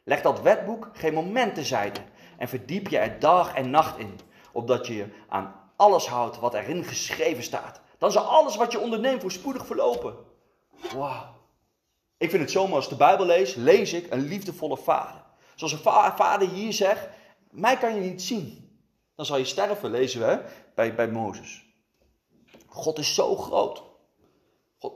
Leg 0.04 0.20
dat 0.22 0.40
wetboek 0.40 0.90
geen 0.92 1.14
moment 1.14 1.54
tezijde 1.54 2.00
en 2.36 2.48
verdiep 2.48 2.88
je 2.88 2.98
er 2.98 3.18
dag 3.18 3.54
en 3.54 3.70
nacht 3.70 3.98
in. 3.98 4.18
Opdat 4.52 4.86
je 4.86 4.94
je 4.94 5.06
aan 5.28 5.54
alles 5.76 6.08
houdt 6.08 6.38
wat 6.38 6.54
erin 6.54 6.84
geschreven 6.84 7.42
staat. 7.42 7.80
Dan 7.98 8.12
zal 8.12 8.22
alles 8.24 8.56
wat 8.56 8.72
je 8.72 8.78
onderneemt 8.80 9.20
voorspoedig 9.20 9.66
verlopen. 9.66 10.14
Wauw. 10.94 11.34
Ik 12.18 12.30
vind 12.30 12.42
het 12.42 12.50
zomaar 12.50 12.74
als 12.76 12.88
de 12.88 12.96
Bijbel 12.96 13.26
lees, 13.26 13.54
lees 13.54 13.92
ik 13.92 14.12
een 14.12 14.22
liefdevolle 14.28 14.76
vader. 14.76 15.22
Zoals 15.54 15.72
een 15.72 15.78
va- 15.78 16.16
vader 16.16 16.48
hier 16.48 16.72
zegt, 16.72 17.08
mij 17.50 17.76
kan 17.76 17.94
je 17.94 18.00
niet 18.00 18.22
zien. 18.22 18.70
Dan 19.14 19.26
zal 19.26 19.36
je 19.36 19.44
sterven, 19.44 19.90
lezen 19.90 20.20
we 20.20 20.44
bij, 20.74 20.94
bij 20.94 21.08
Mozes. 21.08 21.66
God 22.68 22.98
is 22.98 23.14
zo 23.14 23.36
groot. 23.36 23.82
God 24.78 24.92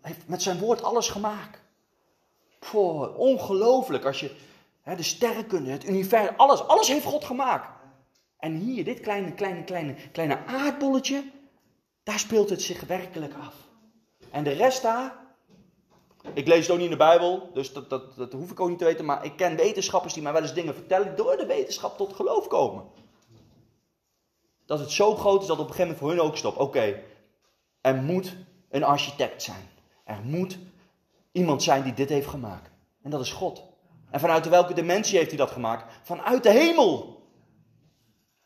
heeft 0.00 0.28
met 0.28 0.42
zijn 0.42 0.58
woord 0.58 0.82
alles 0.82 1.08
gemaakt. 1.08 1.60
Poh, 2.58 3.18
ongelooflijk 3.18 4.04
als 4.04 4.20
je 4.20 4.36
hè, 4.82 4.96
de 4.96 5.02
sterrenkunde, 5.02 5.70
het 5.70 5.84
universum, 5.84 6.34
alles, 6.36 6.66
alles 6.66 6.88
heeft 6.88 7.04
God 7.04 7.24
gemaakt. 7.24 7.68
En 8.38 8.54
hier, 8.54 8.84
dit 8.84 9.00
kleine, 9.00 9.32
kleine, 9.32 9.64
kleine, 9.64 9.94
kleine 10.12 10.44
aardbolletje, 10.46 11.30
daar 12.02 12.18
speelt 12.18 12.50
het 12.50 12.62
zich 12.62 12.80
werkelijk 12.80 13.34
af. 13.34 13.54
En 14.30 14.44
de 14.44 14.52
rest 14.52 14.82
daar, 14.82 15.16
ik 16.34 16.46
lees 16.46 16.60
het 16.60 16.70
ook 16.70 16.76
niet 16.76 16.84
in 16.84 16.90
de 16.90 16.96
Bijbel, 16.96 17.50
dus 17.54 17.72
dat, 17.72 17.90
dat, 17.90 18.16
dat 18.16 18.32
hoef 18.32 18.50
ik 18.50 18.60
ook 18.60 18.68
niet 18.68 18.78
te 18.78 18.84
weten, 18.84 19.04
maar 19.04 19.24
ik 19.24 19.36
ken 19.36 19.56
wetenschappers 19.56 20.14
die 20.14 20.22
mij 20.22 20.32
wel 20.32 20.42
eens 20.42 20.54
dingen 20.54 20.74
vertellen, 20.74 21.16
door 21.16 21.36
de 21.36 21.46
wetenschap 21.46 21.96
tot 21.96 22.12
geloof 22.12 22.46
komen. 22.46 22.84
Dat 24.72 24.80
het 24.80 24.90
zo 24.90 25.14
groot 25.14 25.40
is 25.40 25.46
dat 25.46 25.58
op 25.58 25.68
een 25.68 25.74
gegeven 25.74 25.92
moment 25.92 25.98
voor 25.98 26.10
hun 26.10 26.30
ook 26.30 26.36
stopt. 26.36 26.56
Oké, 26.56 27.02
er 27.80 27.94
moet 27.94 28.36
een 28.70 28.84
architect 28.84 29.42
zijn. 29.42 29.68
Er 30.04 30.20
moet 30.24 30.58
iemand 31.32 31.62
zijn 31.62 31.82
die 31.82 31.94
dit 31.94 32.08
heeft 32.08 32.26
gemaakt. 32.26 32.70
En 33.02 33.10
dat 33.10 33.20
is 33.20 33.32
God. 33.32 33.62
En 34.10 34.20
vanuit 34.20 34.48
welke 34.48 34.74
dimensie 34.74 35.16
heeft 35.16 35.28
hij 35.28 35.38
dat 35.38 35.50
gemaakt? 35.50 35.94
Vanuit 36.02 36.42
de 36.42 36.50
hemel. 36.50 37.22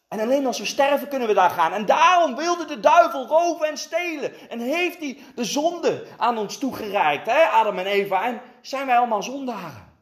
En 0.09 0.21
alleen 0.21 0.47
als 0.47 0.59
we 0.59 0.65
sterven 0.65 1.09
kunnen 1.09 1.29
we 1.29 1.35
daar 1.35 1.51
gaan. 1.51 1.73
En 1.73 1.87
daarom 1.87 2.37
wilde 2.37 2.65
de 2.65 2.81
duivel 2.81 3.27
roven 3.27 3.69
en 3.69 3.77
stelen. 3.77 4.51
En 4.51 4.61
heeft 4.61 4.99
hij 4.99 5.19
de 5.35 5.45
zonde 5.45 6.07
aan 6.17 6.39
ons 6.39 6.59
toegereikt, 6.59 7.27
hè, 7.27 7.43
Adam 7.43 7.79
en 7.79 7.87
Eva. 7.87 8.27
En 8.27 8.41
zijn 8.61 8.87
wij 8.87 8.99
allemaal 8.99 9.23
zondaren. 9.23 9.93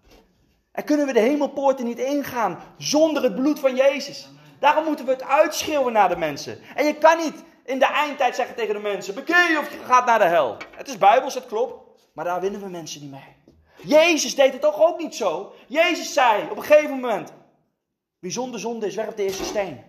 En 0.72 0.84
kunnen 0.84 1.06
we 1.06 1.12
de 1.12 1.20
hemelpoorten 1.20 1.84
niet 1.84 1.98
ingaan 1.98 2.58
zonder 2.78 3.22
het 3.22 3.34
bloed 3.34 3.58
van 3.58 3.76
Jezus. 3.76 4.28
Daarom 4.58 4.84
moeten 4.84 5.04
we 5.04 5.10
het 5.10 5.22
uitschreeuwen 5.22 5.92
naar 5.92 6.08
de 6.08 6.16
mensen. 6.16 6.58
En 6.74 6.84
je 6.84 6.94
kan 6.94 7.18
niet 7.18 7.44
in 7.64 7.78
de 7.78 7.86
eindtijd 7.86 8.34
zeggen 8.34 8.56
tegen 8.56 8.74
de 8.74 8.80
mensen: 8.80 9.14
bekeer 9.14 9.50
je 9.50 9.58
of 9.58 9.72
je 9.72 9.78
gaat 9.78 10.06
naar 10.06 10.18
de 10.18 10.24
hel. 10.24 10.56
Het 10.76 10.88
is 10.88 10.98
bijbels, 10.98 11.34
het 11.34 11.46
klopt. 11.46 11.84
Maar 12.12 12.24
daar 12.24 12.40
winnen 12.40 12.60
we 12.60 12.68
mensen 12.68 13.00
niet 13.00 13.10
mee. 13.10 13.36
Jezus 13.82 14.34
deed 14.34 14.52
het 14.52 14.60
toch 14.60 14.80
ook 14.82 14.98
niet 14.98 15.14
zo. 15.14 15.54
Jezus 15.66 16.12
zei 16.12 16.50
op 16.50 16.56
een 16.56 16.62
gegeven 16.62 16.90
moment: 16.90 17.32
wie 18.18 18.30
zonder 18.30 18.60
zonde 18.60 18.86
is, 18.86 18.94
werpt 18.94 19.16
de 19.16 19.22
eerste 19.22 19.44
steen. 19.44 19.80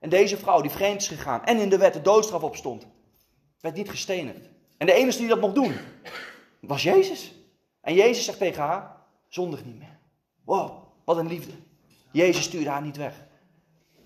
En 0.00 0.08
deze 0.08 0.36
vrouw 0.36 0.60
die 0.60 0.70
vreemd 0.70 1.00
is 1.00 1.08
gegaan 1.08 1.44
en 1.44 1.58
in 1.58 1.68
de 1.68 1.78
wet 1.78 1.92
de 1.92 2.02
doodstraf 2.02 2.42
op 2.42 2.56
stond, 2.56 2.86
werd 3.60 3.74
niet 3.74 3.90
gestenigd. 3.90 4.48
En 4.78 4.86
de 4.86 4.92
enige 4.92 5.18
die 5.18 5.28
dat 5.28 5.40
mocht 5.40 5.54
doen, 5.54 5.76
was 6.60 6.82
Jezus. 6.82 7.34
En 7.80 7.94
Jezus 7.94 8.24
zegt 8.24 8.38
tegen 8.38 8.62
haar, 8.62 8.96
zondig 9.28 9.64
niet 9.64 9.78
meer. 9.78 9.98
Wow, 10.44 10.82
wat 11.04 11.16
een 11.16 11.26
liefde. 11.26 11.52
Jezus 12.12 12.44
stuurde 12.44 12.70
haar 12.70 12.82
niet 12.82 12.96
weg. 12.96 13.14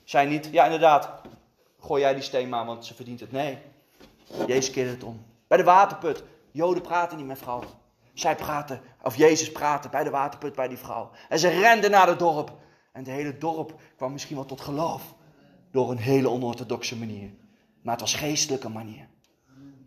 Zij 0.06 0.26
niet, 0.26 0.48
ja 0.52 0.64
inderdaad, 0.64 1.10
gooi 1.80 2.00
jij 2.02 2.14
die 2.14 2.22
steen 2.22 2.48
maar, 2.48 2.66
want 2.66 2.86
ze 2.86 2.94
verdient 2.94 3.20
het. 3.20 3.32
Nee, 3.32 3.58
Jezus 4.46 4.70
keerde 4.70 4.90
het 4.90 5.04
om. 5.04 5.24
Bij 5.46 5.58
de 5.58 5.64
waterput, 5.64 6.22
Joden 6.50 6.82
praten 6.82 7.16
niet 7.16 7.26
met 7.26 7.38
vrouwen. 7.38 7.68
Zij 8.14 8.36
praten, 8.36 8.80
of 9.02 9.16
Jezus 9.16 9.52
praatte 9.52 9.88
bij 9.88 10.04
de 10.04 10.10
waterput 10.10 10.54
bij 10.54 10.68
die 10.68 10.78
vrouw. 10.78 11.10
En 11.28 11.38
ze 11.38 11.48
renden 11.48 11.90
naar 11.90 12.08
het 12.08 12.18
dorp. 12.18 12.52
En 12.92 13.04
het 13.04 13.10
hele 13.10 13.38
dorp 13.38 13.80
kwam 13.96 14.12
misschien 14.12 14.36
wel 14.36 14.44
tot 14.44 14.60
geloof. 14.60 15.14
Door 15.70 15.90
een 15.90 15.98
hele 15.98 16.30
onorthodoxe 16.30 16.96
manier. 16.96 17.30
Maar 17.82 17.92
het 17.92 18.00
was 18.00 18.14
geestelijke 18.14 18.68
manier. 18.68 19.08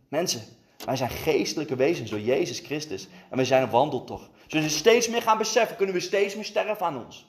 Mensen, 0.10 0.42
wij 0.86 0.96
zijn 0.96 1.10
geestelijke 1.10 1.76
wezens 1.76 2.10
door 2.10 2.20
Jezus 2.20 2.60
Christus. 2.60 3.08
En 3.30 3.38
we 3.38 3.46
zijn 3.46 3.64
op 3.64 3.72
wandeltocht. 3.72 4.30
Zullen 4.48 4.66
we 4.66 4.72
steeds 4.72 5.10
meer 5.10 5.22
gaan 5.22 5.38
beseffen, 5.38 5.76
kunnen 5.76 5.96
we 5.96 6.02
steeds 6.02 6.36
meer 6.36 6.46
sterven 6.46 6.86
aan 6.86 7.06
ons. 7.06 7.29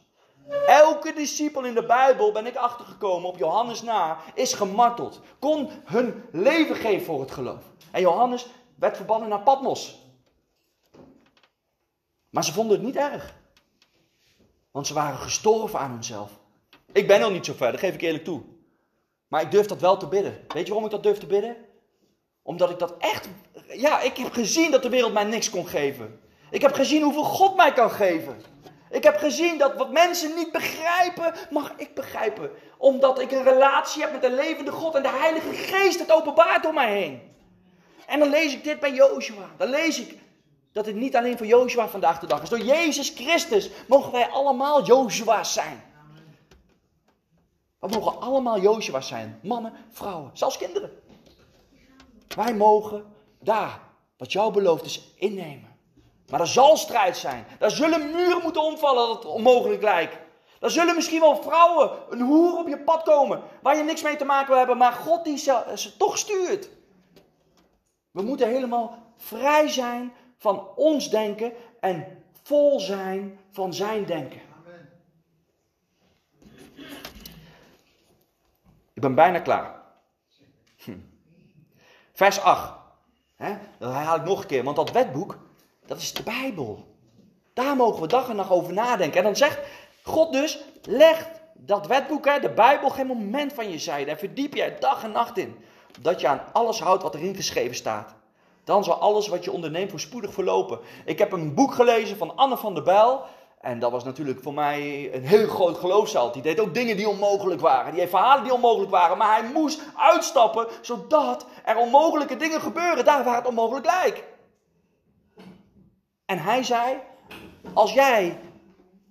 Elke 0.66 1.12
discipel 1.12 1.64
in 1.64 1.74
de 1.74 1.86
Bijbel, 1.86 2.32
ben 2.32 2.46
ik 2.46 2.56
achtergekomen 2.56 3.28
op 3.28 3.38
Johannes 3.38 3.82
na, 3.82 4.18
is 4.34 4.52
gemarteld. 4.52 5.20
Kon 5.38 5.70
hun 5.84 6.24
leven 6.32 6.76
geven 6.76 7.06
voor 7.06 7.20
het 7.20 7.30
geloof. 7.30 7.64
En 7.90 8.00
Johannes 8.00 8.46
werd 8.74 8.96
verbannen 8.96 9.28
naar 9.28 9.40
Patmos. 9.40 9.98
Maar 12.30 12.44
ze 12.44 12.52
vonden 12.52 12.76
het 12.76 12.86
niet 12.86 12.96
erg. 12.96 13.34
Want 14.70 14.86
ze 14.86 14.94
waren 14.94 15.18
gestorven 15.18 15.78
aan 15.78 15.90
hunzelf. 15.90 16.30
Ik 16.92 17.06
ben 17.06 17.20
nog 17.20 17.30
niet 17.30 17.46
zo 17.46 17.52
ver, 17.52 17.70
dat 17.70 17.80
geef 17.80 17.94
ik 17.94 18.00
eerlijk 18.00 18.24
toe. 18.24 18.42
Maar 19.28 19.42
ik 19.42 19.50
durf 19.50 19.66
dat 19.66 19.80
wel 19.80 19.96
te 19.96 20.06
bidden. 20.06 20.44
Weet 20.48 20.66
je 20.66 20.72
waarom 20.72 20.84
ik 20.84 20.90
dat 20.90 21.02
durf 21.02 21.18
te 21.18 21.26
bidden? 21.26 21.56
Omdat 22.42 22.70
ik 22.70 22.78
dat 22.78 22.94
echt. 22.98 23.28
Ja, 23.68 24.00
ik 24.00 24.16
heb 24.16 24.32
gezien 24.32 24.70
dat 24.70 24.82
de 24.82 24.88
wereld 24.88 25.12
mij 25.12 25.24
niks 25.24 25.50
kon 25.50 25.66
geven. 25.66 26.20
Ik 26.50 26.60
heb 26.60 26.72
gezien 26.72 27.02
hoeveel 27.02 27.24
God 27.24 27.56
mij 27.56 27.72
kan 27.72 27.90
geven. 27.90 28.42
Ik 28.90 29.02
heb 29.02 29.16
gezien 29.16 29.58
dat 29.58 29.76
wat 29.76 29.92
mensen 29.92 30.34
niet 30.34 30.52
begrijpen, 30.52 31.34
mag 31.50 31.72
ik 31.76 31.94
begrijpen. 31.94 32.50
Omdat 32.76 33.20
ik 33.20 33.30
een 33.30 33.42
relatie 33.42 34.02
heb 34.02 34.12
met 34.12 34.22
de 34.22 34.32
levende 34.32 34.70
God 34.70 34.94
en 34.94 35.02
de 35.02 35.08
Heilige 35.08 35.52
Geest 35.52 35.98
het 35.98 36.12
openbaart 36.12 36.62
door 36.62 36.74
mij 36.74 36.92
heen. 36.92 37.20
En 38.06 38.18
dan 38.18 38.28
lees 38.28 38.52
ik 38.52 38.64
dit 38.64 38.80
bij 38.80 38.92
Joshua. 38.92 39.50
Dan 39.56 39.68
lees 39.68 40.00
ik 40.00 40.18
dat 40.72 40.86
het 40.86 40.94
niet 40.94 41.16
alleen 41.16 41.36
voor 41.36 41.46
Joshua 41.46 41.88
vandaag 41.88 42.18
de 42.18 42.26
dag 42.26 42.42
is. 42.42 42.48
Door 42.48 42.60
Jezus 42.60 43.08
Christus 43.08 43.70
mogen 43.88 44.12
wij 44.12 44.28
allemaal 44.28 44.84
Joshua's 44.84 45.52
zijn. 45.52 45.82
We 47.78 47.88
mogen 47.88 48.20
allemaal 48.20 48.60
Joshua's 48.60 49.08
zijn. 49.08 49.38
Mannen, 49.42 49.72
vrouwen, 49.90 50.30
zelfs 50.32 50.56
kinderen. 50.56 50.90
Wij 52.36 52.54
mogen 52.54 53.04
daar, 53.40 53.80
wat 54.16 54.32
jou 54.32 54.52
beloofd 54.52 54.84
is, 54.84 55.12
innemen. 55.16 55.69
Maar 56.30 56.40
er 56.40 56.46
zal 56.46 56.76
strijd 56.76 57.16
zijn. 57.16 57.46
Daar 57.58 57.70
zullen 57.70 58.10
muren 58.10 58.42
moeten 58.42 58.62
omvallen 58.62 59.06
dat 59.06 59.16
het 59.16 59.32
onmogelijk 59.32 59.82
lijkt. 59.82 60.16
Daar 60.58 60.70
zullen 60.70 60.94
misschien 60.94 61.20
wel 61.20 61.42
vrouwen, 61.42 61.90
een 62.10 62.20
hoer 62.20 62.58
op 62.58 62.68
je 62.68 62.78
pad 62.78 63.02
komen. 63.02 63.42
Waar 63.62 63.76
je 63.76 63.82
niks 63.82 64.02
mee 64.02 64.16
te 64.16 64.24
maken 64.24 64.48
wil 64.48 64.56
hebben. 64.56 64.76
Maar 64.76 64.92
God 64.92 65.24
die 65.24 65.36
ze, 65.36 65.72
ze 65.74 65.96
toch 65.96 66.18
stuurt. 66.18 66.70
We 68.10 68.22
moeten 68.22 68.48
helemaal 68.48 68.98
vrij 69.16 69.68
zijn 69.68 70.12
van 70.36 70.68
ons 70.76 71.10
denken. 71.10 71.52
En 71.80 72.24
vol 72.42 72.80
zijn 72.80 73.38
van 73.50 73.74
zijn 73.74 74.04
denken. 74.04 74.40
Ik 78.92 79.06
ben 79.06 79.14
bijna 79.14 79.40
klaar. 79.40 79.74
Hm. 80.76 80.98
Vers 82.12 82.40
8. 82.40 82.72
Hè? 83.36 83.56
Dat 83.78 83.92
herhaal 83.92 84.16
ik 84.16 84.24
nog 84.24 84.40
een 84.40 84.46
keer, 84.46 84.64
want 84.64 84.76
dat 84.76 84.90
wetboek, 84.90 85.38
dat 85.90 86.00
is 86.00 86.12
de 86.12 86.22
Bijbel. 86.22 86.84
Daar 87.54 87.76
mogen 87.76 88.00
we 88.00 88.06
dag 88.06 88.28
en 88.28 88.36
nacht 88.36 88.50
over 88.50 88.72
nadenken. 88.72 89.18
En 89.18 89.24
dan 89.24 89.36
zegt 89.36 89.58
God 90.02 90.32
dus, 90.32 90.64
leg 90.82 91.28
dat 91.54 91.86
wetboek, 91.86 92.26
hè, 92.26 92.40
de 92.40 92.50
Bijbel, 92.50 92.88
geen 92.88 93.06
moment 93.06 93.52
van 93.52 93.70
je 93.70 93.78
zijde. 93.78 94.10
En 94.10 94.18
verdiep 94.18 94.54
je 94.54 94.62
er 94.62 94.80
dag 94.80 95.04
en 95.04 95.12
nacht 95.12 95.38
in. 95.38 95.56
Dat 96.00 96.20
je 96.20 96.28
aan 96.28 96.42
alles 96.52 96.80
houdt 96.80 97.02
wat 97.02 97.14
erin 97.14 97.34
geschreven 97.34 97.74
staat. 97.74 98.14
Dan 98.64 98.84
zal 98.84 98.94
alles 98.94 99.28
wat 99.28 99.44
je 99.44 99.52
onderneemt 99.52 99.90
voorspoedig 99.90 100.32
verlopen. 100.32 100.78
Ik 101.04 101.18
heb 101.18 101.32
een 101.32 101.54
boek 101.54 101.74
gelezen 101.74 102.16
van 102.16 102.36
Anne 102.36 102.56
van 102.56 102.74
der 102.74 102.82
Bijl. 102.82 103.22
En 103.60 103.78
dat 103.78 103.90
was 103.90 104.04
natuurlijk 104.04 104.42
voor 104.42 104.54
mij 104.54 105.10
een 105.14 105.24
heel 105.24 105.48
groot 105.48 105.78
geloofsheld. 105.78 106.32
Die 106.32 106.42
deed 106.42 106.60
ook 106.60 106.74
dingen 106.74 106.96
die 106.96 107.08
onmogelijk 107.08 107.60
waren. 107.60 107.90
Die 107.90 108.00
heeft 108.00 108.12
verhalen 108.12 108.44
die 108.44 108.54
onmogelijk 108.54 108.90
waren. 108.90 109.18
Maar 109.18 109.40
hij 109.40 109.50
moest 109.52 109.82
uitstappen 109.96 110.66
zodat 110.80 111.46
er 111.64 111.76
onmogelijke 111.76 112.36
dingen 112.36 112.60
gebeuren. 112.60 113.04
Daar 113.04 113.24
waar 113.24 113.36
het 113.36 113.46
onmogelijk 113.46 113.86
lijkt. 113.86 114.29
En 116.30 116.38
hij 116.38 116.62
zei: 116.62 116.98
Als 117.72 117.92
jij 117.92 118.38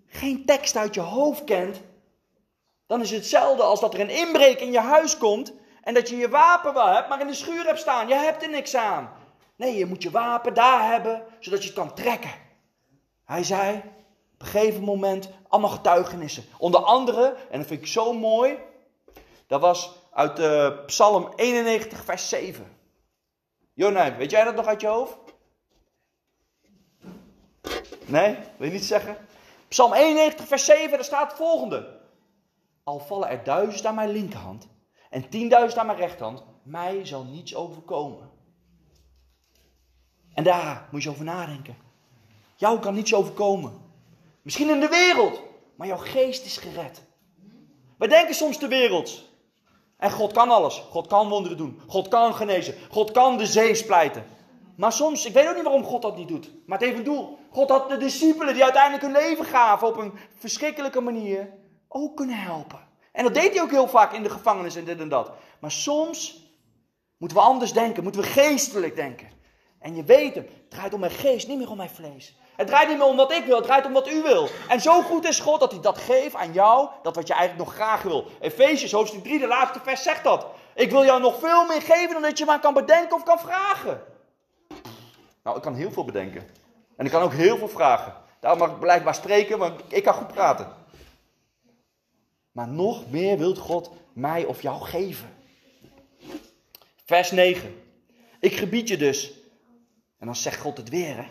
geen 0.07 0.45
tekst 0.45 0.75
uit 0.75 0.93
je 0.93 1.01
hoofd 1.01 1.43
kent. 1.43 1.81
Dan 2.87 3.01
is 3.01 3.09
het 3.09 3.19
hetzelfde 3.19 3.63
als 3.63 3.79
dat 3.79 3.93
er 3.93 3.99
een 3.99 4.09
inbreker 4.09 4.65
in 4.65 4.71
je 4.71 4.79
huis 4.79 5.17
komt. 5.17 5.53
En 5.83 5.93
dat 5.93 6.09
je 6.09 6.17
je 6.17 6.29
wapen 6.29 6.73
wel 6.73 6.87
hebt, 6.87 7.09
maar 7.09 7.21
in 7.21 7.27
de 7.27 7.33
schuur 7.33 7.65
hebt 7.65 7.79
staan. 7.79 8.07
Je 8.07 8.13
hebt 8.13 8.43
er 8.43 8.49
niks 8.49 8.75
aan. 8.75 9.11
Nee, 9.55 9.77
je 9.77 9.85
moet 9.85 10.03
je 10.03 10.11
wapen 10.11 10.53
daar 10.53 10.91
hebben, 10.91 11.23
zodat 11.39 11.61
je 11.61 11.65
het 11.65 11.77
kan 11.77 11.93
trekken. 11.93 12.33
Hij 13.25 13.43
zei, 13.43 13.75
op 14.33 14.41
een 14.41 14.47
gegeven 14.47 14.83
moment, 14.83 15.29
allemaal 15.47 15.69
getuigenissen. 15.69 16.43
Onder 16.57 16.81
andere, 16.81 17.35
en 17.49 17.57
dat 17.59 17.67
vind 17.67 17.81
ik 17.81 17.87
zo 17.87 18.13
mooi, 18.13 18.57
dat 19.47 19.61
was 19.61 19.91
uit 20.11 20.39
uh, 20.39 20.85
Psalm 20.85 21.33
91, 21.35 22.03
vers 22.03 22.29
7. 22.29 22.77
Jonijn, 23.73 24.17
weet 24.17 24.31
jij 24.31 24.43
dat 24.43 24.55
nog 24.55 24.65
uit 24.65 24.81
je 24.81 24.87
hoofd? 24.87 25.28
Nee, 28.05 28.37
wil 28.57 28.67
je 28.67 28.73
niet 28.73 28.83
zeggen? 28.83 29.17
Psalm 29.67 29.93
91, 29.93 30.47
vers 30.47 30.65
7, 30.65 30.91
daar 30.91 31.03
staat 31.03 31.29
het 31.29 31.37
volgende. 31.37 31.99
Al 32.83 32.99
vallen 32.99 33.29
er 33.29 33.43
duizend 33.43 33.85
aan 33.85 33.95
mijn 33.95 34.09
linkerhand 34.09 34.67
en 35.09 35.29
tienduizend 35.29 35.79
aan 35.79 35.85
mijn 35.85 35.97
rechterhand, 35.97 36.43
mij 36.63 37.05
zal 37.05 37.23
niets 37.23 37.55
overkomen. 37.55 38.29
En 40.33 40.43
daar 40.43 40.87
moet 40.91 41.03
je 41.03 41.09
over 41.09 41.23
nadenken. 41.23 41.77
Jou 42.55 42.79
kan 42.79 42.93
niets 42.93 43.13
overkomen. 43.13 43.81
Misschien 44.41 44.69
in 44.69 44.79
de 44.79 44.87
wereld, 44.87 45.41
maar 45.75 45.87
jouw 45.87 45.97
geest 45.97 46.45
is 46.45 46.57
gered. 46.57 47.01
Wij 47.97 48.07
denken 48.07 48.35
soms 48.35 48.59
de 48.59 48.67
wereld. 48.67 49.23
En 49.97 50.11
God 50.11 50.31
kan 50.31 50.49
alles. 50.49 50.75
God 50.89 51.07
kan 51.07 51.29
wonderen 51.29 51.57
doen. 51.57 51.81
God 51.87 52.07
kan 52.07 52.33
genezen. 52.33 52.75
God 52.89 53.11
kan 53.11 53.37
de 53.37 53.45
zee 53.45 53.75
splijten. 53.75 54.25
Maar 54.79 54.91
soms, 54.91 55.25
ik 55.25 55.33
weet 55.33 55.47
ook 55.47 55.55
niet 55.55 55.63
waarom 55.63 55.83
God 55.83 56.01
dat 56.01 56.15
niet 56.15 56.27
doet. 56.27 56.51
Maar 56.65 56.77
het 56.77 56.87
heeft 56.87 56.99
een 56.99 57.05
doel. 57.05 57.37
God 57.51 57.69
had 57.69 57.89
de 57.89 57.97
discipelen 57.97 58.53
die 58.53 58.63
uiteindelijk 58.63 59.03
hun 59.03 59.11
leven 59.11 59.45
gaven 59.45 59.87
op 59.87 59.97
een 59.97 60.13
verschrikkelijke 60.37 61.01
manier 61.01 61.53
ook 61.87 62.15
kunnen 62.15 62.37
helpen. 62.37 62.87
En 63.11 63.23
dat 63.23 63.33
deed 63.33 63.53
hij 63.53 63.61
ook 63.61 63.71
heel 63.71 63.87
vaak 63.87 64.13
in 64.13 64.23
de 64.23 64.29
gevangenis 64.29 64.75
en 64.75 64.85
dit 64.85 64.99
en 64.99 65.09
dat. 65.09 65.31
Maar 65.59 65.71
soms 65.71 66.47
moeten 67.17 67.37
we 67.37 67.43
anders 67.43 67.73
denken, 67.73 68.03
moeten 68.03 68.21
we 68.21 68.27
geestelijk 68.27 68.95
denken. 68.95 69.29
En 69.79 69.95
je 69.95 70.03
weet 70.03 70.35
hem, 70.35 70.43
het 70.43 70.69
draait 70.69 70.93
om 70.93 70.99
mijn 70.99 71.11
geest, 71.11 71.47
niet 71.47 71.57
meer 71.57 71.69
om 71.69 71.77
mijn 71.77 71.89
vlees. 71.89 72.37
Het 72.55 72.67
draait 72.67 72.87
niet 72.87 72.97
meer 72.97 73.07
om 73.07 73.15
wat 73.15 73.31
ik 73.31 73.45
wil, 73.45 73.55
het 73.55 73.65
draait 73.65 73.85
om 73.85 73.93
wat 73.93 74.09
u 74.09 74.21
wil. 74.21 74.47
En 74.67 74.81
zo 74.81 75.01
goed 75.01 75.27
is 75.27 75.39
God 75.39 75.59
dat 75.59 75.71
hij 75.71 75.81
dat 75.81 75.97
geeft 75.97 76.35
aan 76.35 76.53
jou, 76.53 76.89
dat 77.03 77.15
wat 77.15 77.27
je 77.27 77.33
eigenlijk 77.33 77.65
nog 77.65 77.75
graag 77.75 78.01
wil. 78.01 78.25
Efesius 78.39 78.91
hoofdstuk 78.91 79.23
3, 79.23 79.39
de 79.39 79.47
laatste 79.47 79.79
vers 79.83 80.03
zegt 80.03 80.23
dat. 80.23 80.47
Ik 80.75 80.91
wil 80.91 81.05
jou 81.05 81.21
nog 81.21 81.39
veel 81.39 81.65
meer 81.65 81.81
geven 81.81 82.13
dan 82.13 82.21
dat 82.21 82.37
je 82.37 82.45
maar 82.45 82.59
kan 82.59 82.73
bedenken 82.73 83.15
of 83.15 83.23
kan 83.23 83.39
vragen. 83.39 84.17
Nou, 85.49 85.61
ik 85.61 85.67
kan 85.67 85.77
heel 85.77 85.91
veel 85.91 86.05
bedenken. 86.05 86.47
En 86.95 87.05
ik 87.05 87.11
kan 87.11 87.21
ook 87.21 87.33
heel 87.33 87.57
veel 87.57 87.69
vragen. 87.69 88.13
Daarom 88.39 88.59
mag 88.59 88.69
ik 88.69 88.79
blijkbaar 88.79 89.15
spreken, 89.15 89.57
want 89.57 89.81
ik 89.87 90.03
kan 90.03 90.13
goed 90.13 90.27
praten. 90.27 90.67
Maar 92.51 92.67
nog 92.67 93.11
meer 93.11 93.37
wilt 93.37 93.57
God 93.57 93.91
mij 94.13 94.45
of 94.45 94.61
jou 94.61 94.81
geven. 94.81 95.29
Vers 97.05 97.31
9. 97.31 97.81
Ik 98.39 98.55
gebied 98.55 98.87
je 98.87 98.97
dus. 98.97 99.33
En 100.17 100.25
dan 100.25 100.35
zegt 100.35 100.59
God 100.59 100.77
het 100.77 100.89
weer, 100.89 101.15
hè. 101.15 101.27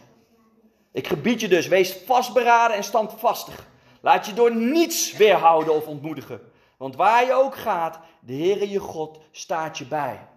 Ik 0.92 1.06
gebied 1.06 1.40
je 1.40 1.48
dus, 1.48 1.66
wees 1.66 1.92
vastberaden 1.92 2.76
en 2.76 2.84
standvastig. 2.84 3.66
Laat 4.00 4.26
je 4.26 4.32
door 4.32 4.56
niets 4.56 5.16
weerhouden 5.16 5.74
of 5.74 5.86
ontmoedigen. 5.86 6.40
Want 6.76 6.96
waar 6.96 7.24
je 7.24 7.32
ook 7.32 7.56
gaat, 7.56 7.98
de 8.20 8.34
Heere 8.34 8.70
je 8.70 8.80
God 8.80 9.18
staat 9.30 9.78
je 9.78 9.86
bij. 9.86 10.28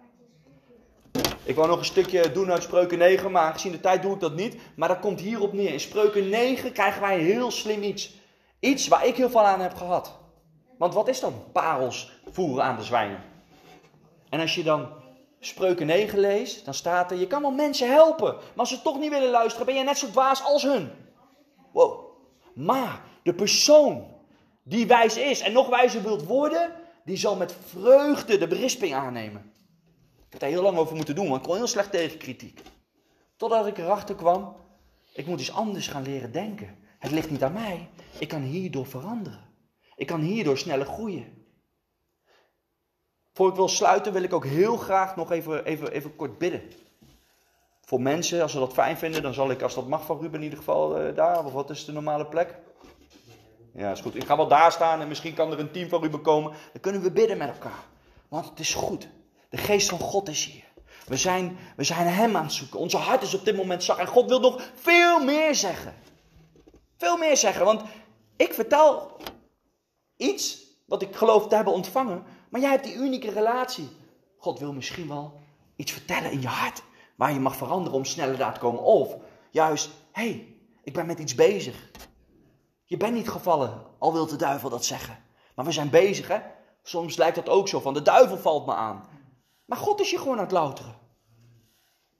Ik 1.44 1.54
wou 1.54 1.68
nog 1.68 1.78
een 1.78 1.84
stukje 1.84 2.32
doen 2.32 2.50
uit 2.50 2.62
Spreuken 2.62 2.98
9, 2.98 3.30
maar 3.30 3.42
aangezien 3.42 3.72
de 3.72 3.80
tijd 3.80 4.02
doe 4.02 4.14
ik 4.14 4.20
dat 4.20 4.34
niet. 4.34 4.56
Maar 4.76 4.88
dat 4.88 5.00
komt 5.00 5.20
hierop 5.20 5.52
neer. 5.52 5.72
In 5.72 5.80
Spreuken 5.80 6.28
9 6.28 6.72
krijgen 6.72 7.00
wij 7.00 7.18
heel 7.18 7.50
slim 7.50 7.82
iets. 7.82 8.14
Iets 8.60 8.88
waar 8.88 9.06
ik 9.06 9.16
heel 9.16 9.30
veel 9.30 9.40
aan 9.40 9.60
heb 9.60 9.74
gehad. 9.74 10.18
Want 10.78 10.94
wat 10.94 11.08
is 11.08 11.20
dan 11.20 11.34
parels 11.52 12.12
voeren 12.30 12.64
aan 12.64 12.76
de 12.76 12.82
zwijnen? 12.82 13.22
En 14.28 14.40
als 14.40 14.54
je 14.54 14.62
dan 14.62 14.88
Spreuken 15.40 15.86
9 15.86 16.18
leest, 16.18 16.64
dan 16.64 16.74
staat 16.74 17.10
er: 17.10 17.18
Je 17.18 17.26
kan 17.26 17.42
wel 17.42 17.50
mensen 17.50 17.88
helpen, 17.88 18.32
maar 18.32 18.40
als 18.54 18.68
ze 18.68 18.82
toch 18.82 18.98
niet 18.98 19.10
willen 19.10 19.30
luisteren, 19.30 19.66
ben 19.66 19.74
je 19.74 19.82
net 19.82 19.98
zo 19.98 20.10
dwaas 20.10 20.44
als 20.44 20.62
hun. 20.62 20.90
Wow. 21.72 22.00
Maar 22.54 23.00
de 23.22 23.34
persoon 23.34 24.06
die 24.62 24.86
wijs 24.86 25.16
is 25.16 25.40
en 25.40 25.52
nog 25.52 25.68
wijzer 25.68 26.02
wilt 26.02 26.24
worden, 26.24 26.72
die 27.04 27.16
zal 27.16 27.36
met 27.36 27.56
vreugde 27.68 28.38
de 28.38 28.46
berisping 28.46 28.94
aannemen. 28.94 29.51
Ik 30.32 30.40
heb 30.40 30.50
daar 30.50 30.58
heel 30.58 30.70
lang 30.70 30.78
over 30.78 30.96
moeten 30.96 31.14
doen, 31.14 31.28
want 31.28 31.40
ik 31.40 31.46
kon 31.46 31.56
heel 31.56 31.66
slecht 31.66 31.90
tegen 31.90 32.18
kritiek. 32.18 32.60
Totdat 33.36 33.66
ik 33.66 33.78
erachter 33.78 34.14
kwam, 34.14 34.56
ik 35.12 35.26
moet 35.26 35.40
iets 35.40 35.52
anders 35.52 35.88
gaan 35.88 36.02
leren 36.02 36.32
denken. 36.32 36.78
Het 36.98 37.10
ligt 37.10 37.30
niet 37.30 37.42
aan 37.42 37.52
mij. 37.52 37.88
Ik 38.18 38.28
kan 38.28 38.42
hierdoor 38.42 38.86
veranderen. 38.86 39.40
Ik 39.96 40.06
kan 40.06 40.20
hierdoor 40.20 40.58
sneller 40.58 40.86
groeien. 40.86 41.46
Voor 43.32 43.48
ik 43.48 43.54
wil 43.54 43.68
sluiten, 43.68 44.12
wil 44.12 44.22
ik 44.22 44.32
ook 44.32 44.44
heel 44.44 44.76
graag 44.76 45.16
nog 45.16 45.30
even, 45.30 45.64
even, 45.64 45.92
even 45.92 46.16
kort 46.16 46.38
bidden. 46.38 46.62
Voor 47.80 48.00
mensen, 48.00 48.42
als 48.42 48.52
ze 48.52 48.58
dat 48.58 48.72
fijn 48.72 48.96
vinden, 48.96 49.22
dan 49.22 49.34
zal 49.34 49.50
ik, 49.50 49.62
als 49.62 49.74
dat 49.74 49.88
mag 49.88 50.04
van 50.04 50.20
Ruben 50.20 50.38
in 50.38 50.44
ieder 50.44 50.58
geval, 50.58 51.02
uh, 51.02 51.16
daar, 51.16 51.44
of 51.44 51.52
wat 51.52 51.70
is 51.70 51.84
de 51.84 51.92
normale 51.92 52.26
plek? 52.26 52.58
Ja, 53.74 53.90
is 53.90 54.00
goed. 54.00 54.14
Ik 54.14 54.24
ga 54.24 54.36
wel 54.36 54.48
daar 54.48 54.72
staan 54.72 55.00
en 55.00 55.08
misschien 55.08 55.34
kan 55.34 55.52
er 55.52 55.58
een 55.58 55.70
team 55.70 55.88
van 55.88 56.02
Ruben 56.02 56.22
komen. 56.22 56.52
Dan 56.72 56.80
kunnen 56.80 57.02
we 57.02 57.12
bidden 57.12 57.38
met 57.38 57.48
elkaar. 57.48 57.84
Want 58.28 58.48
het 58.48 58.58
is 58.58 58.74
goed. 58.74 59.08
De 59.52 59.58
geest 59.58 59.88
van 59.88 59.98
God 59.98 60.28
is 60.28 60.44
hier. 60.44 60.64
We 61.06 61.16
zijn, 61.16 61.58
we 61.76 61.84
zijn 61.84 62.06
Hem 62.06 62.36
aan 62.36 62.42
het 62.42 62.52
zoeken. 62.52 62.78
Onze 62.78 62.96
hart 62.96 63.22
is 63.22 63.34
op 63.34 63.44
dit 63.44 63.56
moment 63.56 63.82
zacht. 63.82 63.98
En 64.00 64.06
God 64.06 64.28
wil 64.28 64.40
nog 64.40 64.62
veel 64.74 65.24
meer 65.24 65.54
zeggen. 65.54 65.94
Veel 66.98 67.16
meer 67.16 67.36
zeggen. 67.36 67.64
Want 67.64 67.82
ik 68.36 68.54
vertel 68.54 69.16
iets 70.16 70.58
wat 70.86 71.02
ik 71.02 71.16
geloof 71.16 71.48
te 71.48 71.54
hebben 71.54 71.72
ontvangen. 71.72 72.22
Maar 72.50 72.60
jij 72.60 72.70
hebt 72.70 72.84
die 72.84 72.94
unieke 72.94 73.30
relatie. 73.30 73.88
God 74.38 74.58
wil 74.58 74.72
misschien 74.72 75.08
wel 75.08 75.40
iets 75.76 75.92
vertellen 75.92 76.32
in 76.32 76.40
je 76.40 76.48
hart. 76.48 76.82
Waar 77.16 77.32
je 77.32 77.40
mag 77.40 77.56
veranderen 77.56 77.98
om 77.98 78.04
sneller 78.04 78.36
daar 78.36 78.54
te 78.54 78.60
komen. 78.60 78.82
Of 78.82 79.16
juist, 79.50 79.90
hé, 80.12 80.22
hey, 80.22 80.56
ik 80.82 80.92
ben 80.92 81.06
met 81.06 81.18
iets 81.18 81.34
bezig. 81.34 81.90
Je 82.84 82.96
bent 82.96 83.14
niet 83.14 83.28
gevallen, 83.28 83.82
al 83.98 84.12
wil 84.12 84.26
de 84.26 84.36
duivel 84.36 84.70
dat 84.70 84.84
zeggen. 84.84 85.18
Maar 85.54 85.64
we 85.64 85.72
zijn 85.72 85.90
bezig, 85.90 86.28
hè? 86.28 86.38
Soms 86.82 87.16
lijkt 87.16 87.36
dat 87.36 87.48
ook 87.48 87.68
zo 87.68 87.80
van, 87.80 87.94
de 87.94 88.02
duivel 88.02 88.38
valt 88.38 88.66
me 88.66 88.74
aan. 88.74 89.11
Maar 89.72 89.80
God 89.80 90.00
is 90.00 90.10
je 90.10 90.18
gewoon 90.18 90.36
aan 90.36 90.42
het 90.42 90.52
louteren. 90.52 90.94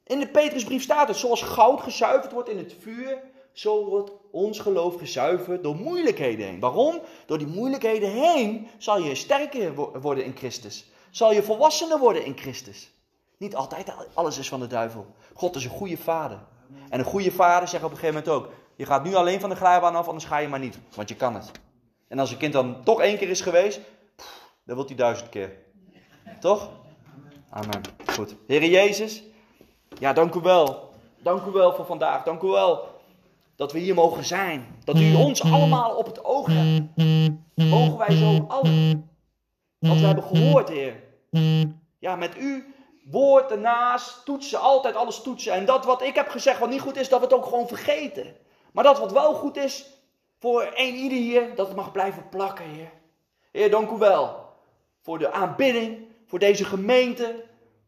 In 0.03 0.19
de 0.19 0.27
Petrusbrief 0.27 0.83
staat 0.83 1.07
het, 1.07 1.17
zoals 1.17 1.41
goud 1.41 1.81
gezuiverd 1.81 2.31
wordt 2.31 2.49
in 2.49 2.57
het 2.57 2.75
vuur, 2.79 3.17
zo 3.51 3.85
wordt 3.85 4.11
ons 4.31 4.59
geloof 4.59 4.97
gezuiverd 4.97 5.63
door 5.63 5.75
moeilijkheden 5.75 6.45
heen. 6.45 6.59
Waarom? 6.59 7.01
Door 7.25 7.37
die 7.37 7.47
moeilijkheden 7.47 8.09
heen 8.09 8.67
zal 8.77 8.99
je 8.99 9.15
sterker 9.15 9.73
worden 10.01 10.25
in 10.25 10.35
Christus. 10.37 10.85
Zal 11.11 11.33
je 11.33 11.43
volwassener 11.43 11.99
worden 11.99 12.25
in 12.25 12.37
Christus. 12.37 12.91
Niet 13.37 13.55
altijd 13.55 13.93
alles 14.13 14.37
is 14.37 14.49
van 14.49 14.59
de 14.59 14.67
duivel. 14.67 15.05
God 15.33 15.55
is 15.55 15.63
een 15.63 15.69
goede 15.69 15.97
vader. 15.97 16.39
En 16.89 16.99
een 16.99 17.05
goede 17.05 17.31
vader 17.31 17.67
zegt 17.67 17.83
op 17.83 17.91
een 17.91 17.97
gegeven 17.97 18.23
moment 18.23 18.43
ook: 18.43 18.53
Je 18.75 18.85
gaat 18.85 19.03
nu 19.03 19.15
alleen 19.15 19.39
van 19.39 19.49
de 19.49 19.55
glijbaan 19.55 19.95
af, 19.95 20.07
anders 20.07 20.25
ga 20.25 20.37
je 20.37 20.47
maar 20.47 20.59
niet. 20.59 20.77
Want 20.95 21.09
je 21.09 21.15
kan 21.15 21.35
het. 21.35 21.51
En 22.07 22.19
als 22.19 22.31
een 22.31 22.37
kind 22.37 22.53
dan 22.53 22.83
toch 22.83 23.01
één 23.01 23.17
keer 23.17 23.29
is 23.29 23.41
geweest, 23.41 23.79
dan 24.63 24.75
wil 24.75 24.85
hij 24.85 24.95
duizend 24.95 25.29
keer. 25.29 25.57
Toch? 26.39 26.81
Amen. 27.53 27.81
Goed. 28.05 28.35
Heer 28.47 28.65
Jezus, 28.65 29.23
ja, 29.99 30.13
dank 30.13 30.33
u 30.35 30.39
wel. 30.39 30.89
Dank 31.19 31.45
u 31.45 31.51
wel 31.51 31.73
voor 31.73 31.85
vandaag. 31.85 32.23
Dank 32.23 32.41
u 32.41 32.47
wel 32.47 32.87
dat 33.55 33.71
we 33.71 33.79
hier 33.79 33.93
mogen 33.93 34.23
zijn. 34.23 34.75
Dat 34.83 34.99
u 34.99 35.15
ons 35.15 35.43
allemaal 35.43 35.95
op 35.95 36.05
het 36.05 36.23
oog 36.23 36.47
hebt. 36.49 36.81
Mogen 37.55 37.97
wij 37.97 38.15
zo 38.15 38.45
allen, 38.47 39.09
wat 39.79 39.99
we 39.99 40.05
hebben 40.05 40.23
gehoord, 40.23 40.69
Heer. 40.69 41.03
Ja, 41.99 42.15
met 42.15 42.37
u, 42.37 42.73
woord 43.05 43.51
ernaast, 43.51 44.25
toetsen, 44.25 44.59
altijd 44.59 44.95
alles 44.95 45.21
toetsen. 45.21 45.53
En 45.53 45.65
dat 45.65 45.85
wat 45.85 46.01
ik 46.01 46.15
heb 46.15 46.29
gezegd 46.29 46.59
wat 46.59 46.69
niet 46.69 46.81
goed 46.81 46.97
is, 46.97 47.09
dat 47.09 47.19
we 47.19 47.25
het 47.25 47.35
ook 47.35 47.45
gewoon 47.45 47.67
vergeten. 47.67 48.35
Maar 48.71 48.83
dat 48.83 48.99
wat 48.99 49.11
wel 49.11 49.33
goed 49.33 49.57
is, 49.57 49.85
voor 50.39 50.61
één 50.61 50.95
ieder 50.95 51.17
hier, 51.17 51.55
dat 51.55 51.67
het 51.67 51.75
mag 51.75 51.91
blijven 51.91 52.29
plakken, 52.29 52.65
Heer. 52.65 52.91
Heer, 53.51 53.71
dank 53.71 53.91
u 53.91 53.97
wel. 53.97 54.35
Voor 55.01 55.19
de 55.19 55.31
aanbidding, 55.31 56.11
voor 56.33 56.41
deze 56.41 56.65
gemeente, 56.65 57.43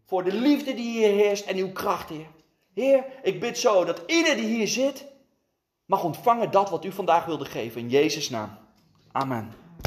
voor 0.06 0.24
de 0.24 0.34
liefde 0.34 0.74
die 0.74 0.92
hier 0.92 1.12
heerst 1.12 1.46
en 1.46 1.58
uw 1.58 1.72
kracht, 1.72 2.10
Heer. 2.10 2.28
Heer, 2.74 3.06
ik 3.24 3.40
bid 3.40 3.58
zo 3.58 3.86
dat 3.86 4.02
ieder 4.08 4.36
die 4.36 4.46
hier 4.46 4.68
zit, 4.68 5.06
mag 5.86 6.04
ontvangen 6.04 6.52
dat 6.52 6.70
wat 6.70 6.86
u 6.86 6.92
vandaag 6.92 7.26
wilde 7.26 7.46
geven. 7.46 7.82
In 7.82 7.90
Jezus' 7.90 8.30
naam. 8.30 8.58
Amen. 9.12 9.65